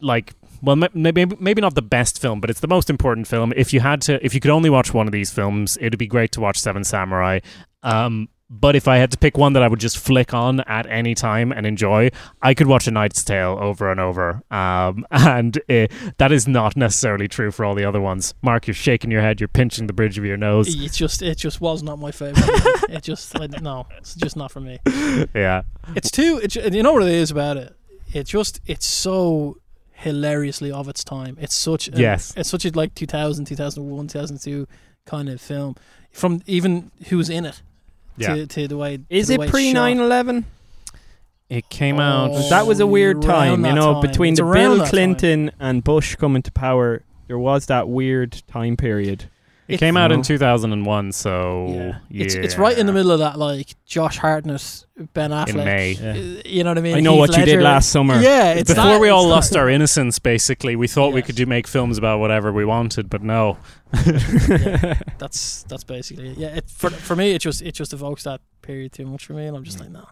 like 0.00 0.32
well 0.62 0.76
maybe 0.94 1.26
maybe 1.38 1.60
not 1.60 1.74
the 1.74 1.82
best 1.82 2.20
film, 2.20 2.40
but 2.40 2.50
it's 2.50 2.60
the 2.60 2.68
most 2.68 2.90
important 2.90 3.28
film. 3.28 3.52
If 3.56 3.72
you 3.72 3.80
had 3.80 4.00
to, 4.02 4.24
if 4.24 4.34
you 4.34 4.40
could 4.40 4.50
only 4.50 4.70
watch 4.70 4.92
one 4.94 5.06
of 5.06 5.12
these 5.12 5.30
films, 5.30 5.78
it'd 5.80 5.98
be 5.98 6.06
great 6.06 6.32
to 6.32 6.40
watch 6.40 6.58
Seven 6.58 6.84
Samurai. 6.84 7.40
Um, 7.82 8.28
but 8.50 8.74
if 8.74 8.88
I 8.88 8.96
had 8.96 9.12
to 9.12 9.18
pick 9.18 9.38
one 9.38 9.52
that 9.52 9.62
I 9.62 9.68
would 9.68 9.78
just 9.78 9.96
flick 9.96 10.34
on 10.34 10.60
at 10.62 10.84
any 10.86 11.14
time 11.14 11.52
and 11.52 11.64
enjoy, 11.64 12.10
I 12.42 12.52
could 12.52 12.66
watch 12.66 12.88
A 12.88 12.90
Knight's 12.90 13.22
Tale 13.22 13.56
over 13.60 13.92
and 13.92 14.00
over. 14.00 14.42
Um, 14.50 15.06
and 15.12 15.56
uh, 15.68 15.86
that 16.18 16.32
is 16.32 16.48
not 16.48 16.76
necessarily 16.76 17.28
true 17.28 17.52
for 17.52 17.64
all 17.64 17.76
the 17.76 17.84
other 17.84 18.00
ones. 18.00 18.34
Mark, 18.42 18.66
you're 18.66 18.74
shaking 18.74 19.12
your 19.12 19.22
head. 19.22 19.40
You're 19.40 19.48
pinching 19.48 19.86
the 19.86 19.92
bridge 19.92 20.18
of 20.18 20.24
your 20.24 20.36
nose. 20.36 20.68
It 20.68 20.92
just 20.92 21.22
it 21.22 21.38
just 21.38 21.60
was 21.60 21.84
not 21.84 22.00
my 22.00 22.10
favorite. 22.10 22.44
it 22.90 23.04
just 23.04 23.38
I, 23.40 23.46
no, 23.46 23.86
it's 23.98 24.16
just 24.16 24.36
not 24.36 24.50
for 24.50 24.60
me. 24.60 24.80
yeah. 25.32 25.62
It's 25.94 26.10
too. 26.10 26.40
It, 26.42 26.56
you 26.74 26.82
know 26.82 26.92
what 26.92 27.04
it 27.04 27.10
is 27.10 27.30
about 27.30 27.56
it? 27.56 27.76
It 28.12 28.24
just 28.24 28.60
it's 28.66 28.86
so 28.86 29.58
hilariously 29.92 30.72
of 30.72 30.88
its 30.88 31.04
time. 31.04 31.36
It's 31.40 31.54
such 31.54 31.86
a, 31.88 31.92
Yes. 31.92 32.34
It's 32.36 32.48
such 32.48 32.64
a 32.64 32.70
like 32.70 32.96
2000, 32.96 33.44
2001, 33.44 34.08
2002 34.08 34.66
kind 35.06 35.28
of 35.28 35.40
film. 35.40 35.76
From 36.10 36.42
even 36.46 36.90
who's 37.08 37.30
in 37.30 37.44
it 37.44 37.62
Yeah. 38.20 38.34
to, 38.34 38.46
to 38.46 38.68
the 38.68 38.76
way 38.76 39.00
Is 39.08 39.26
to 39.26 39.28
the 39.28 39.34
it 39.34 39.40
way 39.40 39.48
pre 39.50 39.72
shot. 39.72 39.74
9 39.74 39.98
11? 39.98 40.46
It 41.48 41.68
came 41.68 41.98
out. 41.98 42.30
Oh. 42.32 42.48
That 42.48 42.66
was 42.66 42.78
a 42.78 42.86
weird 42.86 43.22
time, 43.22 43.64
you 43.64 43.72
know, 43.72 43.94
time. 43.94 44.02
between 44.02 44.32
It's 44.34 44.40
the 44.40 44.46
Bill 44.46 44.76
that 44.76 44.84
time. 44.84 44.90
Clinton 44.90 45.50
and 45.58 45.82
Bush 45.82 46.14
coming 46.14 46.42
to 46.42 46.52
power. 46.52 47.02
There 47.26 47.38
was 47.38 47.66
that 47.66 47.88
weird 47.88 48.42
time 48.46 48.76
period. 48.76 49.28
It 49.74 49.78
came 49.78 49.96
out 49.96 50.12
in 50.12 50.22
2001, 50.22 51.12
so 51.12 51.66
Yeah. 51.68 51.98
yeah. 52.10 52.24
It's 52.24 52.34
it's 52.34 52.58
right 52.58 52.76
in 52.76 52.86
the 52.86 52.92
middle 52.92 53.10
of 53.12 53.18
that 53.20 53.38
like 53.38 53.74
Josh 53.86 54.18
Hartnett, 54.18 54.84
Ben 55.14 55.30
Affleck. 55.30 55.48
in 55.50 55.56
May. 55.56 55.96
uh, 55.96 56.42
You 56.44 56.64
know 56.64 56.70
what 56.70 56.78
I 56.78 56.80
mean? 56.80 56.96
I 56.96 57.00
know 57.00 57.12
Heath 57.12 57.30
what 57.30 57.38
you 57.38 57.44
did 57.44 57.62
last 57.62 57.90
summer. 57.90 58.20
Yeah, 58.20 58.52
it's 58.54 58.70
Before 58.70 58.84
that- 58.92 59.00
we 59.00 59.08
all 59.08 59.26
lost 59.28 59.52
that- 59.52 59.58
our 59.58 59.68
innocence, 59.68 60.18
basically, 60.18 60.76
we 60.76 60.86
thought 60.88 61.12
we 61.12 61.22
could 61.22 61.36
do 61.36 61.46
make 61.46 61.66
films 61.66 61.98
about 61.98 62.20
whatever 62.20 62.52
we 62.52 62.64
wanted, 62.64 63.08
but 63.10 63.22
no. 63.22 63.58
That's 65.18 65.64
that's 65.64 65.84
basically 65.84 66.30
it. 66.30 66.38
Yeah, 66.38 66.48
it, 66.48 66.70
for 66.70 66.90
for 66.90 67.16
me, 67.16 67.32
it 67.32 67.40
just 67.42 67.62
it 67.62 67.72
just 67.72 67.92
evokes 67.92 68.24
that 68.24 68.40
period 68.62 68.92
too 68.92 69.06
much 69.06 69.24
for 69.26 69.32
me, 69.34 69.46
and 69.46 69.56
I'm 69.56 69.64
just 69.64 69.78
Mm. 69.78 69.82
like, 69.82 69.90
no. 69.90 70.06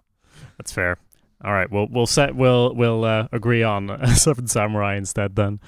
That's 0.59 0.73
fair. 0.73 0.99
All 1.45 1.53
right, 1.53 1.71
we'll 1.71 1.87
we'll 1.91 2.07
set 2.07 2.35
we'll 2.35 2.75
we'll 2.75 3.05
uh, 3.05 3.29
agree 3.33 3.63
on 3.63 4.07
Seven 4.15 4.47
Samurai 4.49 4.97
instead 4.97 5.37
then. 5.37 5.61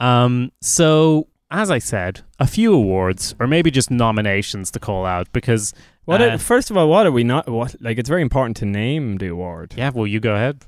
Um, 0.00 0.50
so 0.60 1.28
as 1.50 1.70
I 1.70 1.78
said, 1.78 2.22
a 2.38 2.46
few 2.46 2.74
awards 2.74 3.34
or 3.38 3.46
maybe 3.46 3.70
just 3.70 3.90
nominations 3.90 4.70
to 4.72 4.80
call 4.80 5.04
out 5.06 5.28
because 5.32 5.72
What 6.04 6.20
Uh, 6.20 6.24
are- 6.32 6.38
first 6.38 6.70
of 6.70 6.76
all, 6.76 6.88
what 6.88 7.06
are 7.06 7.12
we 7.12 7.24
not? 7.24 7.48
What 7.48 7.76
like 7.80 7.96
it's 7.98 8.08
very 8.10 8.20
important 8.22 8.56
to 8.58 8.66
name 8.66 9.16
the 9.18 9.28
award. 9.28 9.74
yeah, 9.76 9.90
well 9.94 10.06
you 10.06 10.20
go 10.20 10.34
ahead. 10.34 10.64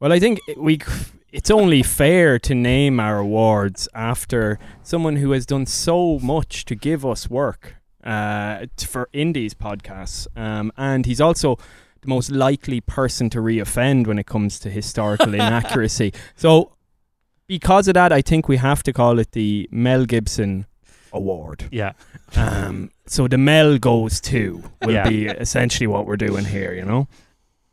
Well, 0.00 0.12
I 0.12 0.18
think 0.18 0.40
we 0.56 0.80
it's 1.32 1.50
only 1.50 1.82
fair 1.82 2.38
to 2.40 2.54
name 2.54 2.98
our 3.00 3.18
awards 3.18 3.88
after 3.94 4.58
someone 4.82 5.16
who 5.16 5.32
has 5.32 5.46
done 5.46 5.66
so 5.66 6.18
much 6.20 6.64
to 6.66 6.74
give 6.74 7.04
us 7.06 7.28
work 7.30 7.76
uh, 8.04 8.66
for 8.78 9.08
Indies 9.12 9.54
podcasts, 9.54 10.26
um, 10.36 10.70
and 10.76 11.06
he's 11.06 11.20
also 11.20 11.56
the 12.02 12.08
most 12.08 12.30
likely 12.30 12.80
person 12.80 13.30
to 13.30 13.38
reoffend 13.38 14.06
when 14.06 14.18
it 14.18 14.26
comes 14.26 14.58
to 14.60 14.70
historical 14.70 15.32
inaccuracy. 15.42 16.12
So, 16.36 16.72
because 17.46 17.88
of 17.88 17.94
that, 17.94 18.12
I 18.12 18.22
think 18.22 18.48
we 18.48 18.56
have 18.56 18.82
to 18.84 18.92
call 18.92 19.18
it 19.18 19.32
the 19.32 19.68
Mel 19.70 20.04
Gibson 20.06 20.66
Award. 21.12 21.64
Yeah. 21.70 21.92
Um, 22.36 22.90
so 23.06 23.28
the 23.28 23.38
Mel 23.38 23.78
goes 23.78 24.20
to 24.22 24.62
will 24.82 24.92
Yeah. 24.94 25.08
be 25.08 25.26
essentially 25.26 25.86
what 25.86 26.06
we're 26.06 26.16
doing 26.16 26.44
here, 26.44 26.72
you 26.74 26.84
know. 26.84 27.06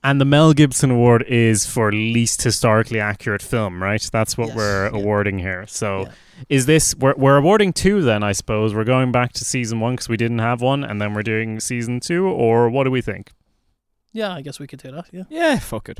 And 0.03 0.19
the 0.19 0.25
Mel 0.25 0.53
Gibson 0.53 0.89
Award 0.91 1.23
is 1.27 1.65
for 1.67 1.91
least 1.91 2.41
historically 2.43 2.99
accurate 2.99 3.41
film, 3.43 3.81
right? 3.83 4.01
That's 4.11 4.35
what 4.37 4.47
Yes, 4.49 4.57
we're 4.57 4.89
yeah. 4.91 4.97
awarding 4.99 5.39
here. 5.39 5.65
So 5.67 6.01
Yeah. 6.01 6.11
is 6.49 6.65
this 6.65 6.95
we're 6.95 7.13
we're 7.15 7.37
awarding 7.37 7.71
two 7.71 8.01
then? 8.01 8.23
I 8.23 8.31
suppose 8.31 8.73
we're 8.73 8.83
going 8.83 9.11
back 9.11 9.33
to 9.33 9.45
season 9.45 9.79
one 9.79 9.93
because 9.93 10.09
we 10.09 10.17
didn't 10.17 10.39
have 10.39 10.59
one, 10.61 10.83
and 10.83 10.99
then 10.99 11.13
we're 11.13 11.21
doing 11.23 11.59
season 11.59 11.99
two, 11.99 12.27
or 12.27 12.67
what 12.69 12.83
do 12.85 12.91
we 12.91 13.01
think? 13.01 13.31
Yeah, 14.13 14.33
I 14.33 14.41
guess 14.41 14.59
we 14.59 14.67
could 14.67 14.81
do 14.81 14.91
that. 14.91 15.07
Yeah. 15.11 15.23
Yeah, 15.29 15.59
fuck 15.59 15.87
it. 15.89 15.99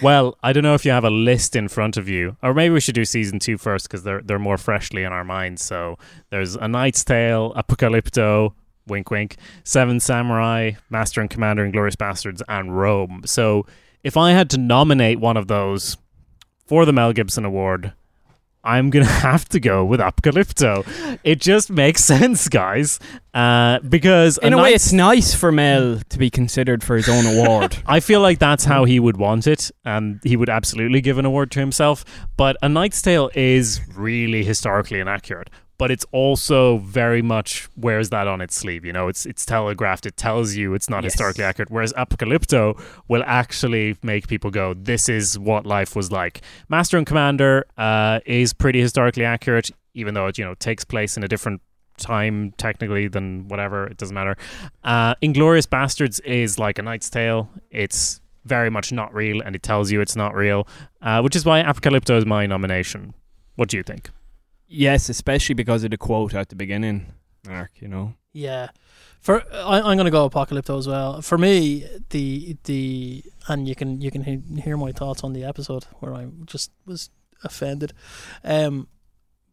well, 0.02 0.38
I 0.42 0.52
don't 0.52 0.62
know 0.62 0.74
if 0.74 0.84
you 0.84 0.92
have 0.92 1.04
a 1.04 1.10
list 1.10 1.56
in 1.56 1.66
front 1.68 1.96
of 1.96 2.08
you, 2.08 2.36
or 2.42 2.54
maybe 2.54 2.72
we 2.72 2.80
should 2.80 2.94
do 2.94 3.04
season 3.04 3.40
two 3.40 3.58
first 3.58 3.88
because 3.88 4.04
they're 4.04 4.20
they're 4.22 4.38
more 4.38 4.56
freshly 4.56 5.02
in 5.02 5.12
our 5.12 5.24
minds. 5.24 5.64
So 5.64 5.98
there's 6.30 6.54
A 6.54 6.68
Knight's 6.68 7.02
Tale, 7.02 7.52
Apocalypto, 7.54 8.52
wink 8.86 9.10
wink, 9.10 9.36
Seven 9.64 9.98
Samurai, 9.98 10.72
Master 10.90 11.20
and 11.20 11.28
Commander, 11.28 11.64
and 11.64 11.72
Glorious 11.72 11.96
Bastards, 11.96 12.42
and 12.48 12.76
Rome. 12.78 13.22
So 13.24 13.66
if 14.04 14.16
I 14.16 14.30
had 14.30 14.48
to 14.50 14.58
nominate 14.58 15.18
one 15.18 15.36
of 15.36 15.48
those 15.48 15.96
for 16.66 16.84
the 16.84 16.92
Mel 16.92 17.12
Gibson 17.12 17.44
Award, 17.44 17.92
I'm 18.68 18.90
gonna 18.90 19.04
have 19.28 19.48
to 19.50 19.60
go 19.60 19.84
with 19.84 20.00
Apocalypto. 20.00 21.18
It 21.24 21.40
just 21.40 21.70
makes 21.70 22.04
sense, 22.14 22.48
guys, 22.48 22.98
uh, 23.34 23.78
because 23.80 24.38
In 24.38 24.52
a 24.52 24.56
way, 24.56 24.62
Knight's- 24.72 24.86
it's 24.86 24.92
nice 24.92 25.34
for 25.34 25.50
Mel 25.50 26.00
to 26.08 26.18
be 26.18 26.28
considered 26.30 26.84
for 26.84 26.96
his 26.96 27.08
own 27.08 27.24
award. 27.26 27.76
I 27.86 28.00
feel 28.00 28.20
like 28.20 28.38
that's 28.38 28.64
how 28.64 28.84
he 28.84 29.00
would 29.00 29.16
want 29.16 29.46
it, 29.46 29.70
and 29.84 30.20
he 30.22 30.36
would 30.36 30.48
absolutely 30.50 31.00
give 31.00 31.18
an 31.18 31.24
award 31.24 31.50
to 31.52 31.60
himself. 31.60 32.04
But 32.36 32.56
A 32.62 32.68
Knight's 32.68 33.00
Tale 33.00 33.30
is 33.34 33.80
really 33.96 34.44
historically 34.44 35.00
inaccurate, 35.00 35.48
but 35.78 35.90
it's 35.90 36.04
also 36.12 36.78
very 36.78 37.22
much 37.22 37.68
wears 37.76 38.10
that 38.10 38.26
on 38.28 38.40
its 38.40 38.54
sleeve. 38.56 38.84
You 38.84 38.92
know, 38.92 39.08
it's 39.08 39.24
it's 39.26 39.46
telegraphed. 39.46 40.06
It 40.06 40.16
tells 40.16 40.54
you 40.56 40.74
it's 40.74 40.90
not 40.90 41.04
Yes. 41.04 41.12
historically 41.12 41.44
accurate. 41.44 41.70
Whereas 41.70 41.92
Apocalypto 41.94 42.78
will 43.08 43.22
actually 43.26 43.96
make 44.02 44.26
people 44.28 44.50
go, 44.50 44.74
"This 44.74 45.08
is 45.08 45.38
what 45.38 45.64
life 45.66 45.94
was 45.96 46.10
like." 46.12 46.40
Master 46.68 46.98
and 46.98 47.06
Commander 47.06 47.64
uh, 47.78 48.20
is 48.26 48.52
pretty 48.52 48.80
historically 48.80 49.24
accurate, 49.24 49.70
even 49.94 50.14
though 50.14 50.26
it 50.26 50.36
you 50.38 50.44
know 50.44 50.54
takes 50.54 50.84
place 50.84 51.16
in 51.16 51.24
a 51.24 51.28
different 51.28 51.60
time 51.96 52.52
technically 52.58 53.08
than 53.08 53.48
whatever 53.48 53.84
it 53.88 53.96
doesn't 53.96 54.14
matter 54.14 54.36
uh 54.84 55.16
inglourious 55.16 55.66
basterds 55.66 56.20
is 56.24 56.56
like 56.56 56.78
a 56.78 56.82
knight's 56.82 57.10
tale 57.10 57.50
it's 57.72 58.20
very 58.44 58.70
much 58.70 58.92
not 58.92 59.12
real, 59.12 59.40
and 59.42 59.56
it 59.56 59.62
tells 59.64 59.90
you 59.90 60.00
it's 60.00 60.14
not 60.16 60.32
real, 60.34 60.66
uh, 61.02 61.20
which 61.20 61.36
is 61.36 61.44
why 61.44 61.60
Apocalypto 61.62 62.16
is 62.16 62.24
my 62.24 62.46
nomination. 62.46 63.12
What 63.56 63.68
do 63.68 63.76
you 63.76 63.82
think? 63.82 64.08
Yes, 64.68 65.08
especially 65.08 65.54
because 65.54 65.82
of 65.84 65.90
the 65.90 65.96
quote 65.96 66.34
at 66.34 66.48
the 66.50 66.56
beginning, 66.56 67.12
Mark. 67.46 67.70
You 67.80 67.88
know. 67.88 68.14
Yeah, 68.32 68.68
for 69.20 69.42
I, 69.52 69.80
I'm 69.80 69.96
gonna 69.96 70.10
go 70.10 70.28
Apocalypto 70.28 70.78
as 70.78 70.86
well. 70.86 71.22
For 71.22 71.38
me, 71.38 71.86
the 72.10 72.56
the 72.64 73.24
and 73.48 73.66
you 73.66 73.74
can 73.74 74.00
you 74.00 74.10
can 74.10 74.22
he- 74.24 74.60
hear 74.60 74.76
my 74.76 74.92
thoughts 74.92 75.24
on 75.24 75.32
the 75.32 75.44
episode 75.44 75.84
where 76.00 76.14
I 76.14 76.26
just 76.44 76.70
was 76.86 77.10
offended. 77.42 77.92
Um, 78.44 78.88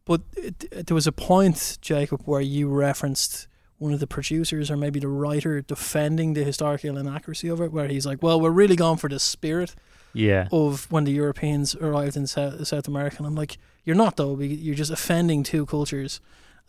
but 0.03 0.21
it, 0.35 0.85
there 0.87 0.93
was 0.95 1.07
a 1.07 1.11
point, 1.11 1.77
Jacob, 1.81 2.23
where 2.25 2.41
you 2.41 2.67
referenced 2.67 3.47
one 3.77 3.91
of 3.93 3.99
the 3.99 4.07
producers 4.07 4.69
or 4.69 4.77
maybe 4.77 4.99
the 4.99 5.07
writer 5.07 5.61
defending 5.61 6.33
the 6.33 6.43
historical 6.43 6.97
inaccuracy 6.97 7.47
of 7.47 7.61
it, 7.61 7.71
where 7.71 7.87
he's 7.87 8.05
like, 8.05 8.21
"Well, 8.21 8.39
we're 8.39 8.51
really 8.51 8.75
going 8.75 8.97
for 8.97 9.09
the 9.09 9.19
spirit 9.19 9.73
Yeah. 10.13 10.47
of 10.51 10.91
when 10.91 11.05
the 11.05 11.11
Europeans 11.11 11.73
arrived 11.75 12.17
in 12.17 12.27
South, 12.27 12.67
South 12.67 12.87
America." 12.87 13.15
And 13.19 13.25
I'm 13.27 13.35
like, 13.35 13.57
"You're 13.85 13.95
not 13.95 14.17
though. 14.17 14.39
You're 14.39 14.75
just 14.75 14.91
offending 14.91 15.43
two 15.43 15.65
cultures, 15.65 16.19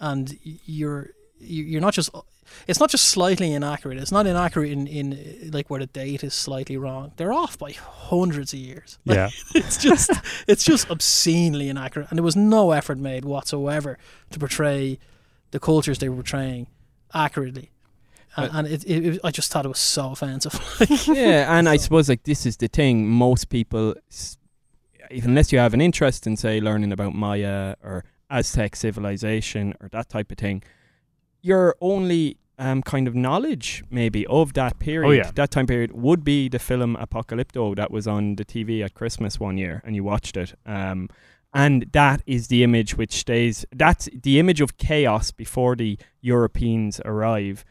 and 0.01 0.39
you're 0.43 1.11
you- 1.41 1.65
you're 1.65 1.81
not 1.81 1.95
just 1.95 2.11
it's 2.69 2.79
not 2.79 2.91
just 2.91 3.07
slightly 3.07 3.53
inaccurate. 3.53 3.99
It's 3.99 4.13
not 4.13 4.25
inaccurate 4.27 4.71
in, 4.71 4.87
in 4.87 5.51
like 5.53 5.69
where 5.69 5.81
the 5.81 5.87
date 5.87 6.23
is 6.23 6.33
slightly 6.33 6.77
wrong. 6.77 7.13
They're 7.17 7.33
off 7.33 7.59
by 7.59 7.73
hundreds 7.73 8.53
of 8.53 8.61
years. 8.61 8.99
Like, 9.05 9.17
Yeah. 9.17 9.31
it's 9.55 9.77
just 9.77 10.11
it's 10.47 10.63
just 10.65 10.89
obscenely 10.91 11.69
inaccurate, 11.69 12.07
and 12.11 12.17
there 12.19 12.25
was 12.25 12.37
no 12.37 12.71
effort 12.73 12.99
made 12.99 13.25
whatsoever 13.25 13.99
to 14.31 14.39
portray 14.39 14.99
the 15.51 15.59
cultures 15.61 15.99
they 15.99 16.09
were 16.09 16.17
portraying 16.17 16.69
accurately. 17.15 17.71
And, 18.39 18.51
and 18.55 18.67
it, 18.69 18.85
it, 18.85 19.07
it- 19.07 19.21
I 19.25 19.31
just 19.31 19.51
thought 19.51 19.65
it 19.65 19.69
was 19.69 19.79
so 19.79 20.11
offensive. 20.13 20.55
yeah, 21.09 21.59
and 21.59 21.69
I 21.69 21.79
suppose 21.79 22.09
like 22.09 22.23
this 22.25 22.45
is 22.47 22.57
the 22.59 22.69
thing. 22.69 23.07
Most 23.09 23.49
people, 23.49 23.95
unless 25.11 25.53
you 25.53 25.59
have 25.59 25.75
an 25.75 25.81
interest 25.81 26.27
in 26.27 26.37
say 26.37 26.61
learning 26.61 26.93
about 26.93 27.15
Maya 27.15 27.75
or 27.83 28.05
Aztec 28.31 28.77
civilization 28.77 29.75
or 29.81 29.89
that 29.91 30.09
type 30.09 30.31
of 30.33 30.39
thing, 30.39 30.63
your 31.43 31.77
only 31.81 32.39
um, 32.59 32.83
kind 32.83 33.07
of 33.07 33.15
knowledge 33.15 33.85
maybe 33.91 34.27
of 34.27 34.55
that 34.55 34.79
period, 34.79 35.09
Oh, 35.09 35.13
yeah. 35.13 35.31
that 35.35 35.51
time 35.51 35.67
period, 35.67 35.93
would 35.93 36.25
be 36.25 36.49
the 36.49 36.59
film 36.59 36.97
Apocalypto 36.97 37.77
that 37.77 37.91
was 37.91 38.07
on 38.07 38.37
the 38.37 38.45
TV 38.45 38.83
at 38.85 38.95
Christmas 38.95 39.39
one 39.39 39.59
year, 39.59 39.83
and 39.85 39.95
you 39.95 40.03
watched 40.05 40.37
it. 40.37 40.55
Um, 40.65 41.09
and 41.55 41.87
that 41.93 42.23
is 42.27 42.49
the 42.49 42.63
image 42.65 42.97
which 42.97 43.13
stays. 43.15 43.65
That's 43.75 44.09
the 44.13 44.39
image 44.39 44.61
of 44.61 44.77
chaos 44.77 45.31
before 45.31 45.77
the 45.77 45.99
Europeans 46.21 47.01
arrive, 47.05 47.65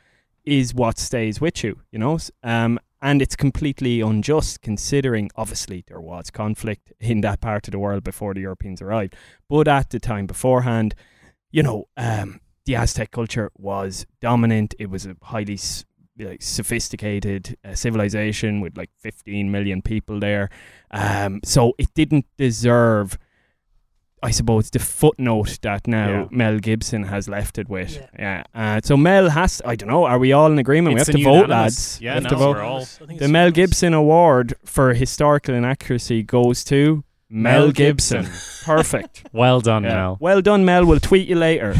is 0.44 0.74
what 0.74 0.98
stays 1.00 1.42
with 1.42 1.64
you. 1.64 1.82
You 1.92 2.00
know, 2.00 2.18
um, 2.44 2.80
and 3.06 3.22
it's 3.22 3.36
completely 3.36 4.02
unjust 4.02 4.64
considering 4.64 5.30
obviously 5.36 5.84
there 5.88 6.02
was 6.02 6.32
conflict 6.32 6.92
in 7.00 7.22
that 7.22 7.40
part 7.40 7.68
of 7.68 7.72
the 7.72 7.78
world 7.78 8.04
before 8.04 8.34
the 8.34 8.42
Europeans 8.42 8.82
arrived, 8.82 9.16
but 9.48 9.68
at 9.68 9.92
the 9.92 10.00
time 10.00 10.26
beforehand, 10.26 10.96
you 11.52 11.62
know, 11.62 11.86
um, 11.98 12.42
the 12.66 12.76
Aztec 12.76 13.12
culture 13.12 13.52
was 13.56 14.08
dominant. 14.22 14.74
It 14.80 14.90
was 14.90 15.06
a 15.06 15.16
highly 15.22 15.60
like 16.18 16.42
sophisticated 16.42 17.56
uh, 17.64 17.76
civilization 17.76 18.60
with 18.60 18.76
like 18.76 18.90
15 18.98 19.52
million 19.52 19.84
people 19.84 20.20
there. 20.20 20.50
Um, 20.90 21.42
so 21.44 21.74
it 21.78 21.94
didn't 21.94 22.26
deserve, 22.38 23.20
I 24.26 24.32
suppose, 24.32 24.70
the 24.70 24.80
footnote 24.80 25.60
that 25.62 25.88
now 25.88 26.10
Yeah. 26.10 26.26
Mel 26.32 26.60
Gibson 26.60 27.04
has 27.04 27.28
left 27.30 27.58
it 27.58 27.68
with. 27.70 27.96
Yeah. 27.96 28.08
Yeah. 28.20 28.44
Uh, 28.78 28.82
so 28.84 28.98
Mel 28.98 29.30
has, 29.30 29.62
I 29.66 29.76
don't 29.76 29.90
know, 29.90 30.06
are 30.06 30.20
we 30.20 30.34
all 30.34 30.52
in 30.52 30.58
agreement? 30.60 31.00
It's 31.00 31.08
we 31.14 31.22
have 31.24 31.32
a 31.32 31.34
to 31.36 31.40
vote, 31.42 31.50
lads. 31.50 32.00
yeah, 32.02 32.12
we 32.12 32.14
have 32.16 32.24
no, 32.24 32.30
to 32.30 32.36
vote. 32.36 32.56
we're 32.58 32.64
all- 32.64 32.86
The 33.00 33.06
Mel 33.08 33.18
unanimous. 33.22 33.54
Gibson 33.54 33.94
Award 33.94 34.54
for 34.66 34.94
historical 34.94 35.54
inaccuracy 35.56 36.24
goes 36.24 36.64
to 36.66 37.04
Mel, 37.30 37.60
Mel 37.68 37.72
Gibson. 37.72 38.24
Gibson. 38.24 38.66
Perfect. 38.76 39.24
Well 39.34 39.60
done, 39.62 39.84
Yeah. 39.84 39.96
Mel. 39.96 40.18
Well 40.20 40.42
done, 40.42 40.64
Mel. 40.66 40.86
We'll 40.86 41.00
tweet 41.00 41.28
you 41.28 41.36
later. 41.36 41.76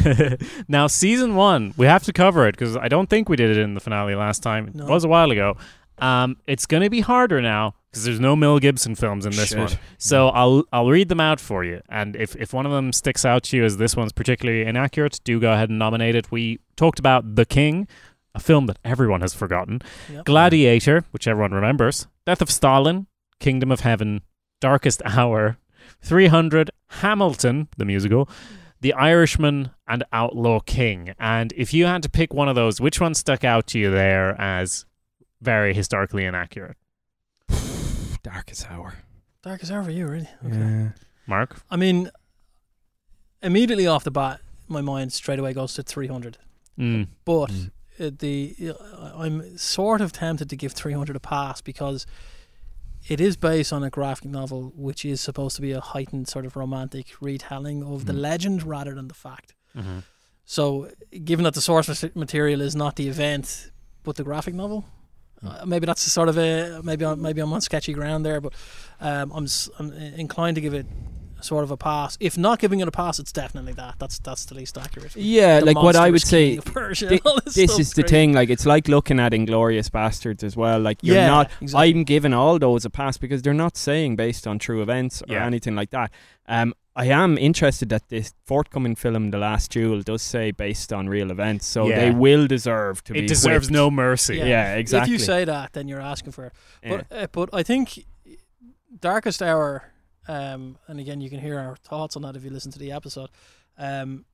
now, 0.68 0.88
season 0.88 1.36
one, 1.36 1.74
we 1.78 1.86
have 1.88 2.04
to 2.04 2.14
cover 2.14 2.48
it 2.48 2.52
because 2.58 2.76
I 2.78 2.88
don't 2.90 3.10
think 3.10 3.30
we 3.30 3.36
did 3.38 3.50
it 3.56 3.58
in 3.58 3.74
the 3.76 3.80
finale 3.80 4.16
last 4.16 4.44
time. 4.44 4.72
No. 4.74 4.86
It 4.86 4.90
was 4.90 5.04
a 5.04 5.08
while 5.08 5.32
ago. 5.32 5.56
Um, 6.00 6.36
it's 6.46 6.66
going 6.66 6.84
to 6.84 6.90
be 6.90 7.00
harder 7.00 7.42
now 7.42 7.76
because 7.96 8.04
there's 8.04 8.20
no 8.20 8.36
Mel 8.36 8.60
Gibson 8.60 8.94
films 8.94 9.26
in 9.26 9.32
this 9.32 9.50
Shit. 9.50 9.58
one. 9.58 9.70
So 9.98 10.28
I'll 10.28 10.66
I'll 10.74 10.90
read 10.90 11.08
them 11.08 11.22
out 11.22 11.40
for 11.40 11.64
you, 11.64 11.80
and 11.88 12.14
if 12.18 12.36
if 12.36 12.54
one 12.54 12.66
of 12.66 12.74
them 12.74 12.92
sticks 12.92 13.24
out 13.24 13.44
to 13.44 13.58
you 13.58 13.64
as 13.64 13.78
this 13.78 13.96
one's 13.96 14.12
particularly 14.12 14.64
inaccurate, 14.64 15.22
do 15.24 15.40
go 15.40 15.54
ahead 15.54 15.70
and 15.70 15.80
nominate 15.80 16.14
it. 16.14 16.30
We 16.30 16.60
talked 16.76 17.00
about 17.00 17.36
The 17.36 17.46
King, 17.46 17.88
a 18.34 18.42
film 18.42 18.66
that 18.66 18.80
everyone 18.84 19.22
has 19.22 19.34
forgotten. 19.34 19.82
Yep. 20.12 20.26
Gladiator, 20.26 21.06
which 21.12 21.26
everyone 21.26 21.54
remembers. 21.54 22.08
Death 22.26 22.42
of 22.42 22.52
Stalin, 22.52 23.08
Kingdom 23.40 23.72
of 23.72 23.80
Heaven, 23.80 24.24
Darkest 24.60 25.02
Hour, 25.06 25.58
300, 26.02 26.72
Hamilton, 26.88 27.70
the 27.78 27.86
musical, 27.86 28.28
The 28.82 28.92
Irishman, 28.92 29.70
and 29.88 30.04
Outlaw 30.12 30.60
King. 30.60 31.14
And 31.18 31.54
if 31.56 31.74
you 31.74 31.86
had 31.86 32.04
to 32.04 32.10
pick 32.10 32.34
one 32.34 32.50
of 32.50 32.56
those, 32.56 32.82
which 32.82 33.00
one 33.00 33.14
stuck 33.14 33.46
out 33.46 33.68
to 33.68 33.80
you 33.80 33.90
there 33.90 34.36
as 34.42 34.86
very 35.42 35.74
historically 35.74 36.26
inaccurate? 36.26 36.76
Darkest 38.26 38.72
hour. 38.72 38.96
Darkest 39.44 39.72
hour 39.72 39.84
for 39.84 39.92
you, 39.92 40.08
really. 40.08 40.30
Okay. 40.46 40.58
Yeah. 40.58 40.90
Mark? 41.28 41.62
I 41.70 41.76
mean, 41.76 42.10
immediately 43.42 43.88
off 43.88 44.04
the 44.04 44.12
bat, 44.12 44.42
my 44.68 44.82
mind 44.82 45.14
straight 45.14 45.40
away 45.40 45.54
goes 45.54 45.74
to 45.76 45.84
300. 45.84 46.38
Mm. 46.80 47.08
But 47.24 47.52
Mm. 47.52 47.72
uh, 48.00 48.12
the 48.18 48.74
I'm 49.16 49.58
sort 49.58 50.02
of 50.02 50.12
tempted 50.12 50.50
to 50.50 50.56
give 50.56 50.74
300 50.74 51.16
a 51.16 51.20
pass 51.20 51.62
because 51.62 52.06
it 53.08 53.22
is 53.22 53.38
based 53.38 53.72
on 53.72 53.84
a 53.84 53.90
graphic 53.92 54.30
novel 54.32 54.74
which 54.76 55.06
is 55.06 55.22
supposed 55.22 55.56
to 55.58 55.62
be 55.62 55.72
a 55.72 55.80
heightened 55.80 56.28
sort 56.28 56.46
of 56.46 56.56
romantic 56.56 57.08
retelling 57.22 57.84
of 57.84 58.06
the 58.06 58.14
Mm. 58.14 58.22
legend 58.22 58.64
rather 58.64 58.96
than 58.96 59.08
the 59.08 59.14
fact. 59.14 59.54
Mm-hmm. 59.76 60.00
So, 60.46 60.90
given 61.24 61.44
that 61.44 61.54
the 61.54 61.62
source 61.62 62.04
material 62.16 62.62
is 62.62 62.76
not 62.76 62.96
the 62.96 63.08
event 63.08 63.72
but 64.04 64.16
the 64.16 64.24
graphic 64.24 64.54
novel. 64.56 64.86
Uh, 65.44 65.66
maybe 65.66 65.86
that's 65.86 66.06
a 66.06 66.10
sort 66.10 66.30
of 66.30 66.38
a 66.38 66.82
maybe 66.84 67.06
I'm, 67.06 67.22
maybe 67.22 67.42
I'm 67.42 67.52
on 67.54 67.62
sketchy 67.62 67.94
ground 67.94 68.26
there, 68.26 68.42
but 68.42 68.54
um, 69.02 69.32
I'm 69.32 69.48
I'm 69.80 69.92
inclined 69.94 70.56
to 70.56 70.62
give 70.62 70.74
it 70.74 70.86
sort 71.46 71.64
of 71.64 71.72
a 71.72 71.78
pass. 71.78 72.18
If 72.20 72.38
not 72.38 72.60
giving 72.60 72.80
it 72.80 72.88
a 72.88 72.92
pass, 72.92 73.20
it's 73.20 73.32
definitely 73.32 73.74
that. 73.74 73.96
That's 74.00 74.20
that's 74.20 74.46
the 74.46 74.56
least 74.56 74.78
accurate. 74.78 75.16
Yeah, 75.16 75.60
The 75.60 75.66
like 75.68 75.76
what 75.78 75.96
I 75.96 76.10
would 76.10 76.22
say, 76.22 76.58
Persia 76.60 77.08
thi- 77.18 77.22
this, 77.46 77.56
this 77.56 77.80
is 77.80 77.94
the 77.94 78.02
great. 78.02 78.10
thing. 78.10 78.34
Like 78.34 78.50
it's 78.50 78.66
like 78.66 78.88
looking 78.88 79.20
at 79.20 79.32
Inglourious 79.32 79.90
Basterds 79.90 80.44
as 80.44 80.58
well. 80.58 80.80
Like 80.80 80.98
you're 81.02 81.16
yeah, 81.16 81.28
not. 81.28 81.52
Exactly. 81.62 81.90
I'm 82.00 82.04
giving 82.04 82.34
all 82.34 82.60
those 82.60 82.84
a 82.86 82.90
pass 82.90 83.18
because 83.18 83.42
they're 83.42 83.54
not 83.54 83.78
saying 83.78 84.16
based 84.16 84.48
on 84.48 84.60
true 84.60 84.82
events 84.82 85.22
or 85.30 85.34
Yeah. 85.36 85.46
anything 85.46 85.76
like 85.76 85.92
that. 85.92 86.12
Um, 86.48 86.74
I 86.98 87.08
am 87.08 87.38
interested 87.38 87.90
that 87.90 88.08
this 88.08 88.34
forthcoming 88.46 88.96
film, 88.96 89.32
The 89.32 89.38
Last 89.38 89.72
Duel, 89.72 90.02
does 90.02 90.22
say 90.22 90.52
based 90.52 90.94
on 90.94 91.10
real 91.10 91.30
events, 91.30 91.66
so 91.66 91.88
Yeah. 91.90 92.00
they 92.00 92.12
will 92.12 92.48
deserve 92.48 93.04
to 93.06 93.14
be. 93.14 93.20
It 93.20 93.28
deserves 93.28 93.68
whipped. 93.68 93.74
no 93.74 93.92
mercy. 93.92 94.38
Yeah. 94.38 94.46
Yeah, 94.46 94.76
exactly. 94.76 95.14
If 95.14 95.20
you 95.20 95.26
say 95.26 95.44
that, 95.44 95.74
then 95.74 95.88
you're 95.90 96.00
asking 96.00 96.32
for 96.32 96.46
it. 96.46 96.54
Yeah. 96.84 97.02
But 97.10 97.18
uh, 97.18 97.28
but 97.34 97.50
I 97.52 97.64
think 97.64 98.06
Darkest 99.02 99.42
Hour, 99.42 99.92
um, 100.28 100.78
and 100.88 101.00
again 101.00 101.22
you 101.22 101.30
can 101.30 101.40
hear 101.40 101.58
our 101.60 101.76
thoughts 101.76 102.16
on 102.16 102.22
that 102.24 102.36
if 102.36 102.44
you 102.44 102.50
listen 102.50 102.72
to 102.72 102.80
the 102.80 102.92
episode. 102.92 103.30
Um, 103.78 104.26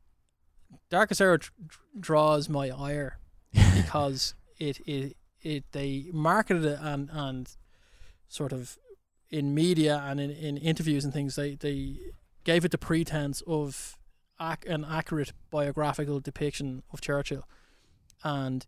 Darkest 0.89 1.21
Hour 1.21 1.37
dr- 1.37 1.51
dr- 1.67 1.79
draws 1.99 2.47
my 2.49 2.69
ire 2.69 3.17
because 3.75 4.35
it 4.57 4.79
it 4.87 5.17
it 5.41 5.63
they 5.71 6.05
marketed 6.13 6.65
it 6.65 6.79
and 6.81 7.09
and 7.11 7.49
sort 8.27 8.53
of 8.53 8.77
in 9.29 9.53
media 9.53 10.01
and 10.05 10.19
in, 10.19 10.29
in 10.31 10.57
interviews 10.57 11.03
and 11.03 11.13
things 11.13 11.35
they 11.35 11.55
they 11.55 11.97
gave 12.43 12.63
it 12.65 12.71
the 12.71 12.77
pretense 12.77 13.41
of 13.47 13.97
ac- 14.41 14.67
an 14.67 14.85
accurate 14.85 15.33
biographical 15.49 16.19
depiction 16.19 16.83
of 16.93 17.01
Churchill, 17.01 17.47
and 18.23 18.65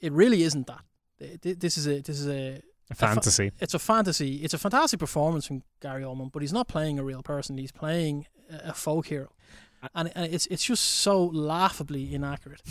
it 0.00 0.12
really 0.12 0.42
isn't 0.42 0.66
that. 0.66 0.80
Th- 1.18 1.40
th- 1.40 1.58
This 1.58 1.76
is 1.76 1.86
a 1.86 2.00
this 2.00 2.18
is 2.20 2.28
a 2.28 2.62
A 2.90 2.94
fantasy. 2.94 3.52
it's 3.60 3.74
a 3.74 3.78
fantasy. 3.78 4.36
It's 4.36 4.54
a 4.54 4.58
fantastic 4.58 4.98
performance 4.98 5.46
from 5.46 5.62
Gary 5.80 6.02
Oldman, 6.02 6.32
but 6.32 6.42
he's 6.42 6.52
not 6.52 6.68
playing 6.68 6.98
a 6.98 7.04
real 7.04 7.22
person. 7.22 7.58
He's 7.58 7.72
playing 7.72 8.26
a, 8.50 8.70
a 8.70 8.74
folk 8.74 9.06
hero, 9.06 9.30
and, 9.94 10.10
and 10.14 10.32
it's 10.32 10.46
it's 10.46 10.64
just 10.64 10.84
so 10.84 11.24
laughably 11.26 12.14
inaccurate. 12.14 12.62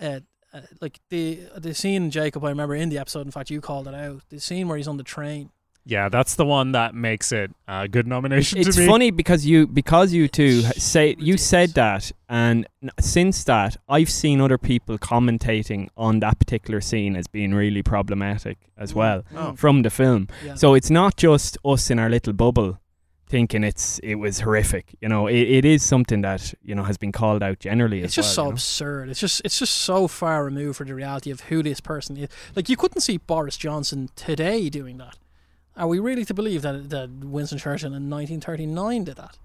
Uh, 0.00 0.20
uh, 0.52 0.60
like 0.80 0.98
the 1.08 1.40
the 1.56 1.72
scene, 1.74 2.10
Jacob, 2.10 2.44
I 2.44 2.48
remember 2.48 2.74
in 2.74 2.88
the 2.88 2.98
episode. 2.98 3.26
In 3.26 3.30
fact, 3.32 3.50
you 3.50 3.60
called 3.60 3.86
it 3.86 3.94
out. 3.94 4.22
The 4.28 4.40
scene 4.40 4.66
where 4.68 4.76
he's 4.76 4.88
on 4.88 4.96
the 4.96 5.04
train. 5.04 5.50
Yeah, 5.86 6.08
that's 6.08 6.34
the 6.36 6.46
one 6.46 6.72
that 6.72 6.94
makes 6.94 7.30
it 7.30 7.50
a 7.68 7.86
good 7.88 8.06
nomination 8.06 8.58
it's 8.58 8.74
to 8.76 8.80
me. 8.80 8.86
funny 8.86 9.10
because 9.10 9.44
you 9.44 9.66
because 9.66 10.12
you 10.14 10.28
two 10.28 10.62
say 10.62 11.14
you 11.18 11.36
said 11.36 11.70
that 11.74 12.10
and 12.28 12.66
since 12.98 13.44
that 13.44 13.76
I've 13.88 14.08
seen 14.08 14.40
other 14.40 14.56
people 14.56 14.96
commentating 14.98 15.88
on 15.96 16.20
that 16.20 16.38
particular 16.38 16.80
scene 16.80 17.16
as 17.16 17.26
being 17.26 17.52
really 17.54 17.82
problematic 17.82 18.56
as 18.78 18.92
mm. 18.92 18.96
well 18.96 19.24
Oh. 19.36 19.54
from 19.56 19.82
the 19.82 19.90
film 19.90 20.28
Yeah. 20.44 20.54
so 20.54 20.72
it's 20.74 20.90
not 20.90 21.16
just 21.16 21.58
us 21.64 21.90
in 21.90 21.98
our 21.98 22.08
little 22.08 22.32
bubble 22.32 22.78
thinking 23.26 23.62
it's 23.64 23.98
it 24.00 24.14
was 24.16 24.40
horrific 24.40 24.94
you 25.02 25.08
know 25.08 25.26
it, 25.26 25.36
it 25.58 25.64
is 25.66 25.82
something 25.82 26.22
that 26.22 26.54
you 26.62 26.74
know 26.74 26.84
has 26.84 26.96
been 26.96 27.12
called 27.12 27.42
out 27.42 27.58
generally 27.58 27.98
it's 28.00 28.16
as 28.16 28.24
just 28.24 28.28
well, 28.28 28.34
so 28.34 28.42
you 28.42 28.48
know? 28.48 28.52
absurd. 28.54 29.08
It's 29.10 29.20
just 29.20 29.42
it's 29.44 29.58
just 29.58 29.74
so 29.74 30.08
far 30.08 30.44
removed 30.44 30.76
from 30.78 30.88
the 30.88 30.94
reality 30.94 31.30
of 31.30 31.40
who 31.42 31.62
this 31.62 31.80
person 31.80 32.16
is. 32.16 32.28
Like 32.56 32.68
you 32.70 32.76
couldn't 32.76 33.00
see 33.02 33.16
Boris 33.18 33.56
Johnson 33.58 34.08
today 34.16 34.68
doing 34.70 34.96
that. 34.98 35.16
Are 35.76 35.86
we 35.88 35.98
really 35.98 36.24
to 36.24 36.34
believe 36.34 36.62
that 36.62 36.90
that 36.90 37.10
Winston 37.10 37.58
Churchill 37.58 37.88
in 37.94 38.08
1939 38.10 39.04
did 39.04 39.16
that? 39.16 39.38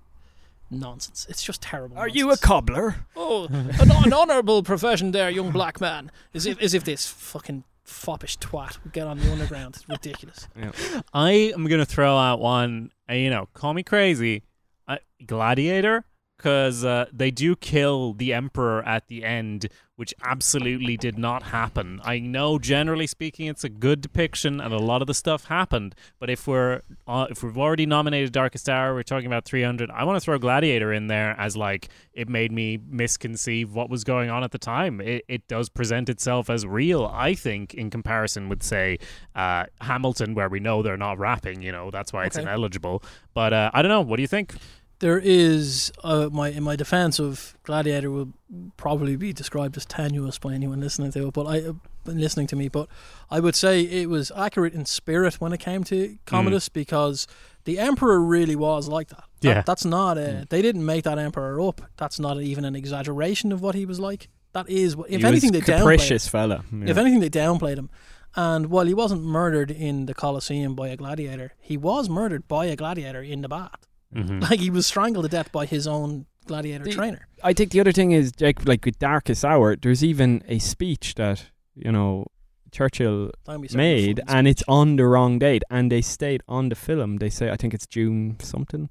Nonsense. 0.72 1.26
It's 1.30 1.42
just 1.42 1.62
terrible. 1.64 1.98
Are 1.98 2.08
you 2.08 2.32
a 2.32 2.38
cobbler? 2.38 2.96
Oh, 3.16 3.46
an, 3.48 3.72
an 4.04 4.14
honourable 4.14 4.62
profession 4.62 5.12
there, 5.12 5.30
young 5.32 5.52
black 5.52 5.82
man. 5.82 6.12
As 6.36 6.46
if, 6.46 6.62
as 6.62 6.76
if 6.76 6.84
this 6.84 7.08
fucking 7.08 7.64
foppish 7.84 8.38
twat 8.38 8.78
would 8.84 8.94
get 8.94 9.08
on 9.08 9.18
the 9.18 9.32
underground. 9.32 9.76
It's 9.78 9.90
ridiculous. 9.90 10.48
I 11.14 11.32
am 11.56 11.66
gonna 11.66 11.86
throw 11.86 12.16
out 12.16 12.40
one. 12.40 12.92
uh, 13.10 13.14
You 13.14 13.32
know, 13.32 13.48
call 13.56 13.74
me 13.74 13.82
crazy. 13.82 14.44
Uh, 14.88 14.98
Gladiator, 15.26 16.06
because 16.40 16.86
uh, 16.86 17.06
they 17.12 17.32
do 17.32 17.54
kill 17.58 18.14
the 18.14 18.34
emperor 18.34 18.82
at 18.88 19.08
the 19.10 19.26
end, 19.26 19.68
which 19.98 20.14
absolutely 20.24 20.96
did 20.96 21.18
not 21.18 21.44
happen. 21.44 22.00
I 22.06 22.20
know, 22.20 22.58
generally 22.58 23.08
speaking, 23.08 23.48
it's 23.48 23.66
a 23.66 23.70
good 23.70 24.00
depiction, 24.00 24.62
and 24.62 24.74
a 24.74 24.78
lot 24.78 25.02
of 25.02 25.08
the 25.08 25.14
stuff 25.14 25.46
happened. 25.48 25.96
But 26.18 26.30
if 26.30 26.48
we're 26.48 26.82
uh, 27.06 27.28
if 27.30 27.44
we've 27.44 27.58
already 27.58 27.86
nominated 27.86 28.32
Darkest 28.32 28.70
Hour, 28.70 28.94
we're 28.94 29.04
talking 29.04 29.28
about 29.28 29.44
300. 29.44 29.92
I 29.92 30.06
want 30.06 30.16
to 30.16 30.22
throw 30.22 30.38
Gladiator 30.38 30.94
in 30.94 31.08
there 31.08 31.36
as 31.38 31.58
like 31.58 31.90
it 32.14 32.30
made 32.30 32.54
me 32.54 32.80
misconceive 32.88 33.74
what 33.74 33.90
was 33.90 34.06
going 34.06 34.30
on 34.30 34.42
at 34.42 34.52
the 34.52 34.58
time. 34.60 35.02
It, 35.02 35.26
it 35.28 35.46
does 35.50 35.68
present 35.68 36.08
itself 36.08 36.50
as 36.50 36.66
real, 36.66 37.06
I 37.14 37.34
think, 37.34 37.74
in 37.74 37.90
comparison 37.90 38.48
with 38.48 38.64
say 38.64 39.00
uh, 39.36 39.66
Hamilton, 39.82 40.36
where 40.36 40.48
we 40.48 40.62
know 40.62 40.82
they're 40.84 40.96
not 40.96 41.20
rapping. 41.20 41.62
You 41.62 41.74
know, 41.74 41.92
that's 41.92 42.14
why 42.14 42.26
it's 42.28 42.38
Okay. 42.38 42.48
ineligible. 42.48 43.04
But 43.34 43.52
uh, 43.52 43.72
I 43.74 43.82
don't 43.82 43.90
know. 43.90 44.00
What 44.02 44.16
do 44.16 44.22
you 44.22 44.28
think? 44.28 44.56
There 45.00 45.18
is 45.18 45.92
uh, 46.04 46.30
my 46.32 46.50
in 46.50 46.64
my 46.64 46.76
defence 46.76 47.20
of 47.20 47.58
Gladiator 47.64 48.12
will 48.12 48.34
probably 48.76 49.16
be 49.16 49.32
described 49.32 49.78
as 49.78 49.86
tenuous 49.86 50.38
by 50.38 50.54
anyone 50.54 50.82
listening 50.82 51.12
to 51.14 51.28
it, 51.28 51.34
but 51.34 51.46
I 51.48 51.60
uh, 51.70 51.74
listening 52.06 52.48
to 52.48 52.56
me. 52.58 52.68
But 52.68 52.90
I 53.32 53.40
would 53.40 53.56
say 53.56 53.82
it 53.82 54.10
was 54.10 54.30
accurate 54.36 54.74
in 54.74 54.86
spirit 54.86 55.36
when 55.36 55.54
it 55.54 55.60
came 55.60 55.84
to 55.86 56.18
Commodus 56.26 56.68
because 56.68 57.28
the 57.64 57.80
Emperor 57.80 58.20
really 58.22 58.56
was 58.58 58.88
like 58.90 59.08
that. 59.10 59.24
That- 59.42 59.48
Yeah. 59.48 59.62
that's 59.66 59.86
not 59.86 60.18
a, 60.18 60.46
they 60.50 60.62
didn't 60.62 60.86
make 60.86 61.06
that 61.06 61.18
Emperor 61.18 61.62
up. 61.62 61.82
That's 61.98 62.20
not 62.20 62.42
even 62.42 62.66
an 62.66 62.76
exaggeration 62.76 63.52
of 63.54 63.62
what 63.62 63.76
he 63.76 63.86
was 63.86 64.00
like. 64.02 64.28
That 64.54 64.68
is 64.70 64.96
if 65.08 65.22
he 65.22 65.26
anything 65.28 65.52
they 65.54 65.62
downplayed. 65.62 65.78
capricious 65.80 66.28
fella. 66.28 66.64
If 66.74 66.98
anything, 66.98 67.20
they 67.22 67.30
downplayed 67.30 67.78
him. 67.78 67.90
And 68.36 68.68
while 68.68 68.86
he 68.86 68.94
wasn't 68.94 69.24
murdered 69.24 69.72
in 69.72 70.08
the 70.08 70.14
Colosseum 70.14 70.76
by 70.76 70.90
a 70.90 70.98
gladiator, 70.98 71.54
he 71.60 71.78
was 71.78 72.10
murdered 72.10 72.48
by 72.48 72.66
a 72.66 72.76
gladiator 72.76 73.22
in 73.22 73.42
the 73.42 73.48
bath. 73.48 73.86
Mm-hmm. 74.16 74.40
Like 74.40 74.60
he 74.60 74.70
was 74.70 74.88
strangled 74.88 75.26
to 75.26 75.30
death 75.30 75.52
by 75.52 75.66
his 75.66 75.86
own 75.88 76.26
gladiator 76.46 76.84
The- 76.84 76.92
trainer. 76.94 77.28
I 77.44 77.54
think 77.54 77.72
the 77.72 77.80
other 77.80 77.92
thing 77.92 78.12
is, 78.12 78.32
Jake, 78.32 78.66
like 78.68 78.84
with 78.86 79.00
Darkest 79.00 79.46
Hour, 79.46 79.76
there's 79.76 80.04
even 80.04 80.44
a 80.48 80.60
speech 80.60 81.16
that 81.16 81.46
you 81.76 81.92
know 81.92 82.26
Churchill 82.72 83.32
Time 83.46 83.62
we 83.62 83.68
started 83.68 83.78
made, 83.78 84.22
and 84.28 84.48
it's 84.48 84.64
on 84.68 84.96
the 84.98 85.06
wrong 85.06 85.40
date, 85.40 85.64
and 85.70 85.92
they 85.92 86.02
stayed 86.02 86.42
on 86.48 86.70
the 86.70 86.76
film. 86.76 87.18
They 87.18 87.30
say, 87.30 87.50
I 87.50 87.56
think 87.56 87.74
it's 87.74 87.88
June 87.88 88.38
something. 88.42 88.90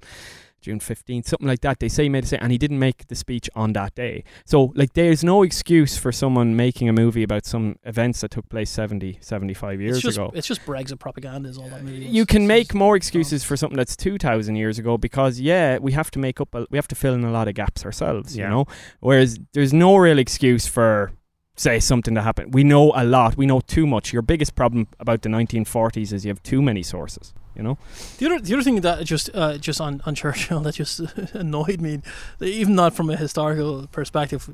June 0.61 0.79
15th, 0.79 1.25
something 1.27 1.47
like 1.47 1.61
that. 1.61 1.79
They 1.79 1.89
say 1.89 2.03
he 2.03 2.09
made 2.09 2.23
a 2.23 2.27
say, 2.27 2.37
and 2.37 2.51
he 2.51 2.57
didn't 2.57 2.79
make 2.79 3.07
the 3.07 3.15
speech 3.15 3.49
on 3.55 3.73
that 3.73 3.95
day. 3.95 4.23
So, 4.45 4.71
like, 4.75 4.93
there's 4.93 5.23
no 5.23 5.43
excuse 5.43 5.97
for 5.97 6.11
someone 6.11 6.55
making 6.55 6.89
a 6.89 6.93
movie 6.93 7.23
about 7.23 7.45
some 7.45 7.77
events 7.83 8.21
that 8.21 8.31
took 8.31 8.47
place 8.49 8.69
70, 8.69 9.17
75 9.21 9.81
years 9.81 9.97
it's 9.97 10.03
just, 10.03 10.17
ago. 10.17 10.31
It's 10.33 10.47
just 10.47 10.65
Brexit 10.65 10.99
propaganda, 10.99 11.49
is 11.49 11.57
all 11.57 11.69
that 11.69 11.83
movie 11.83 12.05
is. 12.05 12.11
You 12.11 12.25
can 12.25 12.43
It's 12.43 12.47
make 12.47 12.73
more 12.73 12.95
excuses 12.95 13.43
for 13.43 13.55
something 13.57 13.77
that's 13.77 13.95
2,000 13.95 14.55
years 14.55 14.79
ago 14.79 14.97
because, 14.97 15.39
yeah, 15.39 15.77
we 15.77 15.91
have 15.93 16.11
to 16.11 16.19
make 16.19 16.41
up, 16.41 16.53
a, 16.55 16.65
we 16.69 16.77
have 16.77 16.87
to 16.89 16.95
fill 16.95 17.13
in 17.13 17.23
a 17.23 17.31
lot 17.31 17.47
of 17.47 17.53
gaps 17.53 17.85
ourselves, 17.85 18.35
Yeah. 18.35 18.45
you 18.45 18.49
know? 18.49 18.65
Whereas 18.99 19.39
there's 19.53 19.73
no 19.73 19.95
real 19.97 20.19
excuse 20.19 20.67
for, 20.67 21.11
say, 21.59 21.79
something 21.79 22.13
that 22.13 22.21
happened. 22.21 22.53
We 22.53 22.63
know 22.63 22.93
a 22.95 23.03
lot, 23.03 23.35
we 23.35 23.45
know 23.45 23.59
too 23.59 23.85
much. 23.85 24.13
Your 24.13 24.21
biggest 24.21 24.55
problem 24.55 24.87
about 24.99 25.21
the 25.23 25.29
1940s 25.29 26.13
is 26.13 26.23
you 26.23 26.29
have 26.29 26.41
too 26.41 26.61
many 26.61 26.81
sources, 26.81 27.33
you 27.53 27.61
know? 27.61 27.77
The 28.17 28.27
other, 28.27 28.39
the 28.39 28.53
other 28.53 28.63
thing 28.63 28.79
that 28.81 29.03
just, 29.03 29.29
uh, 29.33 29.57
just 29.57 29.81
on, 29.81 30.01
on 30.05 30.15
Churchill 30.15 30.59
that 30.61 30.75
just 30.75 30.99
annoyed 31.33 31.81
me, 31.81 32.01
even 32.39 32.75
not 32.75 32.93
from 32.93 33.09
a 33.09 33.17
historical 33.17 33.87
perspective, 33.87 34.49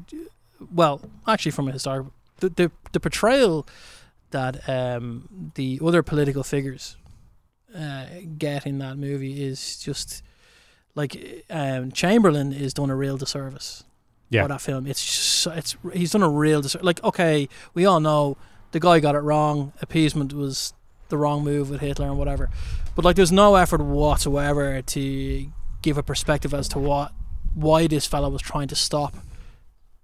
well, 0.74 1.02
actually 1.28 1.52
from 1.52 1.68
a 1.68 1.72
historical, 1.72 2.12
the 2.40 2.50
the, 2.50 2.72
the 2.92 3.00
portrayal 3.00 3.68
that 4.32 4.68
um, 4.68 5.52
the 5.56 5.80
other 5.86 6.02
political 6.04 6.44
figures 6.44 6.98
uh, 7.78 8.06
get 8.38 8.66
in 8.66 8.80
that 8.80 8.98
movie 8.98 9.44
is 9.44 9.78
just 9.78 10.24
like 10.96 11.46
um, 11.50 11.92
Chamberlain 11.92 12.52
is 12.52 12.74
done 12.74 12.90
a 12.90 12.96
real 12.96 13.18
disservice. 13.18 13.84
Yeah. 14.30 14.44
For 14.44 14.48
that 14.50 14.62
film, 14.62 14.88
it's 14.88 15.06
just, 15.06 15.48
it's 15.48 15.78
he's 15.94 16.12
done 16.12 16.24
a 16.24 16.30
real 16.30 16.62
disservice. 16.62 16.86
Like, 16.86 17.04
okay, 17.04 17.48
we 17.74 17.86
all 17.86 18.00
know 18.00 18.38
the 18.72 18.80
guy 18.80 19.00
got 19.00 19.16
it 19.16 19.20
wrong. 19.20 19.72
Appeasement 19.82 20.34
was 20.34 20.74
the 21.10 21.18
wrong 21.18 21.44
move 21.44 21.70
with 21.70 21.82
Hitler 21.82 22.08
and 22.08 22.18
whatever. 22.18 22.50
But 22.96 23.06
like, 23.06 23.16
there's 23.16 23.32
no 23.32 23.56
effort 23.56 23.82
whatsoever 23.82 24.82
to 24.82 25.48
give 25.82 25.98
a 25.98 26.04
perspective 26.04 26.54
as 26.54 26.68
to 26.70 26.80
what 26.80 27.14
why 27.54 27.88
this 27.88 28.06
fellow 28.06 28.30
was 28.30 28.42
trying 28.42 28.68
to 28.68 28.76
stop 28.76 29.16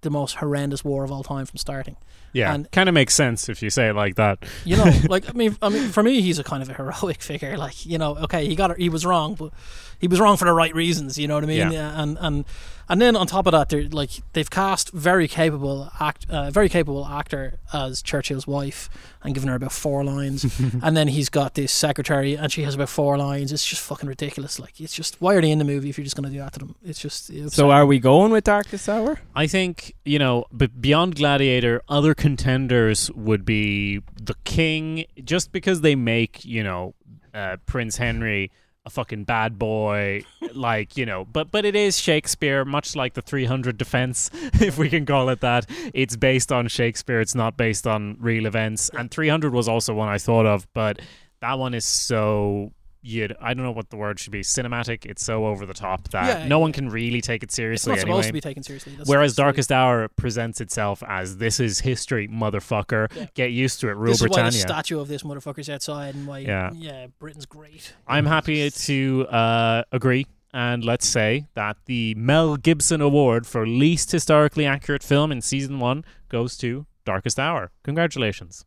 the 0.00 0.10
most 0.10 0.36
horrendous 0.36 0.84
war 0.84 1.04
of 1.04 1.12
all 1.12 1.22
time 1.22 1.44
from 1.46 1.58
starting. 1.58 1.96
Yeah, 2.32 2.54
And- 2.54 2.70
kind 2.72 2.88
of 2.88 2.94
makes 2.94 3.14
sense 3.14 3.48
if 3.48 3.62
you 3.62 3.70
say 3.70 3.88
it 3.88 3.94
like 3.94 4.14
that. 4.16 4.38
You 4.64 4.76
know, 4.76 4.90
like 5.08 5.28
I 5.28 5.32
mean, 5.32 5.56
I 5.62 5.68
mean, 5.68 5.88
for 5.88 6.02
me, 6.02 6.20
he's 6.20 6.38
a 6.38 6.44
kind 6.44 6.62
of 6.62 6.68
a 6.70 6.74
heroic 6.82 7.22
figure. 7.22 7.56
Like 7.56 7.84
you 7.86 7.98
know, 7.98 8.16
okay, 8.18 8.46
he 8.46 8.54
got 8.54 8.76
he 8.78 8.88
was 8.88 9.04
wrong, 9.04 9.34
but 9.34 9.52
he 9.98 10.08
was 10.08 10.18
wrong 10.20 10.36
for 10.36 10.44
the 10.46 10.52
right 10.52 10.74
reasons. 10.74 11.18
You 11.18 11.28
know 11.28 11.34
what 11.34 11.44
I 11.44 11.46
mean? 11.46 11.72
Yeah. 11.72 12.02
And 12.02 12.18
and 12.20 12.44
and 12.88 13.00
then 13.00 13.16
on 13.16 13.26
top 13.26 13.46
of 13.46 13.52
that, 13.52 13.68
they're 13.68 13.88
like 13.88 14.10
they've 14.32 14.50
cast 14.50 14.90
very 14.92 15.28
capable 15.28 15.90
act, 16.00 16.26
uh, 16.28 16.50
very 16.50 16.68
capable 16.68 17.06
actor 17.06 17.58
as 17.72 18.02
Churchill's 18.02 18.46
wife, 18.46 18.90
and 19.22 19.32
given 19.34 19.48
her 19.48 19.54
about 19.54 19.72
four 19.72 20.04
lines. 20.04 20.44
and 20.82 20.96
then 20.96 21.08
he's 21.08 21.28
got 21.28 21.54
this 21.54 21.72
secretary, 21.72 22.34
and 22.34 22.50
she 22.52 22.64
has 22.64 22.74
about 22.74 22.88
four 22.88 23.16
lines. 23.16 23.52
It's 23.52 23.64
just 23.64 23.80
fucking 23.82 24.08
ridiculous. 24.08 24.58
Like 24.58 24.80
it's 24.80 24.92
just 24.92 25.20
why 25.22 25.34
are 25.34 25.40
they 25.40 25.50
in 25.50 25.58
the 25.58 25.64
movie 25.64 25.88
if 25.88 25.96
you're 25.96 26.04
just 26.04 26.16
going 26.16 26.28
to 26.28 26.32
do 26.34 26.38
that 26.40 26.52
to 26.54 26.58
them? 26.58 26.74
It's 26.84 26.98
just 26.98 27.30
it's 27.30 27.54
So 27.54 27.70
are 27.70 27.86
we 27.86 27.98
going 27.98 28.32
with 28.32 28.44
Darkest 28.44 28.88
Hour? 28.88 29.20
I 29.34 29.46
think 29.46 29.94
you 30.04 30.18
know, 30.18 30.46
but 30.52 30.80
beyond 30.82 31.14
Gladiator, 31.14 31.82
other 31.88 32.14
contenders 32.22 33.10
would 33.16 33.44
be 33.44 34.00
the 34.14 34.36
King, 34.44 35.06
just 35.24 35.50
because 35.50 35.80
they 35.80 35.96
make 35.96 36.44
you 36.44 36.62
know 36.62 36.94
uh, 37.34 37.56
Prince 37.66 37.96
Henry 37.96 38.52
a 38.86 38.90
fucking 38.90 39.24
bad 39.24 39.58
boy, 39.58 40.22
like 40.54 40.96
you 40.96 41.04
know. 41.04 41.24
But 41.24 41.50
but 41.50 41.64
it 41.64 41.74
is 41.74 41.98
Shakespeare, 41.98 42.64
much 42.64 42.94
like 42.94 43.14
the 43.14 43.22
300 43.22 43.76
Defense, 43.76 44.30
if 44.54 44.78
we 44.78 44.88
can 44.88 45.04
call 45.04 45.30
it 45.30 45.40
that. 45.40 45.68
It's 45.94 46.14
based 46.14 46.52
on 46.52 46.68
Shakespeare. 46.68 47.20
It's 47.20 47.34
not 47.34 47.56
based 47.56 47.88
on 47.88 48.16
real 48.20 48.46
events. 48.46 48.88
And 48.96 49.10
300 49.10 49.52
was 49.52 49.66
also 49.66 49.92
one 49.92 50.08
I 50.08 50.18
thought 50.18 50.46
of, 50.46 50.72
but 50.74 51.00
that 51.40 51.58
one 51.58 51.74
is 51.74 51.84
so. 51.84 52.72
You, 53.04 53.28
I 53.40 53.52
don't 53.52 53.64
know 53.64 53.72
what 53.72 53.90
the 53.90 53.96
word 53.96 54.20
should 54.20 54.30
be. 54.30 54.42
Cinematic. 54.42 55.04
It's 55.06 55.24
so 55.24 55.46
over 55.46 55.66
the 55.66 55.74
top 55.74 56.08
that 56.10 56.42
Yeah, 56.42 56.46
no 56.48 56.58
yeah. 56.58 56.60
one 56.62 56.72
can 56.72 56.88
really 56.88 57.20
take 57.20 57.42
it 57.42 57.50
seriously. 57.50 57.92
it's 57.94 58.02
seriously. 58.02 58.08
not 58.08 58.12
anyway. 58.12 58.22
supposed 58.22 58.28
to 58.28 58.32
be 58.32 58.40
taken 58.40 58.62
seriously. 58.62 58.92
That's- 58.92 59.08
Whereas 59.08 59.32
that's 59.32 59.36
the- 59.36 59.42
Darkest 59.42 59.72
Hour 59.72 60.08
presents 60.08 60.60
itself 60.60 61.02
as 61.08 61.38
this 61.38 61.58
is 61.58 61.80
history, 61.80 62.28
motherfucker. 62.28 63.08
Yeah. 63.16 63.26
Get 63.34 63.50
used 63.50 63.80
to 63.80 63.88
it, 63.88 63.96
rule 63.96 64.12
this 64.12 64.22
is 64.22 64.28
why 64.28 64.42
the 64.44 64.52
statue 64.52 65.00
of 65.00 65.08
this 65.08 65.24
motherfucker's 65.24 65.68
outside, 65.68 66.14
and 66.14 66.28
why 66.28 66.38
Yeah. 66.38 66.70
yeah, 66.74 67.06
Britain's 67.18 67.44
great. 67.46 67.92
I'm 68.06 68.26
happy 68.26 68.70
to 68.70 69.26
uh, 69.28 69.82
agree. 69.90 70.26
And 70.54 70.84
let's 70.84 71.08
say 71.08 71.46
that 71.54 71.78
the 71.86 72.14
Mel 72.14 72.56
Gibson 72.56 73.00
Award 73.00 73.46
for 73.48 73.66
least 73.66 74.12
historically 74.12 74.64
accurate 74.66 75.02
film 75.02 75.32
in 75.32 75.40
season 75.40 75.80
one 75.80 76.04
goes 76.28 76.56
to 76.58 76.86
Darkest 77.04 77.40
Hour. 77.40 77.72
Congratulations. 77.82 78.64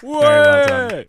Very 0.00 0.12
well 0.12 0.88
done. 0.88 1.04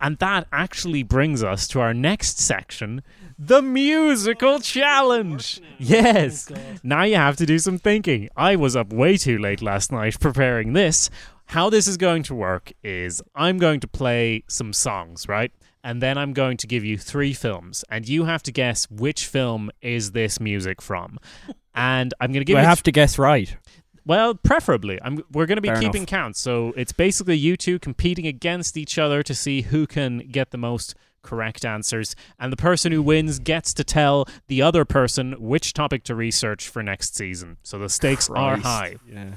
And 0.00 0.18
that 0.18 0.46
actually 0.52 1.02
brings 1.02 1.42
us 1.42 1.66
to 1.68 1.80
our 1.80 1.94
next 1.94 2.38
section 2.38 3.02
the 3.38 3.62
musical 3.62 4.58
challenge. 4.58 5.60
Yes. 5.78 6.50
Oh, 6.50 6.56
Now 6.82 7.04
you 7.04 7.14
have 7.14 7.36
to 7.36 7.46
do 7.46 7.58
some 7.58 7.78
thinking. 7.78 8.28
I 8.36 8.56
was 8.56 8.74
up 8.74 8.92
way 8.92 9.16
too 9.16 9.38
late 9.38 9.62
last 9.62 9.92
night 9.92 10.18
preparing 10.20 10.72
this. 10.72 11.08
How 11.46 11.70
this 11.70 11.86
is 11.86 11.96
going 11.96 12.24
to 12.24 12.34
work 12.34 12.72
is 12.82 13.22
I'm 13.34 13.58
going 13.58 13.80
to 13.80 13.88
play 13.88 14.42
some 14.48 14.72
songs, 14.72 15.28
right? 15.28 15.52
And 15.84 16.02
then 16.02 16.18
I'm 16.18 16.32
going 16.32 16.56
to 16.58 16.66
give 16.66 16.84
you 16.84 16.98
three 16.98 17.32
films, 17.32 17.84
and 17.88 18.06
you 18.06 18.24
have 18.24 18.42
to 18.42 18.52
guess 18.52 18.90
which 18.90 19.26
film 19.26 19.70
is 19.80 20.10
this 20.10 20.40
music 20.40 20.82
from. 20.82 21.18
And 21.80 22.12
I'm 22.20 22.32
going 22.32 22.40
to 22.40 22.44
give 22.44 22.54
Do 22.54 22.58
I 22.58 22.62
you 22.62 22.66
have 22.66 22.82
to 22.82 22.90
guess 22.90 23.20
right? 23.20 23.56
Well, 24.08 24.34
preferably. 24.34 24.98
I'm, 25.02 25.22
we're 25.32 25.46
going 25.46 25.56
to 25.56 25.62
be 25.62 25.68
Fair 25.68 25.76
keeping 25.80 26.02
enough. 26.02 26.08
count. 26.08 26.36
So 26.36 26.72
it's 26.76 26.92
basically 26.92 27.36
you 27.36 27.56
two 27.56 27.78
competing 27.78 28.26
against 28.26 28.76
each 28.76 28.98
other 28.98 29.22
to 29.22 29.34
see 29.34 29.62
who 29.62 29.86
can 29.86 30.18
get 30.30 30.50
the 30.50 30.58
most 30.58 30.94
correct 31.22 31.64
answers. 31.64 32.16
And 32.40 32.50
the 32.50 32.56
person 32.56 32.90
who 32.90 33.02
wins 33.02 33.38
gets 33.38 33.74
to 33.74 33.84
tell 33.84 34.26
the 34.46 34.62
other 34.62 34.84
person 34.84 35.34
which 35.38 35.74
topic 35.74 36.02
to 36.04 36.14
research 36.14 36.68
for 36.68 36.82
next 36.82 37.14
season. 37.14 37.58
So 37.62 37.78
the 37.78 37.88
stakes 37.88 38.30
are 38.30 38.56
high. 38.56 38.96
Yeah. 39.08 39.32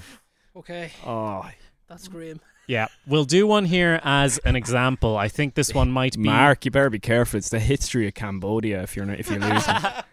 Okay, 0.56 0.92
Oh, 1.06 1.50
that's 1.88 2.08
grim. 2.08 2.40
Yeah. 2.68 2.88
We'll 3.06 3.26
do 3.26 3.46
one 3.48 3.66
here 3.66 4.00
as 4.04 4.38
an 4.40 4.56
example. 4.56 5.18
I 5.18 5.28
think 5.28 5.56
this 5.56 5.74
one 5.74 5.92
might 5.92 6.14
be. 6.16 6.24
Mark, 6.24 6.64
you 6.64 6.72
better 6.72 6.90
be 6.90 7.00
careful. 7.00 7.38
It's 7.38 7.50
the 7.50 7.60
history 7.60 8.08
of 8.08 8.14
Cambodia 8.14 8.82
if 8.84 8.96
you're 8.96 9.06
not, 9.06 9.20
if 9.20 9.30
you're 9.30 9.40
losing. 9.40 9.76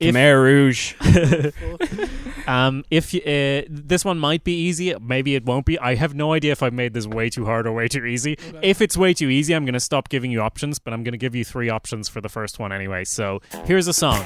If- 0.00 0.14
Khmer 0.14 0.42
Rouge. 0.42 0.94
Um, 2.46 2.84
if 2.90 3.14
you, 3.14 3.20
uh, 3.20 3.62
this 3.68 4.04
one 4.04 4.18
might 4.18 4.42
be 4.42 4.52
easy, 4.54 4.92
maybe 5.00 5.36
it 5.36 5.44
won't 5.44 5.66
be. 5.66 5.78
I 5.78 5.94
have 5.94 6.14
no 6.14 6.32
idea 6.32 6.50
if 6.50 6.62
I've 6.64 6.72
made 6.72 6.94
this 6.94 7.06
way 7.06 7.30
too 7.30 7.44
hard 7.44 7.64
or 7.66 7.72
way 7.72 7.86
too 7.86 8.04
easy. 8.04 8.36
Okay. 8.48 8.58
If 8.62 8.80
it's 8.80 8.96
way 8.96 9.14
too 9.14 9.28
easy, 9.28 9.54
I'm 9.54 9.64
going 9.64 9.74
to 9.74 9.78
stop 9.80 10.08
giving 10.08 10.32
you 10.32 10.40
options, 10.40 10.80
but 10.80 10.92
I'm 10.92 11.04
going 11.04 11.12
to 11.12 11.18
give 11.18 11.34
you 11.36 11.44
three 11.44 11.70
options 11.70 12.08
for 12.08 12.20
the 12.20 12.28
first 12.28 12.58
one 12.58 12.72
anyway. 12.72 13.04
So 13.04 13.40
here's 13.66 13.86
a 13.86 13.92
song. 13.92 14.24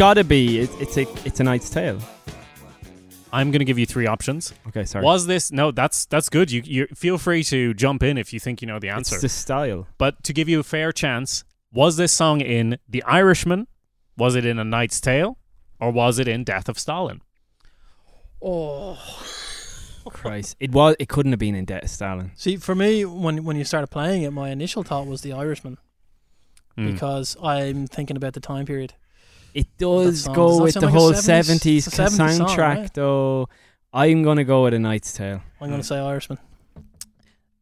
Gotta 0.00 0.24
be. 0.24 0.60
It, 0.60 0.70
it's 0.80 0.96
a. 0.96 1.02
It's 1.26 1.40
a 1.40 1.44
Knight's 1.44 1.68
Tale. 1.68 1.98
I'm 3.32 3.50
going 3.52 3.60
to 3.60 3.64
give 3.64 3.78
you 3.78 3.86
three 3.86 4.06
options. 4.08 4.52
Okay, 4.68 4.84
sorry. 4.84 5.04
Was 5.04 5.26
this 5.26 5.52
no? 5.52 5.70
That's 5.70 6.06
that's 6.06 6.28
good. 6.30 6.50
You 6.50 6.62
you 6.64 6.86
feel 6.94 7.18
free 7.18 7.44
to 7.44 7.74
jump 7.74 8.02
in 8.02 8.16
if 8.18 8.32
you 8.32 8.40
think 8.40 8.60
you 8.62 8.66
know 8.66 8.78
the 8.80 8.88
answer. 8.88 9.16
It's 9.16 9.22
the 9.22 9.28
style. 9.28 9.86
but 9.98 10.22
to 10.24 10.32
give 10.32 10.48
you 10.48 10.58
a 10.58 10.62
fair 10.64 10.90
chance, 10.90 11.44
was 11.72 11.96
this 11.96 12.12
song 12.12 12.40
in 12.40 12.78
The 12.88 13.02
Irishman? 13.04 13.66
Was 14.16 14.34
it 14.34 14.44
in 14.46 14.58
A 14.58 14.64
Knight's 14.64 15.00
Tale? 15.00 15.36
Or 15.78 15.90
was 15.92 16.18
it 16.18 16.26
in 16.28 16.44
Death 16.44 16.68
of 16.68 16.78
Stalin? 16.78 17.20
Oh, 18.42 18.98
Christ, 20.08 20.56
it 20.60 20.72
was. 20.72 20.96
It 20.98 21.08
couldn't 21.08 21.32
have 21.32 21.38
been 21.38 21.54
in 21.54 21.64
Death 21.66 21.84
of 21.84 21.90
Stalin. 21.90 22.32
see, 22.34 22.56
for 22.56 22.74
me, 22.74 23.04
when 23.04 23.44
when 23.44 23.56
you 23.56 23.64
started 23.64 23.88
playing 23.88 24.22
it, 24.22 24.32
my 24.32 24.50
initial 24.50 24.82
thought 24.82 25.06
was 25.06 25.20
The 25.20 25.32
Irishman 25.32 25.76
Hmm. 26.76 26.92
because 26.92 27.36
I'm 27.42 27.86
thinking 27.86 28.16
about 28.16 28.32
the 28.32 28.40
time 28.40 28.64
period. 28.66 28.94
It 29.54 29.66
does 29.78 30.24
song- 30.24 30.34
go 30.34 30.62
with 30.62 30.74
the 30.74 30.80
like 30.82 30.90
whole 30.94 31.12
70s 31.12 31.22
seventies 31.22 31.86
it's 31.86 31.98
a 31.98 32.02
70s 32.02 32.10
song, 32.10 32.28
soundtrack, 32.48 32.58
right? 32.76 32.94
though. 32.94 33.48
I'm 33.92 34.22
gonna 34.22 34.44
go 34.44 34.64
with 34.64 34.74
a 34.74 34.78
Knight's 34.78 35.12
Tale. 35.12 35.42
I'm 35.60 35.68
going 35.68 35.80
to 35.80 35.86
say 35.86 35.98
Irishman. 35.98 36.38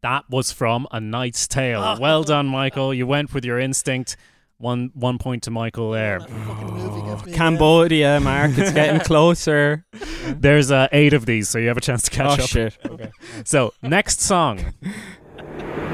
That 0.02 0.28
was 0.30 0.52
from 0.52 0.86
A 0.92 1.00
Knight's 1.00 1.48
Tale. 1.48 1.82
Oh. 1.82 1.98
Well 1.98 2.22
done, 2.22 2.46
Michael. 2.46 2.94
You 2.94 3.06
went 3.06 3.34
with 3.34 3.44
your 3.44 3.58
instinct. 3.58 4.16
One 4.58 4.90
one 4.94 5.18
point 5.18 5.44
to 5.44 5.50
Michael 5.50 5.92
there. 5.92 6.18
That 6.18 6.30
fucking 6.30 6.74
me 6.74 7.12
again. 7.12 7.34
Cambodia, 7.34 8.20
Mark. 8.20 8.58
It's 8.58 8.72
getting 8.72 9.00
closer. 9.06 9.84
There's 10.26 10.70
uh, 10.70 10.88
eight 10.92 11.12
of 11.14 11.26
these, 11.26 11.48
so 11.48 11.58
you 11.58 11.68
have 11.68 11.76
a 11.76 11.80
chance 11.80 12.02
to 12.02 12.10
catch 12.10 12.40
oh 12.40 12.42
up. 12.42 12.48
shit. 12.48 12.76
Okay. 12.84 13.10
So 13.44 13.72
next 13.82 14.20
song. 14.20 14.74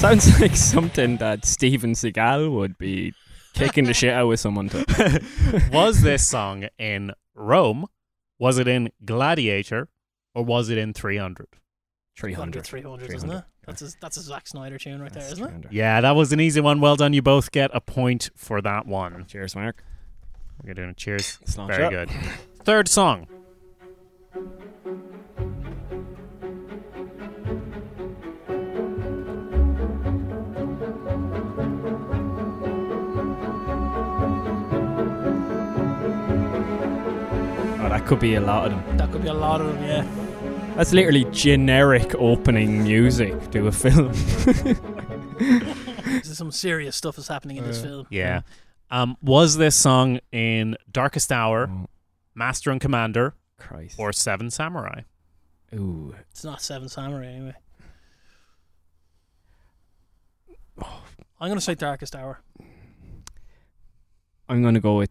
Sounds 0.00 0.40
like 0.40 0.56
something 0.56 1.18
that 1.18 1.44
Steven 1.44 1.92
Seagal 1.92 2.50
would 2.52 2.78
be 2.78 3.12
kicking 3.52 3.84
the 3.84 3.92
shit 3.92 4.14
out 4.14 4.28
with 4.28 4.40
someone 4.40 4.70
to. 4.70 5.22
was 5.72 6.00
this 6.00 6.26
song 6.26 6.68
in 6.78 7.12
Rome? 7.34 7.84
Was 8.38 8.56
it 8.56 8.66
in 8.66 8.92
Gladiator? 9.04 9.88
Or 10.34 10.42
was 10.42 10.70
it 10.70 10.78
in 10.78 10.94
300? 10.94 11.46
300. 12.18 12.64
300, 12.64 13.12
isn't 13.12 13.30
it? 13.30 13.44
That's 13.66 13.82
a, 13.82 13.88
that's 14.00 14.16
a 14.16 14.22
Zack 14.22 14.48
Snyder 14.48 14.78
tune 14.78 15.02
right 15.02 15.12
there, 15.12 15.22
That's 15.22 15.34
isn't 15.34 15.66
it? 15.66 15.72
Yeah, 15.72 16.00
that 16.00 16.12
was 16.12 16.32
an 16.32 16.40
easy 16.40 16.62
one. 16.62 16.80
Well 16.80 16.96
done. 16.96 17.12
You 17.12 17.20
both 17.20 17.52
get 17.52 17.70
a 17.74 17.80
point 17.82 18.30
for 18.34 18.62
that 18.62 18.86
one. 18.86 19.26
Cheers, 19.26 19.54
Mark. 19.54 19.84
We're 20.64 20.72
doing 20.72 20.88
a 20.88 20.94
cheers. 20.94 21.38
Sláinte. 21.44 21.76
Very 21.76 21.90
good. 21.90 22.10
Third 22.64 22.88
song. 22.88 23.26
Could 38.10 38.18
be 38.18 38.34
a 38.34 38.40
lot 38.40 38.66
of 38.66 38.72
them. 38.72 38.96
That 38.96 39.12
could 39.12 39.22
be 39.22 39.28
a 39.28 39.32
lot 39.32 39.60
of 39.60 39.68
them, 39.72 39.84
yeah. 39.84 40.74
That's 40.74 40.92
literally 40.92 41.26
generic 41.30 42.12
opening 42.16 42.82
music 42.82 43.52
to 43.52 43.68
a 43.68 43.72
film. 43.72 44.10
There's 45.38 46.36
some 46.36 46.50
serious 46.50 46.96
stuff 46.96 47.18
is 47.18 47.28
happening 47.28 47.58
in 47.58 47.62
this 47.64 47.80
film. 47.80 48.08
Yeah. 48.10 48.40
Um, 48.90 49.16
was 49.22 49.56
this 49.58 49.76
song 49.76 50.18
in 50.32 50.76
Darkest 50.90 51.30
Hour, 51.30 51.70
Oh, 51.70 51.86
Master 52.34 52.72
and 52.72 52.80
Commander, 52.80 53.34
Christ. 53.58 53.94
or 53.96 54.12
Seven 54.12 54.50
Samurai? 54.50 55.02
Ooh. 55.72 56.12
It's 56.32 56.42
not 56.42 56.60
Seven 56.60 56.88
Samurai 56.88 57.26
anyway. 57.26 57.54
I'm 60.82 61.48
going 61.48 61.54
to 61.54 61.60
say 61.60 61.76
Darkest 61.76 62.16
Hour. 62.16 62.40
I'm 64.48 64.62
going 64.62 64.74
to 64.74 64.80
go 64.80 64.96
with 64.96 65.10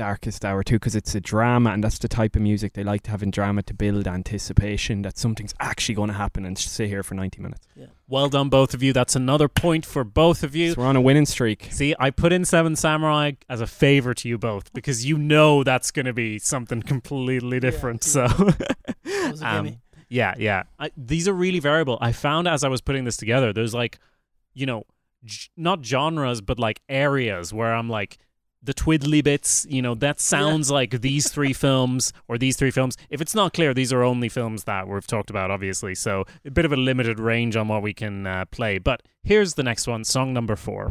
Darkest 0.00 0.46
Hour 0.46 0.62
too 0.62 0.76
because 0.76 0.96
it's 0.96 1.14
a 1.14 1.20
drama 1.20 1.70
and 1.72 1.84
that's 1.84 1.98
the 1.98 2.08
type 2.08 2.34
of 2.34 2.40
music 2.40 2.72
they 2.72 2.82
like 2.82 3.02
to 3.02 3.10
have 3.10 3.22
in 3.22 3.30
drama 3.30 3.62
to 3.64 3.74
build 3.74 4.08
anticipation 4.08 5.02
that 5.02 5.18
something's 5.18 5.52
actually 5.60 5.94
going 5.94 6.08
to 6.08 6.14
happen 6.14 6.46
and 6.46 6.56
sit 6.56 6.88
here 6.88 7.02
for 7.02 7.14
90 7.14 7.42
minutes. 7.42 7.66
Yeah. 7.76 7.86
Well 8.08 8.30
done, 8.30 8.48
both 8.48 8.72
of 8.72 8.82
you. 8.82 8.94
That's 8.94 9.14
another 9.14 9.46
point 9.46 9.84
for 9.84 10.02
both 10.02 10.42
of 10.42 10.56
you. 10.56 10.72
So 10.72 10.80
we're 10.80 10.86
on 10.86 10.96
a 10.96 11.02
winning 11.02 11.26
streak. 11.26 11.68
See, 11.70 11.94
I 12.00 12.08
put 12.08 12.32
in 12.32 12.46
Seven 12.46 12.76
Samurai 12.76 13.32
as 13.50 13.60
a 13.60 13.66
favor 13.66 14.14
to 14.14 14.26
you 14.26 14.38
both 14.38 14.72
because 14.72 15.04
you 15.04 15.18
know 15.18 15.62
that's 15.62 15.90
going 15.90 16.06
to 16.06 16.14
be 16.14 16.38
something 16.38 16.80
completely 16.82 17.60
different. 17.60 18.06
yeah. 18.06 18.28
So, 18.30 18.44
That 19.04 19.30
was 19.32 19.42
a 19.42 19.46
Um, 19.58 19.76
yeah, 20.08 20.34
yeah. 20.38 20.62
I, 20.78 20.90
these 20.96 21.28
are 21.28 21.34
really 21.34 21.58
variable. 21.60 21.98
I 22.00 22.12
found 22.12 22.48
as 22.48 22.64
I 22.64 22.68
was 22.68 22.80
putting 22.80 23.04
this 23.04 23.18
together, 23.18 23.52
there's 23.52 23.74
like, 23.74 23.98
you 24.54 24.64
know, 24.66 24.84
g- 25.24 25.50
not 25.56 25.84
genres, 25.84 26.40
but 26.40 26.58
like 26.58 26.80
areas 26.88 27.52
where 27.52 27.74
I'm 27.74 27.88
like, 27.90 28.16
the 28.62 28.74
twiddly 28.74 29.24
bits, 29.24 29.66
you 29.70 29.80
know, 29.80 29.94
that 29.94 30.20
sounds 30.20 30.70
like 30.70 31.00
these 31.00 31.30
three 31.30 31.52
films 31.64 32.12
or 32.28 32.36
these 32.36 32.56
three 32.56 32.70
films. 32.70 32.96
If 33.08 33.20
it's 33.20 33.34
not 33.34 33.54
clear, 33.54 33.72
these 33.72 33.92
are 33.92 34.02
only 34.02 34.28
films 34.28 34.64
that 34.64 34.86
we've 34.86 35.06
talked 35.06 35.30
about, 35.30 35.50
obviously. 35.50 35.94
So 35.94 36.24
a 36.44 36.50
bit 36.50 36.64
of 36.64 36.72
a 36.72 36.76
limited 36.76 37.18
range 37.18 37.56
on 37.56 37.68
what 37.68 37.82
we 37.82 37.94
can 37.94 38.26
uh, 38.26 38.44
play. 38.46 38.78
But 38.78 39.02
here's 39.22 39.54
the 39.54 39.62
next 39.62 39.86
one, 39.86 40.04
song 40.04 40.32
number 40.32 40.56
four. 40.56 40.90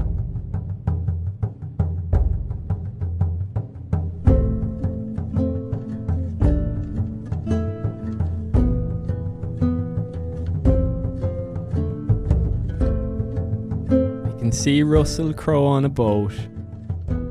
You 14.26 14.38
can 14.40 14.52
see 14.52 14.82
Russell 14.82 15.34
Crowe 15.34 15.66
on 15.66 15.86
a 15.86 15.90
boat. 15.90 16.34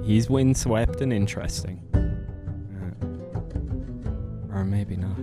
He's 0.08 0.30
windswept 0.30 1.02
and 1.02 1.12
interesting. 1.12 1.82
Uh, 4.50 4.56
or 4.56 4.64
maybe 4.64 4.96
not. 4.96 5.18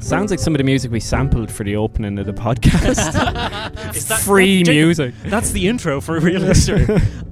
Sounds 0.00 0.30
like 0.30 0.38
some 0.40 0.54
of 0.54 0.58
the 0.58 0.64
music 0.64 0.92
we 0.92 1.00
sampled 1.00 1.50
for 1.50 1.64
the 1.64 1.74
opening 1.74 2.18
of 2.20 2.26
the 2.26 2.32
podcast. 2.32 3.90
Is 3.96 4.06
that- 4.06 4.20
Free 4.20 4.62
Jake, 4.62 4.76
music. 4.76 5.14
That's 5.24 5.50
the 5.50 5.66
intro 5.68 6.00
for 6.00 6.16
a 6.16 6.20
real 6.20 6.40
history. 6.52 6.86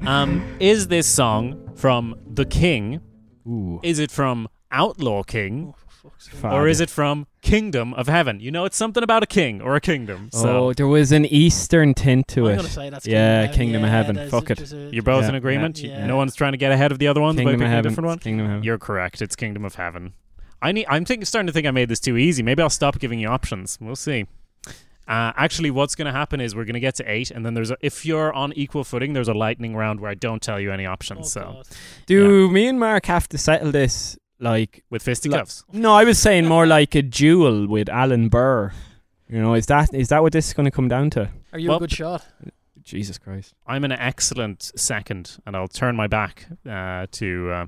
um, 0.05 0.45
is 0.59 0.89
this 0.89 1.07
song 1.07 1.71
from 1.77 2.17
The 2.35 2.45
King? 2.45 3.01
Ooh. 3.47 3.79
Is 3.85 4.01
it 4.01 4.11
from 4.11 4.49
Outlaw 4.73 5.23
King? 5.23 5.75
Oh, 6.21 6.25
for 6.25 6.31
fuck's 6.37 6.43
sake. 6.43 6.53
Or 6.53 6.67
is 6.69 6.81
it 6.81 6.91
from 6.91 7.27
Kingdom 7.43 7.95
of 7.95 8.09
Heaven? 8.09 8.41
You 8.41 8.51
know, 8.51 8.65
it's 8.65 8.77
something 8.77 9.03
about 9.03 9.23
a 9.23 9.27
king 9.27 9.61
or 9.63 9.77
a 9.77 9.81
kingdom. 9.81 10.31
So 10.33 10.49
Oh, 10.69 10.73
there 10.73 10.87
was 10.89 11.13
an 11.13 11.25
Eastern 11.27 11.95
tint 11.95 12.27
to 12.29 12.47
I'm 12.47 12.53
it. 12.53 12.57
going 12.57 12.67
to 12.67 12.73
say 12.73 12.91
that's 12.91 13.07
Yeah, 13.07 13.43
Kingdom, 13.47 13.59
Kingdom 13.59 13.85
of 13.85 13.91
Heaven. 13.91 14.29
Fuck 14.31 14.51
it. 14.51 14.59
there's 14.59 14.73
a- 14.73 14.91
you're 14.93 15.03
both 15.03 15.23
Yeah, 15.25 15.29
in 15.31 15.35
agreement. 15.37 15.79
yeah. 15.81 16.07
No 16.07 16.17
one's 16.17 16.35
trying 16.35 16.53
to 16.53 16.59
get 16.59 16.73
ahead 16.73 16.91
of 16.93 16.99
the 16.99 17.07
other 17.09 17.21
ones 17.21 17.37
by 17.37 17.43
Kingdom 17.43 17.55
of 17.55 17.59
picking 17.61 17.67
a 17.73 17.75
Heaven. 17.77 17.91
different 17.93 18.07
one. 18.09 18.19
Kingdom 18.19 18.47
of 18.47 18.51
Heaven. 18.51 18.65
You're 18.65 18.79
correct. 18.79 19.23
It's 19.23 19.37
Kingdom 19.37 19.65
of 19.65 19.77
Heaven. 19.77 20.15
I 20.61 20.73
need. 20.73 20.87
I'm 20.89 21.05
think, 21.05 21.25
starting 21.25 21.47
to 21.47 21.53
think 21.53 21.67
I 21.69 21.71
made 21.71 21.89
this 21.89 22.01
too 22.01 22.17
easy. 22.17 22.43
Maybe 22.43 22.63
I'll 22.63 22.69
stop 22.71 22.99
giving 22.99 23.21
you 23.21 23.29
options. 23.29 23.79
We'll 23.81 23.95
see. 23.95 24.27
Uh, 25.07 25.33
actually, 25.37 25.71
what's 25.71 25.95
going 25.95 26.07
to 26.07 26.13
happen 26.13 26.39
is 26.41 26.55
we're 26.55 26.65
going 26.67 26.75
to 26.75 26.81
get 26.81 26.95
to 26.97 27.11
eight, 27.11 27.31
and 27.31 27.47
then 27.47 27.55
there's 27.55 27.71
a, 27.71 27.77
if 27.81 28.05
you're 28.05 28.31
on 28.35 28.53
equal 28.55 28.85
footing, 28.85 29.15
there's 29.15 29.29
a 29.29 29.33
lightning 29.35 29.75
round 29.75 30.01
where 30.01 30.11
I 30.11 30.15
don't 30.15 30.43
tell 30.43 30.61
you 30.61 30.71
any 30.71 30.85
Oh, 30.85 30.91
options. 30.93 31.33
so 31.33 31.41
God. 31.41 31.67
Do 32.07 32.51
me 32.51 32.67
and 32.67 32.79
Mark 32.79 33.07
have 33.07 33.27
to 33.29 33.39
settle 33.39 33.71
this 33.73 34.19
like 34.41 34.85
with 34.91 35.03
fisticuffs. 35.03 35.65
No, 35.73 35.93
I 35.95 36.05
was 36.05 36.19
saying 36.19 36.47
more 36.47 36.67
like 36.67 36.95
a 36.95 37.03
duel 37.03 37.67
with 37.67 37.89
Aaron 37.89 38.29
Burr. 38.29 38.73
You 39.29 39.43
know, 39.43 39.55
is 39.55 39.67
that 39.67 39.93
is 39.93 40.09
that 40.09 40.23
what 40.23 40.33
this 40.33 40.49
is 40.49 40.55
going 40.55 40.65
to 40.65 40.71
come 40.71 40.89
down 40.89 41.11
to? 41.11 41.31
Are 41.53 41.59
you 41.59 41.69
Well- 41.69 41.79
a 41.79 41.81
good 41.81 41.93
shot? 41.93 42.25
Jesus 42.83 43.19
Christ! 43.19 43.53
I'm 43.67 43.85
an 43.85 43.93
excellent 43.93 44.73
second, 44.75 45.37
and 45.45 45.55
I'll 45.55 45.69
turn 45.69 45.95
my 45.95 46.07
back 46.07 46.47
uh, 46.67 47.07
to 47.11 47.51
uh, 47.51 47.67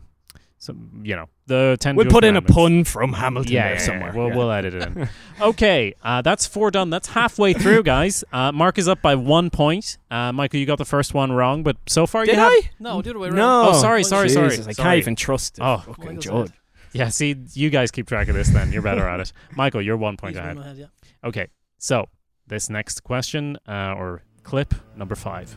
So 0.57 0.75
you 1.03 1.14
know 1.14 1.27
the 1.47 1.77
ten. 1.79 1.95
We'll 1.95 2.07
put 2.07 2.25
in 2.25 2.37
a 2.37 2.41
pun 2.43 2.85
from 2.85 3.12
Hamilton 3.12 3.53
Yeah, 3.53 3.62
there 3.64 3.73
yeah, 3.75 3.79
yeah, 3.81 3.85
somewhere. 3.87 4.12
We'll, 4.14 4.29
yeah. 4.29 4.37
we'll 4.37 4.51
edit 4.51 4.73
it 4.73 4.83
in. 4.83 5.09
okay, 5.43 5.93
uh, 6.03 6.23
that's 6.23 6.47
four 6.47 6.71
done. 6.71 6.89
That's 6.89 7.09
halfway 7.09 7.53
through, 7.53 7.83
guys. 7.83 8.25
Uh, 8.33 8.51
Mark 8.53 8.79
is 8.79 8.89
up 8.89 9.03
by 9.03 9.14
one 9.14 9.51
point. 9.51 9.99
Uh, 10.11 10.33
Michael, 10.33 10.59
you 10.59 10.64
got 10.64 10.79
the 10.79 10.87
first 10.87 11.12
one 11.12 11.33
wrong, 11.33 11.62
but 11.64 11.77
so 11.87 12.07
far 12.07 12.25
Did 12.25 12.37
you 12.37 12.41
have. 12.41 12.53
I? 12.53 12.71
No, 12.79 13.03
the 13.03 13.11
other 13.11 13.18
way 13.18 13.29
around. 13.29 13.37
No. 13.37 13.68
Oh, 13.71 13.73
sorry, 13.75 14.05
sorry, 14.05 14.31
sorry. 14.31 14.59
I 14.66 14.73
can't 14.73 14.97
even 14.99 15.16
trust 15.16 15.59
it. 15.59 15.62
Oh. 15.62 15.83
fucking 15.85 16.05
Michael's 16.05 16.25
judge. 16.25 16.35
ahead. 16.35 16.53
Yeah, 16.93 17.09
see, 17.09 17.36
you 17.53 17.70
guys 17.70 17.91
keep 17.91 18.07
track 18.09 18.28
of 18.28 18.34
this. 18.34 18.49
Then 18.49 18.72
you're 18.72 18.82
better 18.82 19.09
at 19.09 19.20
it. 19.20 19.32
Michael, 19.57 19.82
you're 19.82 19.97
one 19.97 20.16
point 20.16 20.34
He's 20.34 20.41
ahead. 20.41 20.59
ahead, 20.59 20.76
yeah. 20.76 20.86
Okay, 21.24 21.49
so 21.78 22.09
this 22.47 22.68
next 22.68 23.03
question 23.05 23.57
uh, 23.68 23.95
or 23.97 24.22
clip 24.43 24.74
number 24.97 25.14
five. 25.14 25.57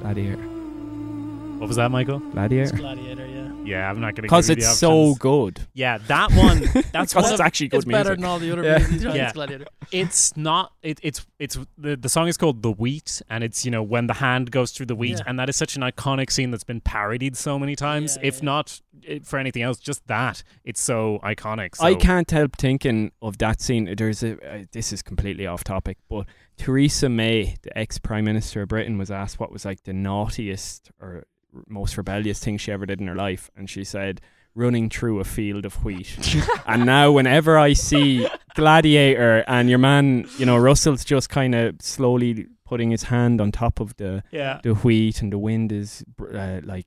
Gladiator. 0.00 0.36
What 1.58 1.68
was 1.68 1.76
that, 1.76 1.90
Michael? 1.90 2.20
It's 2.34 2.72
Gladiator. 2.72 3.24
Gladiator, 3.62 3.70
yeah. 3.78 3.82
Yeah, 3.82 3.90
I'm 3.90 4.00
not 4.00 4.06
going 4.08 4.14
to 4.16 4.22
Because 4.22 4.48
give 4.48 4.56
the 4.58 4.62
it's 4.64 4.78
so 4.78 5.14
good. 5.14 5.60
Yeah, 5.74 5.98
that 5.98 6.32
one. 6.32 6.60
That's 6.92 7.12
Because 7.12 7.14
one 7.14 7.24
it's 7.24 7.32
of, 7.34 7.40
actually 7.40 7.68
good 7.68 7.76
It's 7.78 7.84
better 7.86 8.10
music. 8.10 8.16
than 8.20 8.24
all 8.24 8.38
the 8.38 8.52
other 8.52 8.62
Yeah. 8.64 8.78
movies. 8.78 9.02
Yeah. 9.04 9.24
It's 9.24 9.32
Gladiator. 9.32 9.66
it's 9.90 10.36
not 10.36 10.72
it, 10.82 10.98
it's 11.02 11.26
it's 11.38 11.58
the 11.78 11.96
the 11.96 12.08
song 12.08 12.28
is 12.28 12.36
called 12.36 12.62
the 12.62 12.70
wheat 12.72 13.20
and 13.28 13.44
it's 13.44 13.64
you 13.64 13.70
know 13.70 13.82
when 13.82 14.06
the 14.06 14.14
hand 14.14 14.50
goes 14.50 14.72
through 14.72 14.86
the 14.86 14.94
wheat 14.94 15.18
Yeah. 15.18 15.24
and 15.26 15.38
that 15.38 15.48
is 15.48 15.56
such 15.56 15.76
an 15.76 15.82
iconic 15.82 16.30
scene 16.30 16.50
that's 16.50 16.64
been 16.64 16.80
parodied 16.80 17.36
so 17.36 17.58
many 17.58 17.76
times 17.76 18.16
Yeah, 18.20 18.28
if 18.28 18.38
yeah. 18.38 18.44
not 18.44 18.80
eh, 19.06 19.18
for 19.22 19.38
anything 19.38 19.62
else 19.62 19.78
just 19.78 20.06
that 20.06 20.42
it's 20.64 20.80
so 20.80 21.18
iconic 21.22 21.76
so 21.76 21.84
I 21.84 21.94
can't 21.94 22.30
help 22.30 22.56
thinking 22.56 23.12
of 23.20 23.38
that 23.38 23.60
scene. 23.60 23.94
There's 23.96 24.22
a. 24.22 24.32
Uh, 24.42 24.64
this 24.72 24.92
is 24.92 25.02
completely 25.02 25.46
off 25.46 25.62
topic, 25.64 25.98
but 26.08 26.26
Theresa 26.56 27.08
May, 27.08 27.56
the 27.62 27.76
ex 27.76 27.98
Prime 27.98 28.24
Minister 28.24 28.62
of 28.62 28.68
Britain, 28.68 28.98
was 28.98 29.10
asked 29.10 29.38
what 29.40 29.50
was 29.52 29.64
like 29.64 29.82
the 29.84 29.92
naughtiest 29.92 30.90
or 31.00 31.08
r- 31.16 31.24
most 31.68 31.96
rebellious 31.96 32.38
thing 32.38 32.56
she 32.58 32.72
ever 32.72 32.86
did 32.86 33.00
in 33.00 33.06
her 33.06 33.14
life, 33.14 33.50
and 33.56 33.68
she 33.68 33.84
said 33.84 34.20
running 34.54 34.90
through 34.90 35.18
a 35.18 35.24
field 35.24 35.64
of 35.64 35.82
wheat. 35.84 36.18
and 36.66 36.84
now, 36.84 37.10
whenever 37.12 37.58
I 37.58 37.72
see 37.72 38.26
Gladiator 38.54 39.44
and 39.46 39.68
your 39.68 39.78
man, 39.78 40.26
you 40.38 40.46
know 40.46 40.56
Russell's 40.56 41.04
just 41.04 41.28
kind 41.30 41.54
of 41.54 41.76
slowly 41.80 42.46
putting 42.64 42.90
his 42.90 43.04
hand 43.04 43.40
on 43.40 43.52
top 43.52 43.80
of 43.80 43.94
the 43.96 44.22
yeah 44.30 44.60
the 44.62 44.72
wheat 44.74 45.20
and 45.20 45.32
the 45.32 45.38
wind 45.38 45.72
is 45.72 46.02
uh, 46.32 46.60
like 46.64 46.86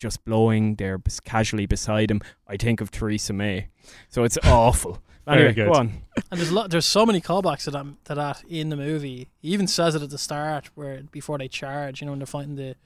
just 0.00 0.24
blowing 0.24 0.76
there 0.76 1.00
casually 1.24 1.66
beside 1.66 2.10
him, 2.10 2.20
I 2.46 2.56
think 2.56 2.80
of 2.80 2.90
Theresa 2.90 3.32
May. 3.32 3.68
So 4.08 4.24
it's 4.24 4.38
awful. 4.44 5.02
Very 5.26 5.38
Anyway, 5.38 5.54
good. 5.54 5.72
go 5.72 5.78
on. 5.78 6.02
And 6.30 6.38
there's 6.38 6.50
a 6.50 6.54
lot, 6.54 6.70
there's 6.70 6.86
so 6.86 7.04
many 7.04 7.20
callbacks 7.20 7.64
to 7.64 7.70
that 7.72 7.86
to 8.04 8.14
that 8.14 8.44
in 8.48 8.68
the 8.68 8.76
movie. 8.76 9.28
He 9.40 9.48
even 9.48 9.66
says 9.66 9.94
it 9.94 10.02
at 10.02 10.10
the 10.10 10.18
start 10.18 10.70
where 10.74 11.02
before 11.10 11.38
they 11.38 11.48
charge, 11.48 12.00
you 12.00 12.06
know, 12.06 12.12
when 12.12 12.20
they're 12.20 12.26
fighting 12.26 12.54
the, 12.56 12.76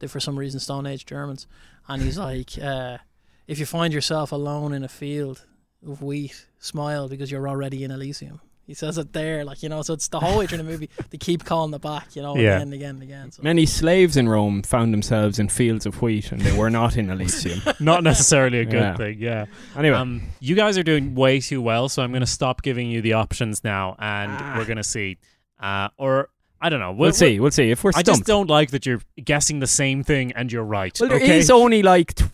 the 0.00 0.08
for 0.08 0.20
some 0.20 0.38
reason 0.38 0.58
Stone 0.60 0.86
Age 0.86 1.06
Germans, 1.06 1.46
and 1.88 2.02
he's 2.02 2.18
like, 2.18 2.50
uh, 2.60 2.98
if 3.46 3.58
you 3.58 3.66
find 3.66 3.94
yourself 3.94 4.32
alone 4.32 4.72
in 4.72 4.82
a 4.84 4.88
field 4.88 5.46
of 5.86 6.02
wheat, 6.02 6.46
smile 6.58 7.08
because 7.08 7.30
you're 7.30 7.48
already 7.48 7.84
in 7.84 7.90
Elysium. 7.90 8.40
He 8.66 8.74
says 8.74 8.98
it 8.98 9.12
there, 9.12 9.44
like 9.44 9.64
you 9.64 9.68
know. 9.68 9.82
So 9.82 9.94
it's 9.94 10.06
the 10.06 10.20
whole 10.20 10.38
way 10.38 10.46
through 10.46 10.58
the 10.58 10.64
movie. 10.64 10.88
They 11.10 11.18
keep 11.18 11.44
calling 11.44 11.74
it 11.74 11.80
back, 11.80 12.14
you 12.14 12.22
know, 12.22 12.36
Yeah. 12.36 12.50
again 12.56 12.62
and 12.62 12.74
again 12.74 12.90
and 12.96 13.02
again. 13.02 13.32
So. 13.32 13.42
Many 13.42 13.66
slaves 13.66 14.16
in 14.16 14.28
Rome 14.28 14.62
found 14.62 14.94
themselves 14.94 15.40
in 15.40 15.48
fields 15.48 15.86
of 15.86 16.00
wheat 16.00 16.30
and 16.30 16.40
they 16.40 16.56
were 16.56 16.70
not 16.70 16.96
in 16.96 17.10
Elysium. 17.10 17.60
not 17.80 18.04
necessarily 18.04 18.60
a 18.60 18.64
good 18.64 18.74
Yeah. 18.74 18.96
thing 18.96 19.16
yeah 19.18 19.46
Anyway, 19.76 19.96
um 19.96 20.22
you 20.38 20.54
guys 20.54 20.78
are 20.78 20.84
doing 20.84 21.16
way 21.16 21.40
too 21.40 21.60
well 21.60 21.88
so 21.88 22.02
i'm 22.04 22.12
going 22.12 22.20
to 22.20 22.26
stop 22.40 22.62
giving 22.62 22.88
you 22.88 23.00
the 23.02 23.14
options 23.14 23.64
now 23.64 23.96
and 23.98 24.30
Ah. 24.32 24.54
we're 24.56 24.66
going 24.66 24.76
to 24.76 24.84
see 24.84 25.18
uh 25.58 25.88
or 25.96 26.28
i 26.60 26.68
don't 26.68 26.80
know 26.80 26.92
we'll, 26.92 27.12
see. 27.12 27.40
We'll 27.40 27.50
see. 27.50 27.70
If 27.70 27.82
we're 27.84 27.92
i 27.94 28.02
just 28.02 28.24
don't 28.24 28.48
like 28.50 28.70
that 28.70 28.84
you're 28.86 29.00
guessing 29.24 29.60
the 29.60 29.66
same 29.66 30.02
thing 30.04 30.32
and 30.32 30.52
you're 30.52 30.64
right 30.64 30.96
well, 31.00 31.08
there 31.08 31.18
okay 31.18 31.38
is 31.38 31.50
only 31.50 31.82
like, 31.82 32.14
t- 32.14 32.24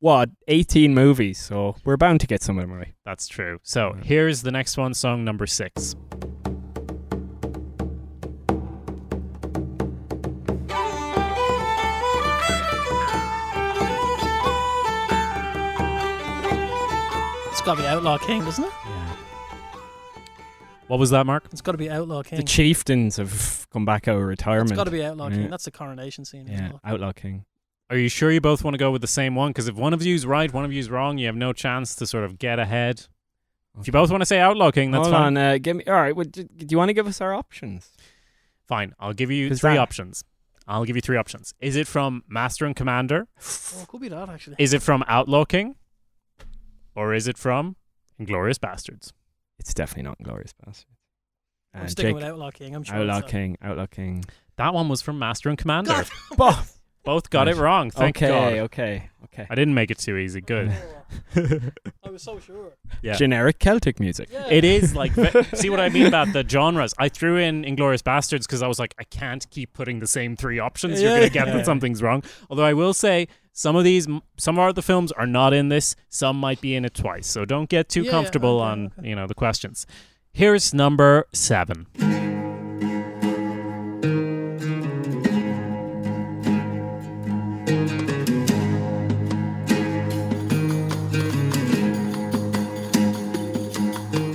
what, 0.00 0.28
18 0.48 0.94
movies, 0.94 1.38
so 1.38 1.76
we're 1.84 1.96
bound 1.96 2.20
to 2.20 2.26
get 2.26 2.42
some 2.42 2.58
of 2.58 2.68
them 2.68 2.76
right. 2.76 2.92
That's 3.06 3.26
true. 3.26 3.58
So 3.62 3.94
Yeah. 3.96 4.02
here's 4.04 4.42
the 4.42 4.50
next 4.50 4.76
one, 4.76 4.92
song 4.92 5.24
number 5.24 5.46
six. 5.46 5.94
It's 17.50 17.60
got 17.62 17.76
to 17.76 17.82
be 17.82 17.86
Outlaw 17.86 18.18
King, 18.18 18.44
doesn't 18.44 18.64
it? 18.64 18.72
Yeah. 18.84 19.16
What 20.88 20.98
was 20.98 21.10
that, 21.10 21.24
Mark? 21.24 21.44
It's 21.50 21.60
got 21.62 21.72
to 21.72 21.78
be 21.78 21.88
Outlaw 21.88 22.22
King. 22.22 22.36
The 22.38 22.42
chieftains 22.44 23.16
have 23.16 23.63
come 23.74 23.84
back 23.84 24.08
out 24.08 24.16
of 24.16 24.22
retirement. 24.22 24.70
it's 24.70 24.76
got 24.76 24.84
to 24.84 24.90
be 24.90 25.04
Outlaw 25.04 25.28
Yeah. 25.28 25.36
King. 25.36 25.50
That's 25.50 25.64
the 25.66 25.70
coronation 25.70 26.24
scene. 26.24 26.46
Yeah, 26.46 26.70
well. 26.70 26.80
Outlaw 26.84 27.12
King. 27.12 27.44
Are 27.90 27.98
you 27.98 28.08
sure 28.08 28.30
you 28.30 28.40
both 28.40 28.64
want 28.64 28.72
to 28.74 28.78
go 28.78 28.90
with 28.90 29.02
the 29.02 29.06
same 29.06 29.34
one? 29.34 29.50
Because 29.50 29.68
if 29.68 29.74
one 29.74 29.92
of 29.92 30.02
you's 30.02 30.24
right, 30.24 30.50
one 30.52 30.64
of 30.64 30.72
you's 30.72 30.88
wrong, 30.88 31.18
you 31.18 31.26
have 31.26 31.36
no 31.36 31.52
chance 31.52 31.94
to 31.96 32.06
sort 32.06 32.24
of 32.24 32.38
get 32.38 32.58
ahead. 32.58 33.06
If 33.78 33.86
you 33.86 33.92
both 33.92 34.10
want 34.10 34.22
to 34.22 34.26
say 34.26 34.38
Outlaw 34.40 34.70
King, 34.70 34.90
that's 34.92 35.02
Hold 35.08 35.14
fine. 35.14 35.36
on, 35.36 35.36
uh, 35.36 35.58
give 35.60 35.76
me. 35.76 35.84
All 35.86 35.92
right, 35.94 36.16
well, 36.16 36.24
do, 36.24 36.44
do 36.44 36.66
you 36.70 36.78
want 36.78 36.88
to 36.88 36.94
give 36.94 37.06
us 37.06 37.20
our 37.20 37.34
options? 37.34 37.90
Fine. 38.66 38.94
I'll 38.98 39.12
give 39.12 39.30
you 39.30 39.54
three 39.54 39.72
that- 39.74 39.78
options. 39.80 40.24
I'll 40.66 40.86
give 40.86 40.96
you 40.96 41.02
three 41.02 41.18
options. 41.18 41.52
Is 41.60 41.76
it 41.76 41.86
from 41.86 42.22
Master 42.26 42.64
and 42.64 42.74
Commander? 42.74 43.26
Oh, 43.76 43.82
it 43.82 43.88
could 43.88 44.00
be 44.00 44.08
that 44.08 44.30
actually. 44.30 44.56
Is 44.58 44.72
it 44.72 44.80
from 44.80 45.04
Outlaw 45.08 45.44
King? 45.44 45.74
Or 46.94 47.12
is 47.12 47.26
it 47.28 47.36
from 47.36 47.76
Inglourious 48.18 48.58
Basterds? 48.58 49.12
It's 49.58 49.74
definitely 49.74 50.04
not 50.04 50.22
Glorious 50.22 50.54
Bastards. 50.54 50.86
I'm 51.74 51.82
Uh, 51.84 51.88
sticking 51.88 52.10
Jake- 52.10 52.14
with 52.16 52.24
Outlaw 52.24 52.50
King. 52.50 52.74
I'm 52.76 52.84
sure. 52.84 52.96
Outlaw 52.96 53.18
it's 53.18 53.26
that. 53.26 53.30
King, 53.32 53.56
Outlaw 53.62 53.86
King. 53.86 54.24
That 54.56 54.72
one 54.74 54.88
was 54.88 55.02
from 55.02 55.18
Master 55.18 55.48
and 55.48 55.58
Commander. 55.58 55.90
God. 55.90 56.06
Both. 56.36 56.80
Both 57.04 57.28
got 57.28 57.48
it 57.48 57.56
wrong. 57.56 57.90
Thank 57.90 58.16
okay, 58.16 58.28
God. 58.28 58.52
okay, 58.64 59.10
okay. 59.24 59.46
I 59.50 59.54
didn't 59.54 59.74
make 59.74 59.90
it 59.90 59.98
too 59.98 60.16
easy. 60.16 60.40
Good. 60.40 60.72
I 61.36 62.08
was 62.10 62.22
so 62.22 62.38
sure. 62.38 62.72
yeah. 63.02 63.14
Generic 63.14 63.58
Celtic 63.58 64.00
music. 64.00 64.28
Yeah. 64.32 64.46
It 64.48 64.64
is 64.64 64.94
like 64.96 65.12
see 65.54 65.68
what 65.68 65.80
I 65.80 65.90
mean 65.90 66.06
about 66.06 66.32
the 66.32 66.48
genres. 66.48 66.94
I 66.98 67.10
threw 67.10 67.36
in 67.36 67.62
Inglourious 67.62 68.02
Basterds 68.02 68.42
because 68.42 68.62
I 68.62 68.68
was 68.68 68.78
like, 68.78 68.94
I 68.98 69.04
can't 69.04 69.48
keep 69.50 69.74
putting 69.74 69.98
the 70.00 70.06
same 70.06 70.34
three 70.34 70.58
options. 70.58 71.02
You're 71.02 71.10
Yeah. 71.10 71.16
gonna 71.18 71.30
get 71.30 71.46
Yeah. 71.48 71.56
that 71.58 71.66
something's 71.66 72.02
wrong. 72.02 72.22
Although 72.48 72.64
I 72.64 72.72
will 72.72 72.94
say 72.94 73.28
some 73.52 73.76
of 73.76 73.84
these, 73.84 74.08
some 74.38 74.58
of 74.58 74.74
the 74.74 74.82
films 74.82 75.12
are 75.12 75.26
not 75.26 75.52
in 75.52 75.68
this. 75.68 75.96
Some 76.08 76.38
might 76.38 76.60
be 76.62 76.74
in 76.74 76.86
it 76.86 76.94
twice. 76.94 77.26
So 77.26 77.44
don't 77.44 77.68
get 77.68 77.90
too 77.90 78.02
Yeah, 78.04 78.12
comfortable 78.12 78.60
okay, 78.62 78.70
on 78.70 78.92
okay. 78.98 79.08
you 79.10 79.14
know 79.14 79.26
the 79.26 79.34
questions. 79.34 79.86
Here's 80.36 80.74
number 80.74 81.28
seven. 81.32 81.86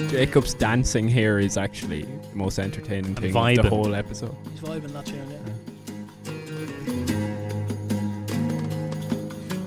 Jacob's 0.10 0.54
dancing 0.54 1.10
here 1.10 1.38
is 1.38 1.58
actually 1.58 2.04
the 2.04 2.36
most 2.36 2.60
entertaining 2.60 3.16
thing 3.16 3.32
of 3.32 3.36
vibing. 3.36 3.62
the 3.64 3.70
whole 3.70 3.94
episode. 3.94 4.34
He's 4.52 4.62
vibing 4.62 4.94
that 4.94 5.06
tune. 5.06 5.30
Yeah. 5.30 5.40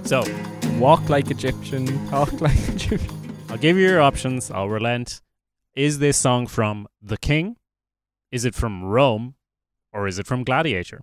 So 0.05 0.25
Walk 0.79 1.11
like 1.11 1.31
Egyptian, 1.31 1.87
talk 2.09 2.41
like 2.41 2.57
Egyptian. 2.71 3.37
I'll 3.51 3.59
give 3.59 3.77
you 3.77 3.87
your 3.87 4.01
options. 4.01 4.51
I'll 4.51 4.71
relent. 4.71 5.21
Is 5.75 5.99
this 5.99 6.17
song 6.19 6.47
from 6.47 6.87
The 7.01 7.17
King? 7.17 7.57
Is 8.31 8.45
it 8.45 8.55
from 8.55 8.85
Rome? 8.85 9.35
Or 9.93 10.07
is 10.07 10.19
it 10.19 10.27
from 10.27 10.43
Gladiator? 10.45 11.03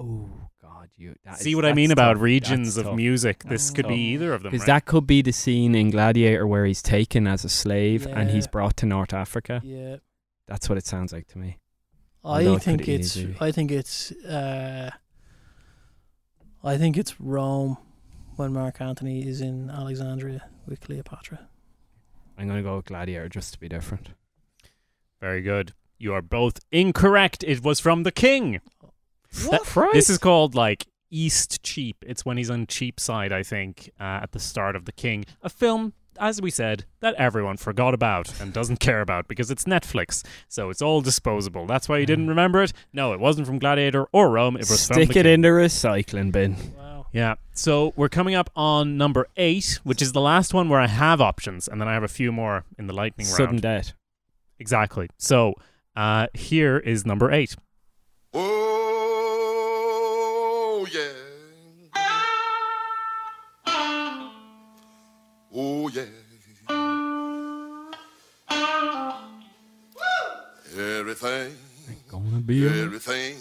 Oh 0.00 0.28
God, 0.62 0.88
you 0.96 1.14
that 1.24 1.38
See 1.38 1.50
is- 1.50 1.56
what 1.56 1.64
I 1.64 1.72
mean 1.72 1.88
that's 1.88 1.98
about 1.98 2.18
regions 2.18 2.74
That's 2.74 2.78
of 2.78 2.90
tough. 2.92 2.96
music. 2.96 3.42
This 3.44 3.66
That's 3.66 3.70
could 3.70 3.88
be 3.88 3.96
either 4.12 4.32
of 4.34 4.42
them. 4.42 4.50
Because 4.52 4.62
Right? 4.68 4.74
that 4.74 4.86
could 4.86 5.06
be 5.06 5.22
the 5.22 5.32
scene 5.32 5.74
in 5.74 5.90
Gladiator 5.90 6.46
where 6.46 6.64
he's 6.64 6.82
taken 6.82 7.26
as 7.26 7.44
a 7.44 7.48
slave 7.48 8.06
and 8.06 8.30
he's 8.30 8.46
brought 8.46 8.76
to 8.78 8.86
North 8.86 9.12
Africa. 9.12 9.60
Yeah. 9.64 9.96
That's 10.46 10.68
what 10.68 10.78
it 10.78 10.86
sounds 10.86 11.12
like 11.12 11.26
to 11.28 11.38
me. 11.38 11.58
I 12.24 12.38
Although 12.46 12.58
think 12.58 12.80
could 12.80 12.88
it's. 13.00 13.16
easily- 13.16 13.36
I 13.40 13.50
think 13.52 13.70
it's. 13.70 14.10
Uh, 14.12 14.90
I 16.62 16.78
think 16.78 16.96
it's 16.96 17.20
Rome 17.20 17.76
when 18.36 18.52
Mark 18.52 18.80
Antony 18.80 19.26
is 19.26 19.40
in 19.40 19.70
Alexandria 19.70 20.48
with 20.66 20.80
Cleopatra. 20.80 21.48
I'm 22.38 22.48
gonna 22.48 22.62
go 22.62 22.76
with 22.76 22.86
Gladiator 22.86 23.28
just 23.28 23.52
to 23.54 23.58
be 23.60 23.68
different. 23.68 24.10
Very 25.20 25.40
good. 25.42 25.72
You 25.98 26.12
are 26.14 26.22
both 26.22 26.58
incorrect. 26.72 27.44
It 27.46 27.62
was 27.62 27.80
from 27.80 28.02
The 28.02 28.12
King. 28.12 28.60
What? 29.46 29.62
Christ. 29.62 29.94
This 29.94 30.10
is 30.10 30.18
called 30.18 30.54
like 30.54 30.86
Eastcheap. 31.12 31.94
It's 32.02 32.24
when 32.24 32.36
he's 32.36 32.50
on 32.50 32.66
cheap 32.66 32.98
side, 33.00 33.32
I 33.32 33.42
think, 33.42 33.90
uh, 34.00 34.20
at 34.22 34.32
the 34.32 34.38
start 34.40 34.76
of 34.76 34.84
The 34.84 34.92
King. 34.92 35.24
A 35.42 35.48
film, 35.48 35.92
as 36.20 36.42
we 36.42 36.50
said, 36.50 36.84
that 37.00 37.14
everyone 37.14 37.56
forgot 37.56 37.94
about 37.94 38.40
and 38.40 38.52
doesn't 38.52 38.80
care 38.80 39.00
about 39.00 39.28
because 39.28 39.50
it's 39.50 39.64
Netflix. 39.64 40.24
So 40.48 40.70
it's 40.70 40.82
all 40.82 41.00
disposable. 41.00 41.66
That's 41.66 41.88
why 41.88 41.98
you 41.98 42.06
didn't 42.06 42.28
remember 42.28 42.62
it. 42.62 42.72
No, 42.92 43.12
it 43.12 43.20
wasn't 43.20 43.46
from 43.46 43.58
Gladiator 43.60 44.06
or 44.12 44.30
Rome. 44.30 44.56
It 44.56 44.68
was 44.68 44.86
from 44.86 44.94
Stick 44.96 45.08
The 45.10 45.20
it 45.20 45.22
King. 45.22 45.32
in 45.34 45.40
the 45.42 45.48
recycling 45.48 46.32
bin. 46.32 46.56
Wow. 47.14 47.20
Yeah. 47.20 47.34
So 47.52 47.92
we're 47.96 48.08
coming 48.08 48.34
up 48.34 48.50
on 48.56 48.96
number 48.96 49.28
eight, 49.36 49.78
which 49.84 50.02
is 50.02 50.10
the 50.12 50.20
last 50.20 50.52
one 50.54 50.68
where 50.68 50.80
I 50.80 50.86
have 50.88 51.20
options, 51.20 51.68
and 51.68 51.80
then 51.80 51.86
I 51.88 51.94
have 51.94 52.02
a 52.02 52.08
few 52.08 52.32
more 52.32 52.64
in 52.78 52.86
the 52.88 52.92
lightning 52.92 53.26
Sudden 53.26 53.46
round. 53.46 53.58
Sudden 53.60 53.76
death. 53.76 53.92
Exactly. 54.58 55.08
So 55.18 55.54
uh, 55.96 56.26
here 56.34 56.78
is 56.78 57.06
number 57.06 57.30
eight. 57.30 57.54
Oh, 58.36 58.44
yeah. 60.92 61.12
Oh, 65.56 65.88
yeah. 65.88 66.02
Everything, 70.76 71.54
Gonna 72.08 72.40
be 72.40 72.66
a- 72.66 72.82
everything, 72.84 73.36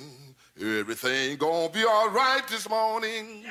everything 0.63 1.37
gonna 1.37 1.69
be 1.69 1.83
all 1.83 2.09
right 2.09 2.47
this 2.47 2.69
morning. 2.69 3.43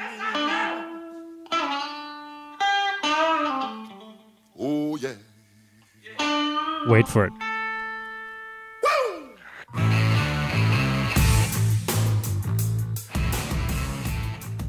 Oh, 4.58 4.96
yeah. 4.96 5.14
Wait 6.86 7.06
for 7.06 7.26
it. 7.26 7.32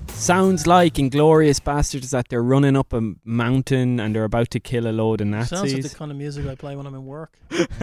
Sounds 0.10 0.66
like 0.66 0.94
Inglourious 0.94 1.60
Basterds 1.60 2.12
that 2.12 2.30
they're 2.30 2.42
running 2.42 2.78
up 2.78 2.94
a 2.94 3.14
mountain 3.26 4.00
and 4.00 4.16
they're 4.16 4.24
about 4.24 4.50
to 4.52 4.60
kill 4.62 4.88
a 4.88 4.94
load 4.94 5.20
of 5.20 5.28
Nazis. 5.28 5.60
Sounds 5.60 5.74
like 5.74 5.84
the 5.84 5.90
kind 5.90 6.12
of 6.12 6.18
music 6.18 6.48
I 6.48 6.56
play 6.56 6.78
when 6.78 6.88
I'm 6.88 6.96
in 6.96 7.06
work. 7.06 7.38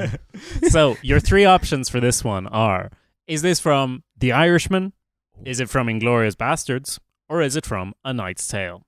so 0.70 0.96
your 1.02 1.20
three 1.20 1.44
options 1.44 1.90
for 1.90 2.00
this 2.00 2.24
one 2.24 2.46
are: 2.46 2.90
Is 3.30 3.42
this 3.42 3.60
from 3.60 4.02
The 4.18 4.32
Irishman? 4.32 4.92
Is 5.44 5.60
it 5.60 5.70
from 5.70 5.86
Inglourious 5.86 6.34
Basterds? 6.34 6.98
Or 7.28 7.40
is 7.40 7.54
it 7.54 7.64
from 7.64 7.94
A 8.04 8.12
Knight's 8.12 8.48
Tale? 8.48 8.84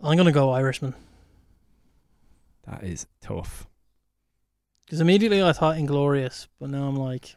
I'm 0.00 0.16
gonna 0.16 0.32
go 0.32 0.50
Irishman 0.50 0.94
that 2.66 2.82
is 2.82 3.06
tough. 3.20 3.66
because 4.86 5.00
immediately 5.02 5.42
I 5.42 5.52
thought 5.52 5.76
Inglourious, 5.76 6.46
but 6.58 6.70
now 6.70 6.88
I'm 6.88 6.96
like 6.96 7.36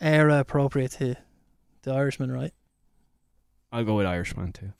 era 0.00 0.38
appropriate 0.38 0.92
to 0.92 1.16
the 1.82 1.92
Irishman, 1.92 2.32
right? 2.32 2.54
I'll 3.70 3.84
go 3.84 3.96
with 3.96 4.06
Irishman 4.06 4.52
too. 4.52 4.72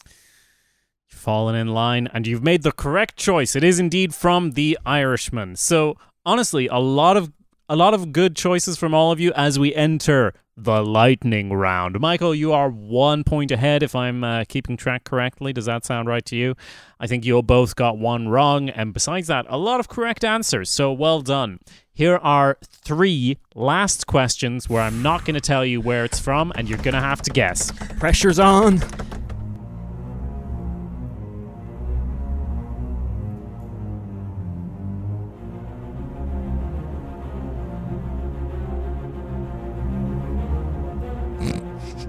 fallen 1.09 1.55
in 1.57 1.69
line 1.69 2.09
and 2.15 2.27
you've 2.27 2.43
made 2.43 2.63
the 2.63 2.73
correct 2.73 3.17
choice 3.17 3.55
it 3.55 3.63
is 3.63 3.79
indeed 3.79 4.15
from 4.15 4.53
the 4.53 4.79
irishman 4.87 5.55
so 5.55 5.95
honestly 6.25 6.67
a 6.69 6.79
lot 6.79 7.17
of 7.17 7.33
a 7.69 7.77
lot 7.77 7.95
of 7.95 8.13
good 8.13 8.37
choices 8.37 8.77
from 8.77 8.93
all 8.93 9.13
of 9.13 9.21
you 9.21 9.33
as 9.35 9.59
we 9.59 9.75
enter 9.75 10.35
the 10.57 10.85
lightning 10.85 11.51
round. 11.53 11.99
Michael 11.99 12.35
you 12.35 12.53
are 12.53 12.69
one 12.69 13.25
point 13.25 13.51
ahead 13.51 13.83
if 13.83 13.95
i'm 13.95 14.23
uh, 14.23 14.45
keeping 14.49 14.77
track 14.77 15.05
correctly. 15.05 15.53
Does 15.53 15.67
that 15.67 15.85
sound 15.85 16.09
right 16.09 16.25
to 16.27 16.37
you? 16.37 16.55
I 17.01 17.07
think 17.07 17.25
you 17.25 17.41
both 17.43 17.75
got 17.75 17.99
one 17.99 18.29
wrong 18.29 18.69
and 18.69 18.93
besides 18.93 19.29
that 19.29 19.47
a 19.49 19.57
lot 19.57 19.81
of 19.81 19.89
correct 19.89 20.25
answers. 20.25 20.71
So 20.71 20.93
well 20.93 21.23
done. 21.23 21.61
Here 21.95 22.17
are 22.17 22.59
three 22.63 23.39
last 23.55 24.07
questions 24.07 24.69
where 24.69 24.83
i'm 24.83 25.03
not 25.03 25.25
going 25.25 25.35
to 25.35 25.41
tell 25.41 25.65
you 25.65 25.81
where 25.81 26.05
it's 26.05 26.19
from 26.19 26.53
and 26.55 26.69
you're 26.69 26.79
going 26.79 26.95
to 26.95 27.01
have 27.01 27.23
to 27.23 27.31
guess. 27.31 27.73
Pressure's 27.99 28.39
on. 28.39 28.81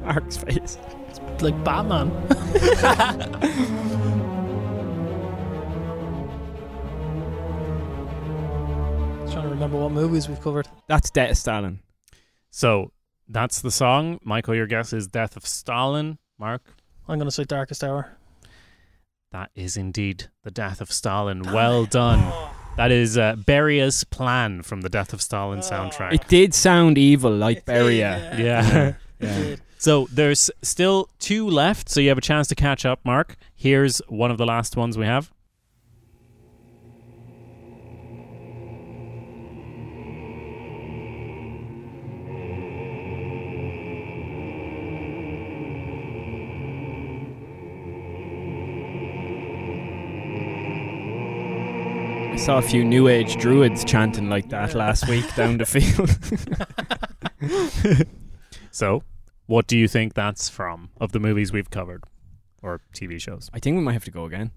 Mark's 0.03 0.37
face. 0.37 0.77
It's 1.09 1.41
Like 1.41 1.61
Batman. 1.63 2.11
trying 9.31 9.43
to 9.43 9.49
remember 9.49 9.77
what 9.77 9.91
movies 9.91 10.27
we've 10.29 10.41
covered. 10.41 10.67
That's 10.87 11.09
Death 11.09 11.31
of 11.31 11.37
Stalin. 11.37 11.79
So 12.51 12.91
that's 13.27 13.61
the 13.61 13.71
song. 13.71 14.19
Michael, 14.23 14.55
your 14.55 14.67
guess 14.67 14.93
is 14.93 15.07
Death 15.07 15.35
of 15.35 15.45
Stalin. 15.47 16.17
Mark? 16.37 16.75
I'm 17.07 17.17
gonna 17.17 17.31
say 17.31 17.43
Darkest 17.43 17.83
Hour. 17.83 18.17
That 19.31 19.49
is 19.55 19.77
indeed 19.77 20.25
the 20.43 20.51
Death 20.51 20.81
of 20.81 20.91
Stalin. 20.91 21.41
Well 21.41 21.85
done. 21.85 22.19
That 22.77 22.91
is 22.91 23.17
uh, 23.17 23.35
Beria's 23.35 24.03
plan 24.03 24.61
from 24.61 24.81
the 24.81 24.89
Death 24.89 25.13
of 25.13 25.21
Stalin 25.21 25.59
soundtrack. 25.59 26.13
It 26.13 26.27
did 26.27 26.53
sound 26.53 26.97
evil, 26.97 27.31
like 27.31 27.65
Beria. 27.65 28.37
yeah. 28.37 28.93
It 29.19 29.25
did. 29.25 29.61
so 29.83 30.07
there's 30.09 30.49
still 30.61 31.09
two 31.19 31.45
left, 31.45 31.89
so 31.89 31.99
you 31.99 32.07
have 32.07 32.17
a 32.17 32.21
chance 32.21 32.47
to 32.47 32.55
catch 32.55 32.85
up, 32.85 33.01
Mark. 33.03 33.35
Here's 33.53 33.97
one 34.07 34.31
of 34.31 34.37
the 34.37 34.45
last 34.45 34.77
ones 34.77 34.97
we 34.97 35.05
have. 35.05 35.29
I 52.31 52.37
saw 52.37 52.59
a 52.59 52.61
few 52.61 52.85
New 52.85 53.09
Age 53.09 53.35
druids 53.35 53.83
chanting 53.83 54.29
like 54.29 54.47
that 54.47 54.75
last 54.75 55.09
week 55.09 55.25
down 55.35 55.57
the 55.57 55.65
field. 58.05 58.07
So, 58.73 59.03
what 59.45 59.67
do 59.67 59.77
you 59.77 59.87
think 59.87 60.13
that's 60.13 60.49
from 60.49 60.89
of 60.99 61.11
the 61.11 61.19
movies 61.19 61.51
we've 61.51 61.69
covered 61.69 62.03
or 62.61 62.81
TV 62.93 63.19
shows? 63.19 63.49
I 63.53 63.59
think 63.59 63.75
we 63.77 63.83
might 63.83 63.93
have 63.93 64.05
to 64.05 64.11
go 64.11 64.25
again. 64.25 64.51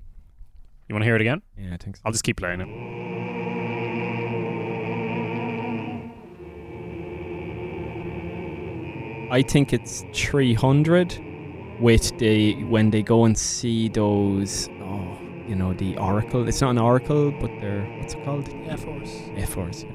You 0.89 0.95
want 0.95 1.03
to 1.03 1.07
hear 1.07 1.17
it 1.17 1.21
again? 1.21 1.43
Yeah, 1.59 1.75
I 1.75 1.77
think 1.77 1.97
so. 1.97 2.03
I'll 2.05 2.13
just 2.13 2.23
keep 2.25 2.37
playing 2.37 2.61
it. 2.61 2.69
I 9.29 9.43
think 9.43 9.73
it's 9.73 10.05
300 10.15 11.21
with 11.81 12.17
the 12.19 12.63
when 12.65 12.91
they 12.91 13.03
go 13.03 13.25
and 13.25 13.37
see 13.37 13.89
those 13.89 14.69
oh 14.81 15.19
you 15.47 15.55
know 15.55 15.75
the 15.75 15.99
oracle 15.99 16.49
it's 16.49 16.63
not 16.63 16.71
an 16.71 16.79
oracle 16.79 17.31
but 17.33 17.51
they're 17.61 17.85
what's 17.99 18.15
it 18.15 18.25
called 18.25 18.49
Ephors. 18.67 19.11
Air 19.37 19.47
Force 19.47 19.83
yeah. 19.83 19.95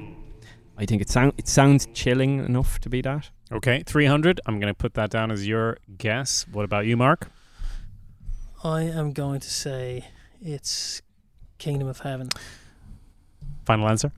I 0.78 0.86
think 0.86 1.02
it 1.02 1.10
sound 1.10 1.34
it 1.38 1.48
sounds 1.48 1.88
chilling 1.94 2.40
enough 2.46 2.78
to 2.82 2.90
be 2.90 3.02
that 3.02 3.32
Okay, 3.52 3.84
300. 3.86 4.40
I'm 4.46 4.60
going 4.60 4.74
to 4.74 4.78
put 4.78 4.94
that 4.94 5.10
down 5.10 5.30
as 5.30 5.46
your 5.46 5.78
guess. 5.98 6.46
What 6.52 6.64
about 6.64 6.86
you, 6.86 6.96
Mark? 6.96 7.30
I 8.64 8.84
am 8.84 9.12
going 9.12 9.42
to 9.42 9.50
say 9.50 10.06
it's 10.42 11.02
Kingdom 11.58 11.88
of 11.88 12.00
Heaven. 12.00 12.30
Final 13.66 13.90
answer? 13.90 14.12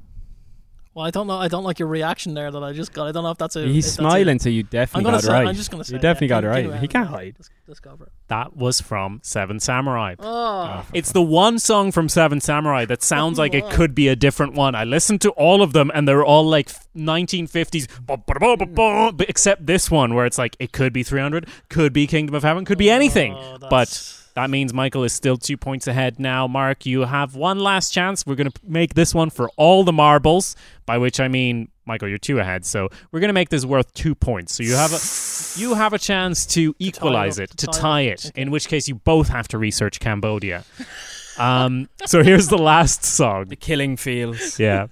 Well, 0.96 1.06
I 1.06 1.10
don't 1.10 1.26
know. 1.26 1.38
I 1.38 1.48
don't 1.48 1.64
like 1.64 1.80
your 1.80 1.88
reaction 1.88 2.36
there 2.36 2.52
that 2.52 2.64
I 2.64 2.72
just 2.72 2.94
got. 2.94 3.08
I 3.08 3.12
don't 3.12 3.24
know 3.24 3.32
if 3.32 3.38
that's 3.40 3.56
a. 3.56 3.66
he's 3.66 3.86
that's 3.86 3.98
a- 3.98 4.02
smiling 4.02 4.38
so 4.38 4.50
you 4.50 4.62
definitely 4.62 5.06
gonna 5.06 5.22
got 5.22 5.26
it 5.28 5.34
right 5.34 5.48
I'm 5.48 5.56
just 5.56 5.72
gonna 5.72 5.84
say. 5.84 5.96
you 5.96 6.00
definitely 6.00 6.28
yeah, 6.28 6.42
got 6.42 6.44
it 6.44 6.48
right 6.50 6.66
of 6.70 6.80
he 6.80 6.88
can't 6.88 7.08
hide 7.08 7.36
Let's, 7.40 7.50
let's 7.68 7.80
go 7.80 7.96
for 7.98 8.04
it. 8.04 8.12
That 8.28 8.56
was 8.56 8.80
from 8.80 9.20
Seven 9.24 9.60
Samurai. 9.60 10.16
Oh, 10.20 10.26
ah, 10.26 10.86
It's 10.94 11.12
the 11.12 11.22
one 11.22 11.58
song 11.60 11.92
from 11.92 12.10
Seven 12.10 12.40
Samurai 12.40 12.86
that 12.86 13.02
sounds 13.02 13.40
like 13.40 13.54
it 13.54 13.70
could 13.72 13.96
be 13.96 14.08
a 14.08 14.16
different 14.16 14.54
one. 14.54 14.76
I 14.76 14.84
listened 14.84 15.22
to 15.22 15.32
all 15.32 15.62
of 15.64 15.74
them 15.74 15.92
and 15.94 16.08
they're 16.08 16.24
all 16.24 16.46
like 16.46 16.70
1950s, 16.96 17.88
bu- 18.06 18.18
bu- 18.18 18.40
bu- 18.40 18.58
bu- 18.58 18.66
bu- 18.66 19.12
but 19.14 19.30
except 19.30 19.66
this 19.66 19.90
one 19.90 20.14
where 20.14 20.26
it's 20.26 20.38
like 20.38 20.56
it 20.60 20.72
could 20.72 20.94
be 20.94 21.04
300, 21.04 21.48
could 21.70 21.94
be 21.94 22.06
Kingdom 22.08 22.36
of 22.36 22.44
Heaven, 22.44 22.66
could 22.66 22.78
be 22.78 22.90
anything. 22.90 23.34
Oh, 23.34 23.58
but 23.60 23.70
that's- 23.70 24.23
that 24.36 24.50
means 24.50 24.74
Michael 24.74 25.04
is 25.04 25.14
still 25.14 25.38
two 25.38 25.58
points 25.58 25.88
ahead 25.88 26.20
now. 26.20 26.48
Mark, 26.48 26.86
you 26.86 27.02
have 27.02 27.36
one 27.36 27.60
last 27.60 27.90
chance. 27.92 28.26
We're 28.26 28.36
going 28.36 28.50
to 28.50 28.60
make 28.64 28.94
this 28.96 29.14
one 29.14 29.30
for 29.30 29.50
all 29.58 29.84
the 29.84 29.94
marbles, 29.94 30.56
by 30.86 30.98
which 30.98 31.20
I 31.20 31.28
mean, 31.28 31.70
Michael, 31.86 32.08
you're 32.08 32.18
two 32.18 32.40
ahead. 32.40 32.66
So 32.66 32.90
we're 33.12 33.20
going 33.20 33.30
to 33.30 33.34
make 33.34 33.50
this 33.50 33.66
worth 33.66 33.94
two 33.94 34.16
points. 34.16 34.56
So 34.56 34.64
you 34.64 34.74
have 34.76 34.92
a 34.94 35.60
you 35.60 35.76
have 35.76 35.94
a 35.94 36.00
chance 36.00 36.46
to 36.48 36.76
equalize 36.80 37.38
up, 37.40 37.44
it, 37.44 37.50
to 37.52 37.58
to 37.58 37.68
tie 37.68 37.80
tie 37.80 38.02
it. 38.02 38.26
it. 38.26 38.38
In 38.38 38.50
which 38.52 38.68
case, 38.68 38.88
you 38.88 38.96
both 38.96 39.28
have 39.30 39.48
to 39.50 39.58
research 39.58 40.00
Cambodia. 40.00 40.64
Um, 41.38 41.90
so 42.06 42.24
here's 42.24 42.48
the 42.48 42.58
last 42.58 43.04
song. 43.04 43.46
the 43.46 43.56
killing 43.56 43.98
fields 43.98 44.60
Yeah. 44.60 44.88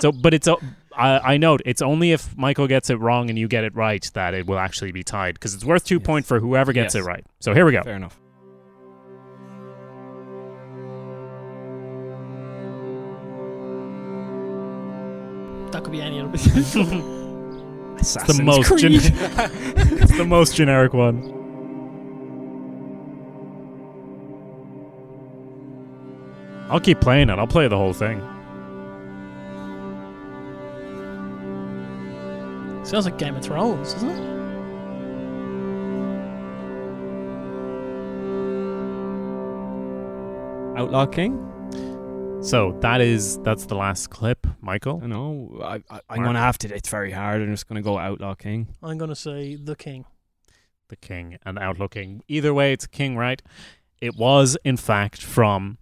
So, 0.00 0.12
but 0.12 0.34
it's. 0.34 0.48
o- 0.48 0.60
I, 0.96 1.34
I 1.34 1.36
note 1.36 1.62
it's 1.64 1.82
only 1.82 2.10
if 2.12 2.36
Michael 2.36 2.66
gets 2.66 2.90
it 2.90 2.96
wrong 2.96 3.30
and 3.30 3.38
you 3.38 3.46
get 3.48 3.62
it 3.64 3.74
right 3.76 4.04
that 4.14 4.34
it 4.34 4.46
will 4.46 4.58
actually 4.58 4.90
be 4.92 5.02
tied 5.04 5.34
because 5.34 5.54
it's 5.54 5.64
worth 5.64 5.84
two 5.84 5.96
Yes. 5.98 6.06
point 6.06 6.26
for 6.26 6.40
whoever 6.40 6.72
gets 6.72 6.94
Yes. 6.96 7.04
it 7.04 7.06
right. 7.06 7.24
So 7.38 7.54
here 7.54 7.64
we 7.64 7.72
go. 7.72 7.82
fair 7.84 7.94
enough 7.96 8.18
that 15.72 15.82
could 15.84 15.92
be 15.92 16.00
any 16.00 16.20
other. 16.20 16.34
Assassin's 18.00 18.38
the 18.38 18.42
most 18.42 18.66
Creed. 18.66 19.00
Gen- 19.00 19.14
it's 20.02 20.16
the 20.16 20.24
most 20.24 20.56
generic 20.56 20.92
one. 20.92 21.36
I'll 26.70 26.80
keep 26.80 27.00
playing 27.00 27.30
it. 27.30 27.38
I'll 27.38 27.46
play 27.46 27.66
the 27.68 27.76
whole 27.76 27.92
thing. 27.92 28.20
Sounds 32.84 33.04
like 33.04 33.18
Game 33.18 33.36
of 33.36 33.42
Thrones, 33.42 33.92
doesn't 33.92 34.08
it? 34.08 34.40
Outlaw 40.78 41.06
King? 41.06 41.49
So 42.42 42.76
that 42.80 43.02
is 43.02 43.38
that's 43.40 43.66
the 43.66 43.74
last 43.74 44.08
clip, 44.08 44.46
Michael. 44.62 45.00
I 45.04 45.06
know. 45.06 45.60
I, 45.62 45.82
I, 45.90 46.00
I'm 46.08 46.22
going 46.22 46.34
to 46.34 46.40
have 46.40 46.56
to. 46.58 46.74
It's 46.74 46.88
very 46.88 47.10
hard. 47.10 47.42
I'm 47.42 47.50
just 47.50 47.68
going 47.68 47.76
to 47.76 47.82
go 47.82 47.98
Outlaw 47.98 48.34
King. 48.34 48.68
I'm 48.82 48.96
gonna 48.96 49.14
say 49.14 49.56
the 49.56 49.76
king. 49.76 50.06
The 50.88 50.96
king 50.96 51.36
and 51.44 51.58
Outlaw 51.58 51.88
King. 51.88 52.22
Either 52.28 52.52
way, 52.54 52.72
it's 52.72 52.86
king, 52.86 53.16
right? 53.16 53.40
It 54.00 54.16
was, 54.16 54.56
in 54.64 54.78
fact, 54.78 55.22
from 55.22 55.78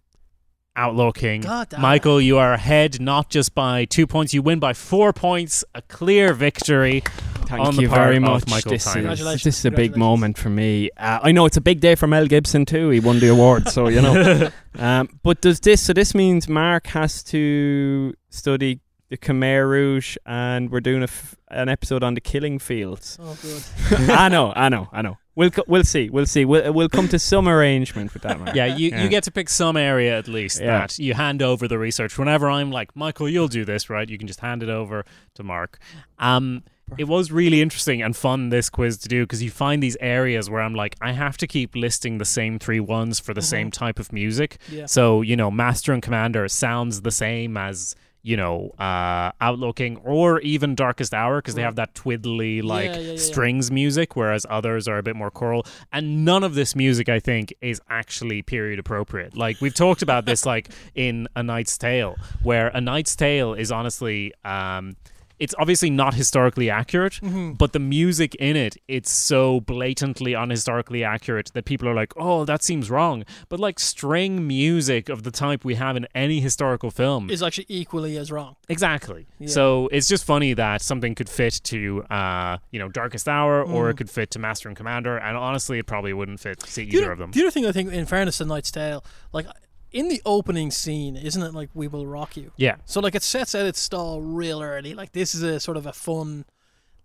Outlaw 0.74 1.12
King. 1.12 1.42
God 1.42 1.68
damn. 1.70 1.80
Michael, 1.80 2.20
you 2.20 2.38
are 2.38 2.52
ahead 2.52 3.00
not 3.00 3.30
just 3.30 3.54
by 3.54 3.84
two 3.84 4.06
points, 4.06 4.34
you 4.34 4.42
win 4.42 4.58
by 4.58 4.74
four 4.74 5.12
points. 5.12 5.64
A 5.74 5.82
clear 5.82 6.34
victory. 6.34 7.02
Thank 7.48 7.66
On 7.66 7.74
the 7.76 7.82
you 7.82 7.88
part 7.88 8.00
very 8.02 8.16
of 8.16 8.22
much. 8.22 8.46
Michael 8.48 8.72
this, 8.72 8.86
is, 8.86 8.92
Congratulations. 8.92 9.42
this 9.42 9.58
is 9.60 9.64
a 9.64 9.70
big 9.70 9.96
moment 9.96 10.36
for 10.36 10.50
me. 10.50 10.90
Uh, 10.98 11.20
I 11.22 11.32
know 11.32 11.46
it's 11.46 11.56
a 11.56 11.62
big 11.62 11.80
day 11.80 11.94
for 11.94 12.06
Mel 12.06 12.26
Gibson 12.26 12.66
too. 12.66 12.90
He 12.90 13.00
won 13.00 13.20
the 13.20 13.28
award, 13.28 13.68
so 13.68 13.88
you 13.88 14.02
know. 14.02 14.50
Um, 14.78 15.08
but 15.24 15.40
does 15.40 15.58
this? 15.58 15.82
So 15.82 15.92
this 15.92 16.14
means 16.14 16.48
Mark 16.48 16.86
has 16.88 17.22
to 17.24 18.14
study 18.30 18.78
the 19.08 19.16
Khmer 19.16 19.68
Rouge, 19.68 20.16
and 20.24 20.70
we're 20.70 20.78
doing 20.80 21.00
a 21.00 21.04
f- 21.10 21.34
an 21.50 21.68
episode 21.68 22.04
on 22.04 22.14
the 22.14 22.20
killing 22.20 22.58
fields. 22.60 23.18
Oh, 23.20 23.36
good. 23.42 23.62
I 24.10 24.28
know, 24.28 24.52
I 24.54 24.68
know, 24.68 24.88
I 24.92 25.02
know. 25.02 25.16
We'll 25.34 25.50
co- 25.50 25.64
we'll 25.66 25.82
see, 25.84 26.10
we'll 26.10 26.26
see. 26.26 26.44
We'll 26.44 26.72
we'll 26.72 26.88
come 26.90 27.08
to 27.08 27.18
some 27.18 27.48
arrangement 27.48 28.12
with 28.14 28.22
that, 28.24 28.38
Mark. 28.38 28.54
Yeah, 28.54 28.66
you, 28.66 28.90
Yeah. 28.90 29.02
you 29.02 29.08
get 29.08 29.24
to 29.24 29.30
pick 29.32 29.48
some 29.48 29.76
area 29.76 30.16
at 30.18 30.28
least 30.28 30.60
Yeah. 30.60 30.80
that 30.80 30.98
you 30.98 31.14
hand 31.14 31.42
over 31.42 31.66
the 31.66 31.78
research. 31.78 32.16
Whenever 32.18 32.48
I'm 32.50 32.70
like, 32.70 32.94
Michael, 32.94 33.28
you'll 33.28 33.48
do 33.48 33.64
this, 33.64 33.88
right? 33.90 34.08
You 34.08 34.18
can 34.18 34.26
just 34.28 34.40
hand 34.40 34.62
it 34.62 34.68
over 34.68 35.04
to 35.34 35.42
Mark. 35.42 35.78
Um, 36.18 36.62
it 36.96 37.04
was 37.04 37.30
really 37.30 37.60
interesting 37.60 38.02
and 38.02 38.16
fun 38.16 38.48
this 38.48 38.70
quiz 38.70 38.96
to 38.98 39.08
do 39.08 39.24
because 39.24 39.42
you 39.42 39.50
find 39.50 39.82
these 39.82 39.96
areas 40.00 40.48
where 40.48 40.62
I'm 40.62 40.74
like, 40.74 40.96
I 41.00 41.12
have 41.12 41.36
to 41.38 41.46
keep 41.46 41.76
listing 41.76 42.18
the 42.18 42.24
same 42.24 42.58
three 42.58 42.80
ones 42.80 43.20
for 43.20 43.34
the 43.34 43.40
Mhm. 43.40 43.44
same 43.44 43.70
type 43.70 43.98
of 43.98 44.12
music. 44.12 44.56
Yeah. 44.70 44.86
So, 44.86 45.20
you 45.22 45.36
know, 45.36 45.50
Master 45.50 45.92
and 45.92 46.02
Commander 46.02 46.48
sounds 46.48 47.02
the 47.02 47.10
same 47.10 47.56
as, 47.56 47.94
you 48.22 48.36
know, 48.36 48.70
uh, 48.78 49.30
Outlaw 49.40 49.72
King 49.72 49.96
or 50.04 50.40
even 50.40 50.74
Darkest 50.74 51.14
Hour 51.14 51.38
because 51.40 51.54
they 51.54 51.62
have 51.62 51.76
that 51.76 51.94
twiddly, 51.94 52.62
like, 52.62 52.86
yeah, 52.90 52.98
yeah, 52.98 53.10
yeah. 53.12 53.16
strings 53.18 53.70
music, 53.70 54.16
whereas 54.16 54.44
others 54.50 54.88
are 54.88 54.98
a 54.98 55.02
bit 55.02 55.14
more 55.14 55.30
choral. 55.30 55.64
And 55.92 56.24
none 56.24 56.42
of 56.42 56.54
this 56.54 56.74
music, 56.74 57.08
I 57.08 57.20
think, 57.20 57.54
is 57.60 57.80
actually 57.88 58.42
period 58.42 58.78
appropriate. 58.78 59.36
Like, 59.36 59.60
we've 59.60 59.74
talked 59.74 60.02
about 60.02 60.26
this, 60.26 60.44
like, 60.44 60.68
in 60.94 61.28
A 61.36 61.42
Knight's 61.42 61.78
Tale, 61.78 62.16
where 62.42 62.68
A 62.68 62.80
Knight's 62.80 63.14
Tale 63.14 63.54
is 63.54 63.70
honestly. 63.70 64.32
Um, 64.44 64.96
it's 65.38 65.54
obviously 65.58 65.90
not 65.90 66.14
historically 66.14 66.68
accurate, 66.70 67.14
Mm-hmm. 67.22 67.52
but 67.52 67.72
the 67.72 67.78
music 67.78 68.34
in 68.36 68.56
it, 68.56 68.76
it's 68.88 69.10
so 69.10 69.60
blatantly 69.60 70.32
unhistorically 70.32 71.06
accurate 71.06 71.50
that 71.54 71.64
people 71.64 71.88
are 71.88 71.94
like, 71.94 72.12
oh, 72.16 72.44
that 72.44 72.62
seems 72.62 72.90
wrong. 72.90 73.24
But 73.48 73.60
like 73.60 73.78
string 73.78 74.46
music 74.46 75.08
of 75.08 75.22
the 75.22 75.30
type 75.30 75.64
we 75.64 75.74
have 75.76 75.96
in 75.96 76.06
any 76.14 76.40
historical 76.40 76.90
film. 76.90 77.30
Is 77.30 77.42
actually 77.42 77.66
equally 77.68 78.16
as 78.16 78.30
wrong. 78.32 78.56
Exactly. 78.68 79.26
Yeah. 79.38 79.48
So 79.48 79.88
it's 79.92 80.08
just 80.08 80.24
funny 80.24 80.54
that 80.54 80.82
something 80.82 81.14
could 81.14 81.28
fit 81.28 81.60
to, 81.64 82.02
uh, 82.04 82.58
you 82.70 82.78
know, 82.78 82.88
Darkest 82.88 83.28
Hour 83.28 83.62
or 83.62 83.90
it 83.90 83.94
Mm. 83.94 83.98
could 83.98 84.10
fit 84.10 84.30
to 84.32 84.38
Master 84.38 84.68
and 84.68 84.76
Commander. 84.76 85.16
And 85.18 85.36
honestly, 85.36 85.78
it 85.78 85.86
probably 85.86 86.12
wouldn't 86.12 86.40
fit 86.40 86.60
to 86.60 86.74
The 86.76 86.82
either 86.82 87.04
other, 87.04 87.12
of 87.12 87.18
them. 87.18 87.30
the 87.32 87.40
other 87.42 87.50
thing 87.50 87.66
I 87.66 87.72
think, 87.72 87.92
in 87.92 88.06
fairness 88.06 88.38
to 88.38 88.44
Knight's 88.44 88.70
Tale, 88.70 89.04
like 89.32 89.46
in 89.92 90.08
the 90.08 90.20
opening 90.26 90.70
scene, 90.70 91.16
isn't 91.16 91.42
it 91.42 91.54
like 91.54 91.70
"We 91.74 91.88
Will 91.88 92.06
Rock 92.06 92.36
You"? 92.36 92.52
Yeah. 92.56 92.76
So 92.84 93.00
like 93.00 93.14
it 93.14 93.22
sets 93.22 93.54
out 93.54 93.66
its 93.66 93.80
stall 93.80 94.20
real 94.20 94.62
early. 94.62 94.94
Like 94.94 95.12
this 95.12 95.34
is 95.34 95.42
a 95.42 95.58
sort 95.60 95.76
of 95.76 95.86
a 95.86 95.92
fun, 95.92 96.44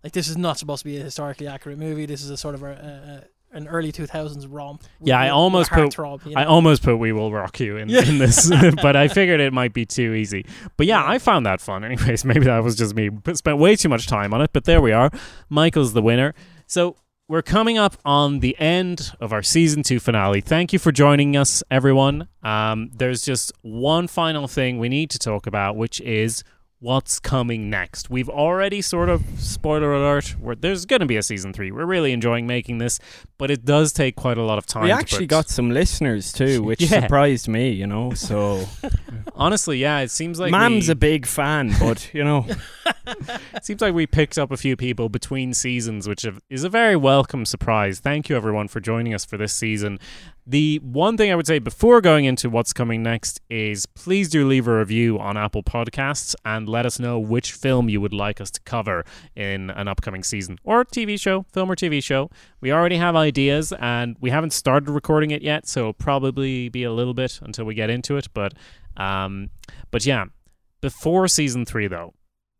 like 0.02 0.12
this 0.12 0.28
is 0.28 0.36
not 0.36 0.58
supposed 0.58 0.80
to 0.82 0.84
be 0.88 0.98
a 0.98 1.02
historically 1.02 1.46
accurate 1.46 1.78
movie. 1.78 2.06
This 2.06 2.22
is 2.22 2.30
a 2.30 2.36
sort 2.36 2.54
of 2.54 2.62
a, 2.62 3.24
a, 3.52 3.56
an 3.56 3.68
early 3.68 3.92
two 3.92 4.06
thousands 4.06 4.46
romp. 4.46 4.82
Yeah, 5.00 5.18
I 5.18 5.28
almost 5.30 5.70
put- 5.70 5.90
heartthrob, 5.90 6.26
you 6.26 6.34
I 6.36 6.44
almost 6.44 6.82
put 6.82 6.96
"We 6.96 7.12
Will 7.12 7.32
Rock 7.32 7.58
You" 7.60 7.76
in, 7.76 7.88
Yeah. 7.88 8.04
in 8.04 8.18
this, 8.18 8.50
but 8.82 8.96
I 8.96 9.08
figured 9.08 9.40
it 9.40 9.52
might 9.52 9.72
be 9.72 9.86
too 9.86 10.12
easy. 10.14 10.44
But 10.76 10.86
yeah, 10.86 11.02
Yeah. 11.02 11.10
I 11.10 11.18
found 11.18 11.46
that 11.46 11.60
fun. 11.60 11.84
Anyways, 11.90 12.24
maybe 12.24 12.46
that 12.46 12.62
was 12.64 12.76
just 12.76 12.94
me. 12.94 13.08
But 13.08 13.36
Spent 13.38 13.58
way 13.58 13.76
too 13.76 13.88
much 13.88 14.06
time 14.06 14.34
on 14.34 14.42
it, 14.42 14.50
but 14.52 14.64
there 14.64 14.80
we 14.82 14.92
are. 14.92 15.10
Michael's 15.48 15.92
the 15.92 16.02
winner. 16.02 16.34
So 16.66 16.96
we're 17.26 17.42
coming 17.42 17.78
up 17.78 17.96
on 18.04 18.40
the 18.40 18.58
end 18.58 19.12
of 19.18 19.32
our 19.32 19.42
season 19.42 19.82
two 19.82 19.98
finale. 19.98 20.40
Thank 20.40 20.72
you 20.72 20.78
for 20.78 20.92
joining 20.92 21.36
us, 21.36 21.62
everyone. 21.70 22.28
Um, 22.42 22.90
there's 22.94 23.22
just 23.22 23.52
one 23.62 24.08
final 24.08 24.46
thing 24.46 24.78
we 24.78 24.90
need 24.90 25.10
to 25.10 25.18
talk 25.18 25.46
about, 25.46 25.76
which 25.76 26.00
is 26.02 26.44
what's 26.84 27.18
coming 27.18 27.70
next. 27.70 28.10
We've 28.10 28.28
already 28.28 28.82
sort 28.82 29.08
of 29.08 29.22
spoiler 29.38 29.94
alert. 29.94 30.36
There's 30.60 30.84
going 30.84 31.00
to 31.00 31.06
be 31.06 31.16
a 31.16 31.22
season 31.22 31.54
three. 31.54 31.72
We're 31.72 31.86
really 31.86 32.12
enjoying 32.12 32.46
making 32.46 32.76
this, 32.76 33.00
but 33.38 33.50
it 33.50 33.64
does 33.64 33.90
take 33.90 34.16
quite 34.16 34.36
a 34.36 34.42
lot 34.42 34.58
of 34.58 34.66
time. 34.66 34.84
we 34.84 34.90
actually 34.92 35.26
got 35.26 35.48
some 35.48 35.70
listeners 35.70 36.30
too, 36.30 36.62
which 36.68 36.82
Yeah. 36.82 37.00
surprised 37.00 37.48
me. 37.48 37.70
You 37.70 37.86
know, 37.86 38.12
so 38.12 38.66
Honestly, 39.34 39.78
yeah, 39.78 40.00
it 40.00 40.10
seems 40.10 40.38
like 40.38 40.50
Mam's 40.50 40.88
we, 40.88 40.92
a 40.92 40.94
big 40.94 41.24
fan, 41.24 41.74
but 41.80 42.12
you 42.12 42.22
know, 42.22 42.46
it 43.06 43.64
seems 43.64 43.80
like 43.80 43.94
we 43.94 44.06
picked 44.06 44.36
up 44.38 44.52
a 44.52 44.56
few 44.56 44.76
people 44.76 45.08
between 45.08 45.54
seasons, 45.54 46.06
which 46.06 46.26
is 46.50 46.64
a 46.64 46.68
very 46.68 46.96
welcome 46.96 47.46
surprise. 47.46 47.98
Thank 47.98 48.28
you, 48.28 48.36
everyone, 48.36 48.68
for 48.68 48.80
joining 48.80 49.14
us 49.14 49.24
for 49.24 49.38
this 49.38 49.54
season. 49.54 49.98
The 50.46 50.78
one 50.82 51.16
thing 51.16 51.32
I 51.32 51.34
would 51.36 51.46
say 51.46 51.58
before 51.58 52.02
going 52.02 52.26
into 52.26 52.50
what's 52.50 52.74
coming 52.74 53.02
next 53.02 53.40
is 53.48 53.86
please 53.86 54.28
do 54.28 54.46
leave 54.46 54.68
a 54.68 54.78
review 54.78 55.18
on 55.18 55.38
Apple 55.38 55.62
Podcasts 55.62 56.34
and 56.44 56.68
let 56.74 56.84
us 56.84 56.98
know 56.98 57.20
which 57.20 57.52
film 57.52 57.88
you 57.88 58.00
would 58.00 58.12
like 58.12 58.40
us 58.40 58.50
to 58.50 58.60
cover 58.62 59.04
in 59.36 59.70
an 59.70 59.86
upcoming 59.86 60.24
season 60.24 60.58
or 60.64 60.84
TV 60.84 61.18
show, 61.20 61.46
film 61.52 61.70
or 61.70 61.76
TV 61.76 62.02
show. 62.02 62.28
We 62.60 62.72
already 62.72 62.96
have 62.96 63.14
ideas 63.14 63.72
and 63.78 64.16
we 64.20 64.30
haven't 64.30 64.52
started 64.52 64.90
recording 64.90 65.30
it 65.30 65.40
yet, 65.40 65.68
so 65.68 65.80
it'll 65.80 65.92
probably 65.92 66.68
be 66.68 66.82
a 66.82 66.92
little 66.92 67.14
bit 67.14 67.38
until 67.42 67.64
we 67.64 67.74
get 67.74 67.90
into 67.90 68.16
it. 68.16 68.26
But, 68.34 68.54
um, 68.96 69.50
but 69.92 70.04
yeah, 70.04 70.24
before 70.80 71.28
season 71.28 71.64
three 71.64 71.86
though, 71.86 72.12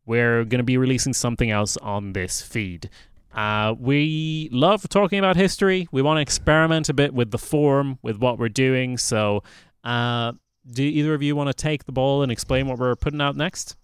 we're 0.06 0.44
going 0.44 0.60
to 0.60 0.64
be 0.64 0.76
releasing 0.76 1.12
something 1.12 1.50
else 1.50 1.76
on 1.78 2.12
this 2.12 2.40
feed. 2.40 2.90
Uh, 3.34 3.74
we 3.80 4.48
love 4.52 4.88
talking 4.88 5.18
about 5.18 5.34
history. 5.34 5.88
We 5.90 6.02
want 6.02 6.18
to 6.18 6.22
experiment 6.22 6.88
a 6.88 6.94
bit 6.94 7.12
with 7.12 7.32
the 7.32 7.38
form, 7.38 7.98
with 8.00 8.18
what 8.18 8.38
we're 8.38 8.48
doing. 8.48 8.96
So, 8.96 9.42
uh, 9.82 10.34
do 10.70 10.84
either 10.84 11.14
of 11.14 11.22
you 11.22 11.34
want 11.34 11.48
to 11.48 11.54
take 11.54 11.84
the 11.84 11.92
ball 11.92 12.22
and 12.22 12.30
explain 12.30 12.68
what 12.68 12.78
we're 12.78 12.94
putting 12.94 13.20
out 13.20 13.34
next? 13.34 13.76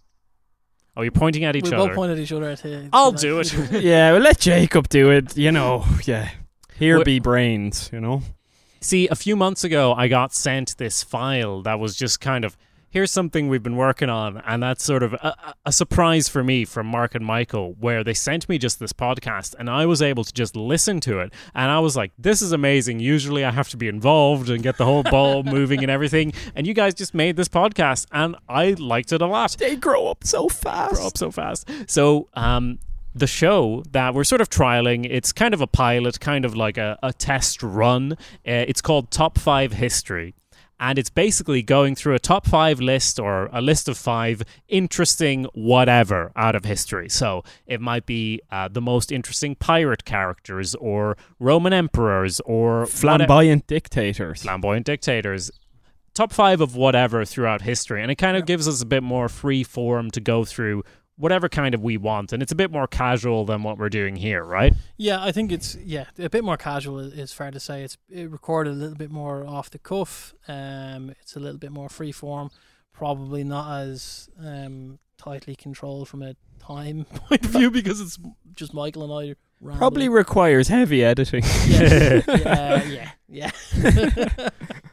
Oh, 0.96 1.02
you're 1.02 1.12
pointing 1.12 1.44
at 1.44 1.56
each 1.56 1.64
we 1.64 1.72
other. 1.72 1.82
We 1.82 1.88
both 1.88 1.96
point 1.96 2.12
at 2.12 2.18
each 2.18 2.32
other. 2.32 2.54
To, 2.56 2.88
I'll 2.92 3.12
to 3.12 3.18
do 3.18 3.40
it. 3.40 3.52
yeah, 3.82 4.12
well, 4.12 4.20
let 4.20 4.38
Jacob 4.40 4.88
do 4.88 5.10
it. 5.10 5.36
You 5.36 5.52
know, 5.52 5.84
yeah. 6.04 6.30
Here 6.78 7.00
Wh- 7.00 7.04
be 7.04 7.20
brains. 7.20 7.90
You 7.92 8.00
know. 8.00 8.22
See, 8.80 9.08
a 9.08 9.14
few 9.14 9.36
months 9.36 9.62
ago, 9.62 9.92
I 9.92 10.08
got 10.08 10.32
sent 10.34 10.76
this 10.78 11.02
file 11.02 11.62
that 11.62 11.78
was 11.78 11.94
just 11.94 12.20
kind 12.20 12.44
of 12.44 12.56
here's 12.90 13.10
something 13.10 13.48
we've 13.48 13.62
been 13.62 13.76
working 13.76 14.10
on, 14.10 14.38
and 14.38 14.62
that's 14.62 14.84
sort 14.84 15.02
of 15.02 15.14
a, 15.14 15.54
a- 15.64 15.72
surprise 15.72 16.28
for 16.28 16.42
me 16.44 16.64
from 16.64 16.86
Mark 16.86 17.14
and 17.14 17.24
Michael, 17.24 17.74
where 17.78 18.02
they 18.04 18.12
sent 18.14 18.48
me 18.48 18.58
just 18.58 18.78
this 18.80 18.92
podcast, 18.92 19.54
and 19.58 19.70
I 19.70 19.86
was 19.86 20.02
able 20.02 20.24
to 20.24 20.32
just 20.32 20.56
listen 20.56 21.00
to 21.00 21.20
it, 21.20 21.32
and 21.54 21.70
I 21.70 21.78
was 21.78 21.96
like, 21.96 22.12
"This 22.18 22.42
is 22.42 22.52
amazing." 22.52 23.00
Usually, 23.00 23.44
I 23.44 23.50
have 23.52 23.68
to 23.70 23.76
be 23.76 23.88
involved 23.88 24.50
and 24.50 24.62
get 24.62 24.76
the 24.76 24.84
whole 24.84 25.02
ball 25.04 25.42
moving 25.56 25.80
and 25.82 25.90
everything, 25.90 26.32
and 26.54 26.66
you 26.66 26.74
guys 26.74 26.94
just 26.94 27.14
made 27.14 27.36
this 27.36 27.48
podcast, 27.48 28.06
and 28.12 28.36
I 28.48 28.72
liked 28.72 29.12
it 29.12 29.22
a 29.22 29.26
lot 29.26 29.56
They 29.58 29.76
grow 29.76 30.08
up 30.08 30.24
so 30.24 30.48
fast. 30.48 30.94
grow 30.96 31.06
up 31.06 31.16
so 31.16 31.30
fast. 31.30 31.68
So, 31.86 32.28
um, 32.34 32.78
the 33.14 33.26
show 33.26 33.82
that 33.90 34.14
we're 34.14 34.22
sort 34.24 34.40
of 34.40 34.48
trialing, 34.50 35.04
it's 35.10 35.32
kind 35.32 35.52
of 35.54 35.60
a 35.60 35.66
pilot, 35.66 36.20
kind 36.20 36.44
of 36.44 36.54
like 36.56 36.78
a, 36.78 36.96
a 37.02 37.12
test 37.12 37.62
run. 37.62 38.12
Uh, 38.12 38.16
it's 38.44 38.80
called 38.80 39.10
Top 39.10 39.36
5 39.38 39.72
History. 39.72 40.34
And 40.82 40.98
it's 40.98 41.10
basically 41.10 41.62
going 41.62 41.94
through 41.94 42.14
a 42.14 42.18
top 42.18 42.46
five 42.46 42.80
list 42.80 43.20
or 43.20 43.50
a 43.52 43.60
list 43.60 43.86
of 43.86 43.98
five 43.98 44.42
interesting 44.66 45.44
whatever 45.52 46.32
out 46.34 46.54
of 46.54 46.64
history. 46.64 47.10
So 47.10 47.44
it 47.66 47.82
might 47.82 48.06
be 48.06 48.40
uh, 48.50 48.68
the 48.68 48.80
most 48.80 49.12
interesting 49.12 49.54
pirate 49.56 50.06
characters 50.06 50.74
or 50.76 51.18
Roman 51.38 51.74
emperors 51.74 52.40
or 52.46 52.80
whate- 52.80 52.88
Flamboyant 52.92 53.66
dictators. 53.66 54.42
flamboyant 54.42 54.86
dictators. 54.86 55.50
Top 56.14 56.32
five 56.32 56.60
of 56.62 56.74
whatever 56.74 57.24
throughout 57.24 57.62
history, 57.62 58.02
and 58.02 58.10
it 58.10 58.16
kind 58.16 58.36
of 58.36 58.42
Yeah. 58.42 58.46
gives 58.46 58.66
us 58.66 58.82
a 58.82 58.86
bit 58.86 59.02
more 59.02 59.28
free 59.28 59.62
form 59.62 60.10
to 60.12 60.20
go 60.20 60.44
through 60.44 60.82
whatever 61.20 61.48
kind 61.48 61.74
of 61.74 61.82
we 61.82 61.96
want, 61.96 62.32
and 62.32 62.42
it's 62.42 62.50
a 62.52 62.56
bit 62.56 62.70
more 62.70 62.86
casual 62.86 63.44
than 63.44 63.62
what 63.62 63.78
we're 63.78 63.88
doing 63.90 64.16
here, 64.16 64.42
right? 64.42 64.74
Yeah, 64.96 65.22
I 65.22 65.30
think 65.32 65.52
it's 65.52 65.76
yeah 65.76 66.06
a 66.18 66.28
bit 66.30 66.42
more 66.42 66.56
casual. 66.56 66.98
is- 66.98 67.12
Is 67.12 67.32
fair 67.32 67.50
to 67.50 67.60
say. 67.60 67.82
It's 67.84 67.96
it 68.08 68.30
recorded 68.30 68.72
a 68.72 68.76
little 68.76 68.96
bit 68.96 69.10
more 69.10 69.46
off 69.46 69.70
the 69.70 69.78
cuff. 69.78 70.34
Um, 70.48 71.10
it's 71.20 71.36
a 71.36 71.40
little 71.40 71.58
bit 71.58 71.70
more 71.72 71.88
free 71.88 72.12
form. 72.12 72.50
Probably 72.92 73.44
not 73.44 73.80
as 73.82 74.28
um 74.44 74.98
tightly 75.16 75.54
controlled 75.54 76.08
from 76.08 76.22
a 76.22 76.34
time 76.58 77.04
point 77.28 77.44
of 77.44 77.50
view 77.50 77.70
because 77.70 78.00
it's 78.00 78.18
just 78.54 78.72
Michael 78.74 79.04
and 79.04 79.30
I. 79.30 79.36
Rambling. 79.62 79.78
Probably 79.78 80.08
requires 80.08 80.68
heavy 80.68 81.04
editing. 81.04 81.42
yeah, 81.66 82.22
yeah, 82.28 83.10
yeah, 83.28 83.50
yeah. 83.76 84.48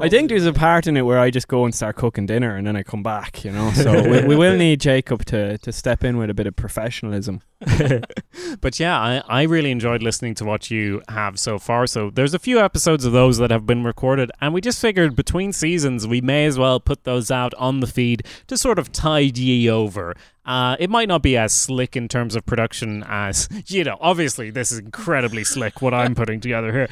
I 0.00 0.08
think 0.08 0.28
there's 0.28 0.46
a 0.46 0.52
part 0.52 0.86
in 0.86 0.96
it 0.96 1.02
where 1.02 1.18
I 1.18 1.30
just 1.30 1.48
go 1.48 1.64
and 1.64 1.74
start 1.74 1.96
cooking 1.96 2.26
dinner 2.26 2.56
and 2.56 2.66
then 2.66 2.76
I 2.76 2.82
come 2.82 3.02
back, 3.02 3.44
you 3.44 3.50
know. 3.50 3.70
So 3.72 4.08
we, 4.08 4.24
we 4.24 4.36
will 4.36 4.56
need 4.58 4.80
Jacob 4.80 5.24
to, 5.26 5.58
to 5.58 5.72
step 5.72 6.04
in 6.04 6.16
with 6.16 6.30
a 6.30 6.34
bit 6.34 6.46
of 6.46 6.56
professionalism. 6.56 7.42
but 8.60 8.78
yeah, 8.78 8.98
I, 8.98 9.22
I 9.26 9.42
really 9.42 9.70
enjoyed 9.70 10.02
listening 10.02 10.34
to 10.36 10.44
what 10.44 10.70
you 10.70 11.02
have 11.08 11.38
so 11.38 11.58
far. 11.58 11.86
So 11.86 12.10
there's 12.10 12.34
a 12.34 12.38
few 12.38 12.60
episodes 12.60 13.04
of 13.04 13.12
those 13.12 13.38
that 13.38 13.50
have 13.50 13.66
been 13.66 13.84
recorded, 13.84 14.30
and 14.40 14.52
we 14.52 14.60
just 14.60 14.80
figured 14.80 15.16
between 15.16 15.52
seasons 15.52 16.06
we 16.06 16.20
may 16.20 16.44
as 16.44 16.58
well 16.58 16.80
put 16.80 17.04
those 17.04 17.30
out 17.30 17.54
on 17.54 17.80
the 17.80 17.86
feed 17.86 18.26
to 18.48 18.56
sort 18.56 18.78
of 18.78 18.92
tide 18.92 19.38
ye 19.38 19.68
over. 19.68 20.14
Uh, 20.44 20.76
it 20.78 20.90
might 20.90 21.08
not 21.08 21.22
be 21.22 21.36
as 21.38 21.54
slick 21.54 21.96
in 21.96 22.06
terms 22.06 22.36
of 22.36 22.44
production 22.44 23.02
as 23.06 23.48
you 23.66 23.82
know. 23.82 23.96
Obviously, 24.00 24.50
this 24.50 24.70
is 24.70 24.78
incredibly 24.78 25.42
slick 25.42 25.80
what 25.80 25.94
I'm 25.94 26.14
putting 26.14 26.40
together 26.40 26.70
here. 26.70 26.88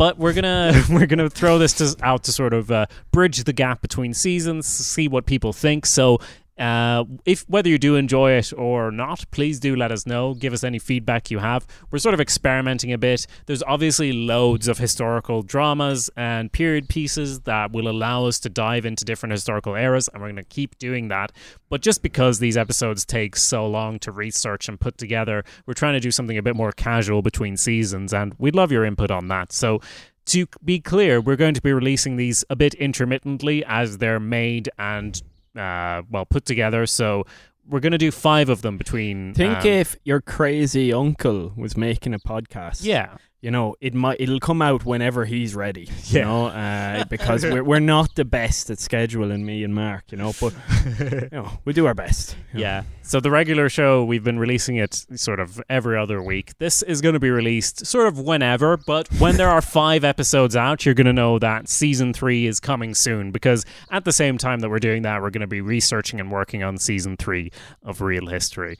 But 0.00 0.16
we're 0.16 0.32
gonna 0.32 0.82
we're 0.90 1.04
gonna 1.04 1.28
throw 1.28 1.58
this 1.58 1.74
to, 1.74 1.94
out 2.02 2.22
to 2.22 2.32
sort 2.32 2.54
of 2.54 2.70
uh, 2.70 2.86
bridge 3.12 3.44
the 3.44 3.52
gap 3.52 3.82
between 3.82 4.14
seasons, 4.14 4.66
see 4.66 5.08
what 5.08 5.26
people 5.26 5.52
think. 5.52 5.84
So 5.84 6.20
uh, 6.60 7.04
if 7.24 7.48
whether 7.48 7.70
you 7.70 7.78
do 7.78 7.96
enjoy 7.96 8.32
it 8.32 8.52
or 8.52 8.90
not, 8.90 9.24
please 9.30 9.58
do 9.58 9.74
let 9.74 9.90
us 9.90 10.06
know. 10.06 10.34
Give 10.34 10.52
us 10.52 10.62
any 10.62 10.78
feedback 10.78 11.30
you 11.30 11.38
have. 11.38 11.66
We're 11.90 11.98
sort 11.98 12.12
of 12.12 12.20
experimenting 12.20 12.92
a 12.92 12.98
bit. 12.98 13.26
There's 13.46 13.62
obviously 13.62 14.12
loads 14.12 14.68
of 14.68 14.76
historical 14.76 15.42
dramas 15.42 16.10
and 16.18 16.52
period 16.52 16.90
pieces 16.90 17.40
that 17.40 17.72
will 17.72 17.88
allow 17.88 18.26
us 18.26 18.38
to 18.40 18.50
dive 18.50 18.84
into 18.84 19.06
different 19.06 19.32
historical 19.32 19.74
eras, 19.74 20.08
and 20.08 20.20
we're 20.20 20.28
going 20.28 20.36
to 20.36 20.44
keep 20.44 20.78
doing 20.78 21.08
that. 21.08 21.32
But 21.70 21.80
just 21.80 22.02
because 22.02 22.40
these 22.40 22.58
episodes 22.58 23.06
take 23.06 23.36
so 23.36 23.66
long 23.66 23.98
to 24.00 24.12
research 24.12 24.68
and 24.68 24.78
put 24.78 24.98
together, 24.98 25.44
we're 25.64 25.72
trying 25.72 25.94
to 25.94 26.00
do 26.00 26.10
something 26.10 26.36
a 26.36 26.42
bit 26.42 26.56
more 26.56 26.72
casual 26.72 27.22
between 27.22 27.56
seasons, 27.56 28.12
and 28.12 28.34
we'd 28.38 28.54
love 28.54 28.70
your 28.70 28.84
input 28.84 29.10
on 29.10 29.28
that. 29.28 29.50
So 29.52 29.80
to 30.26 30.46
be 30.62 30.78
clear, 30.78 31.20
we're 31.20 31.36
going 31.36 31.54
to 31.54 31.62
be 31.62 31.72
releasing 31.72 32.16
these 32.16 32.44
a 32.50 32.56
bit 32.56 32.74
intermittently 32.74 33.64
as 33.64 33.98
they're 33.98 34.20
made 34.20 34.68
and 34.78 35.20
uh, 35.56 36.02
well 36.10 36.26
put 36.26 36.44
together. 36.44 36.86
So 36.86 37.24
we're 37.68 37.80
going 37.80 37.92
to 37.92 37.98
do 37.98 38.10
five 38.10 38.48
of 38.48 38.62
them 38.62 38.76
between. 38.76 39.34
Think 39.34 39.58
um, 39.58 39.66
if 39.66 39.96
your 40.04 40.20
crazy 40.20 40.92
uncle 40.92 41.52
was 41.56 41.76
making 41.76 42.14
a 42.14 42.18
podcast. 42.18 42.84
yeah, 42.84 43.16
you 43.42 43.50
know, 43.50 43.74
it 43.80 43.94
might 43.94 44.20
it'll 44.20 44.40
come 44.40 44.60
out 44.62 44.84
whenever 44.84 45.24
he's 45.24 45.54
ready. 45.54 45.88
You 46.04 46.18
Yeah. 46.20 46.24
know, 46.24 46.46
uh, 46.46 47.04
because 47.10 47.42
we're 47.44 47.64
we're 47.64 47.80
not 47.80 48.14
the 48.14 48.24
best 48.24 48.70
at 48.70 48.78
scheduling 48.78 49.42
me 49.44 49.64
and 49.64 49.74
Mark. 49.74 50.04
You 50.12 50.18
know, 50.18 50.32
but 50.40 50.52
you 51.00 51.28
know, 51.32 51.50
we 51.64 51.72
do 51.72 51.86
our 51.86 51.94
best. 51.94 52.36
you 52.52 52.58
know. 52.58 52.60
yeah. 52.66 52.82
So 53.02 53.18
the 53.18 53.30
regular 53.30 53.68
show 53.68 54.04
we've 54.04 54.22
been 54.22 54.38
releasing 54.38 54.76
it 54.76 54.94
sort 55.16 55.40
of 55.40 55.60
every 55.68 55.98
other 55.98 56.22
week. 56.22 56.56
This 56.58 56.82
is 56.82 57.00
going 57.00 57.14
to 57.14 57.18
be 57.20 57.30
released 57.30 57.84
sort 57.86 58.06
of 58.06 58.18
whenever, 58.20 58.76
but 58.76 59.08
when 59.18 59.36
there 59.36 59.48
are 59.48 59.60
five 59.62 60.04
episodes 60.04 60.54
out, 60.54 60.84
you're 60.86 60.94
going 60.94 61.06
to 61.06 61.12
know 61.12 61.38
that 61.40 61.68
season 61.68 62.12
three 62.12 62.46
is 62.46 62.60
coming 62.60 62.94
soon. 62.94 63.32
Because 63.32 63.64
at 63.90 64.04
the 64.04 64.12
same 64.12 64.38
time 64.38 64.60
that 64.60 64.68
we're 64.70 64.78
doing 64.78 65.02
that, 65.02 65.22
we're 65.22 65.30
going 65.30 65.40
to 65.40 65.46
be 65.48 65.60
researching 65.60 66.20
and 66.20 66.30
working 66.30 66.62
on 66.62 66.78
season 66.78 67.16
three 67.16 67.50
of 67.82 68.00
Reel 68.00 68.26
History. 68.28 68.78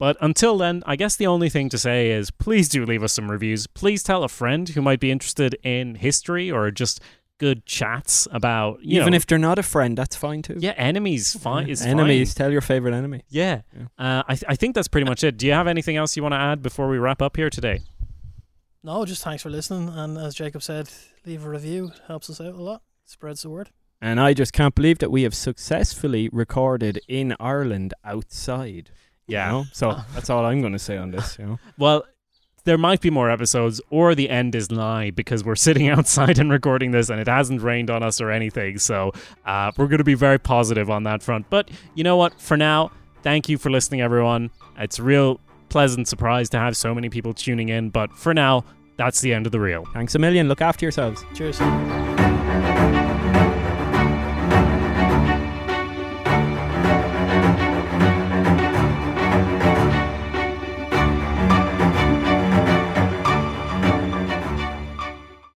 But 0.00 0.16
until 0.20 0.56
then, 0.58 0.82
I 0.86 0.96
guess 0.96 1.14
the 1.14 1.28
only 1.28 1.48
thing 1.50 1.68
to 1.68 1.78
say 1.78 2.10
is 2.10 2.32
please 2.32 2.68
do 2.68 2.84
leave 2.84 3.02
us 3.04 3.12
some 3.12 3.30
reviews. 3.30 3.66
Please 3.68 4.02
tell 4.02 4.24
a 4.24 4.28
friend 4.28 4.68
who 4.70 4.82
might 4.82 4.98
be 4.98 5.10
interested 5.12 5.54
in 5.62 5.94
history 5.96 6.50
or 6.50 6.70
just 6.72 7.00
good 7.38 7.64
chats 7.66 8.26
about 8.32 8.82
you 8.82 9.00
Even 9.00 9.12
know, 9.12 9.16
if 9.16 9.26
they're 9.26 9.38
not 9.38 9.58
a 9.58 9.62
friend, 9.62 9.96
that's 9.96 10.16
fine 10.16 10.42
too. 10.42 10.56
yeah 10.58 10.72
enemies 10.76 11.34
fine 11.38 11.68
is 11.68 11.80
Enemies, 11.82 12.32
fine. 12.34 12.38
tell 12.44 12.50
your 12.52 12.60
favorite 12.62 12.94
enemy. 12.94 13.22
Yeah, 13.28 13.60
uh, 13.98 14.22
I 14.26 14.34
th- 14.34 14.44
I 14.48 14.56
think 14.56 14.74
that's 14.74 14.88
pretty 14.88 15.06
much 15.08 15.22
it. 15.24 15.36
Do 15.38 15.46
you 15.46 15.52
have 15.52 15.66
anything 15.66 15.96
else 15.96 16.16
you 16.16 16.22
want 16.22 16.32
to 16.32 16.38
add 16.38 16.62
before 16.62 16.88
we 16.88 16.98
wrap 16.98 17.22
up 17.22 17.36
here 17.36 17.48
today? 17.50 17.80
No, 18.82 19.04
just 19.04 19.22
thanks 19.22 19.42
for 19.42 19.50
listening. 19.50 19.88
And 19.90 20.16
as 20.18 20.34
Jacob 20.34 20.62
said, 20.62 20.88
leave 21.26 21.44
a 21.44 21.48
review. 21.48 21.88
It 21.94 22.00
helps 22.08 22.30
us 22.30 22.40
out 22.40 22.54
a 22.54 22.62
lot. 22.62 22.82
Spreads 23.04 23.42
the 23.42 23.50
word. 23.50 23.70
And 24.00 24.18
I 24.18 24.32
just 24.32 24.52
can't 24.54 24.74
believe 24.74 24.98
that 25.00 25.10
we 25.10 25.22
have 25.24 25.34
successfully 25.34 26.30
recorded 26.32 27.00
in 27.06 27.34
Ireland 27.38 27.92
outside. 28.04 28.90
You 29.30 29.36
Yeah. 29.36 29.50
know? 29.50 29.64
So 29.72 29.96
that's 30.14 30.28
all 30.30 30.44
I'm 30.44 30.60
going 30.60 30.72
to 30.74 30.78
say 30.78 30.96
on 30.96 31.10
this. 31.10 31.36
You 31.38 31.46
know, 31.46 31.58
Well, 31.78 32.04
there 32.64 32.76
might 32.76 33.00
be 33.00 33.08
more 33.08 33.30
episodes, 33.30 33.80
or 33.88 34.14
the 34.14 34.28
end 34.28 34.54
is 34.54 34.70
nigh 34.70 35.10
because 35.10 35.42
we're 35.42 35.56
sitting 35.56 35.88
outside 35.94 36.38
and 36.38 36.50
recording 36.50 36.90
this, 36.90 37.08
and 37.08 37.18
it 37.18 37.26
hasn't 37.26 37.62
rained 37.62 37.88
on 37.90 38.02
us 38.02 38.20
or 38.20 38.30
anything. 38.30 38.78
So 38.78 39.12
uh, 39.46 39.72
we're 39.78 39.86
going 39.88 39.98
to 39.98 40.04
be 40.04 40.14
very 40.14 40.38
positive 40.38 40.90
on 40.90 41.04
that 41.04 41.22
front. 41.22 41.48
But 41.48 41.70
you 41.94 42.04
know 42.04 42.16
what? 42.18 42.38
For 42.40 42.56
now, 42.58 42.90
thank 43.22 43.48
you 43.48 43.56
for 43.56 43.70
listening, 43.70 44.02
everyone. 44.02 44.50
It's 44.78 44.98
a 44.98 45.02
real 45.02 45.40
pleasant 45.70 46.06
surprise 46.08 46.50
to 46.50 46.58
have 46.58 46.76
so 46.76 46.94
many 46.94 47.08
people 47.08 47.32
tuning 47.32 47.70
in. 47.70 47.88
But 47.90 48.12
for 48.12 48.34
now, 48.34 48.64
that's 48.98 49.22
the 49.22 49.32
end 49.32 49.46
of 49.46 49.52
the 49.52 49.60
reel. 49.60 49.86
thanks 49.94 50.14
a 50.14 50.18
million. 50.18 50.46
Look 50.48 50.60
after 50.60 50.84
yourselves. 50.84 51.24
Cheers. 51.34 51.58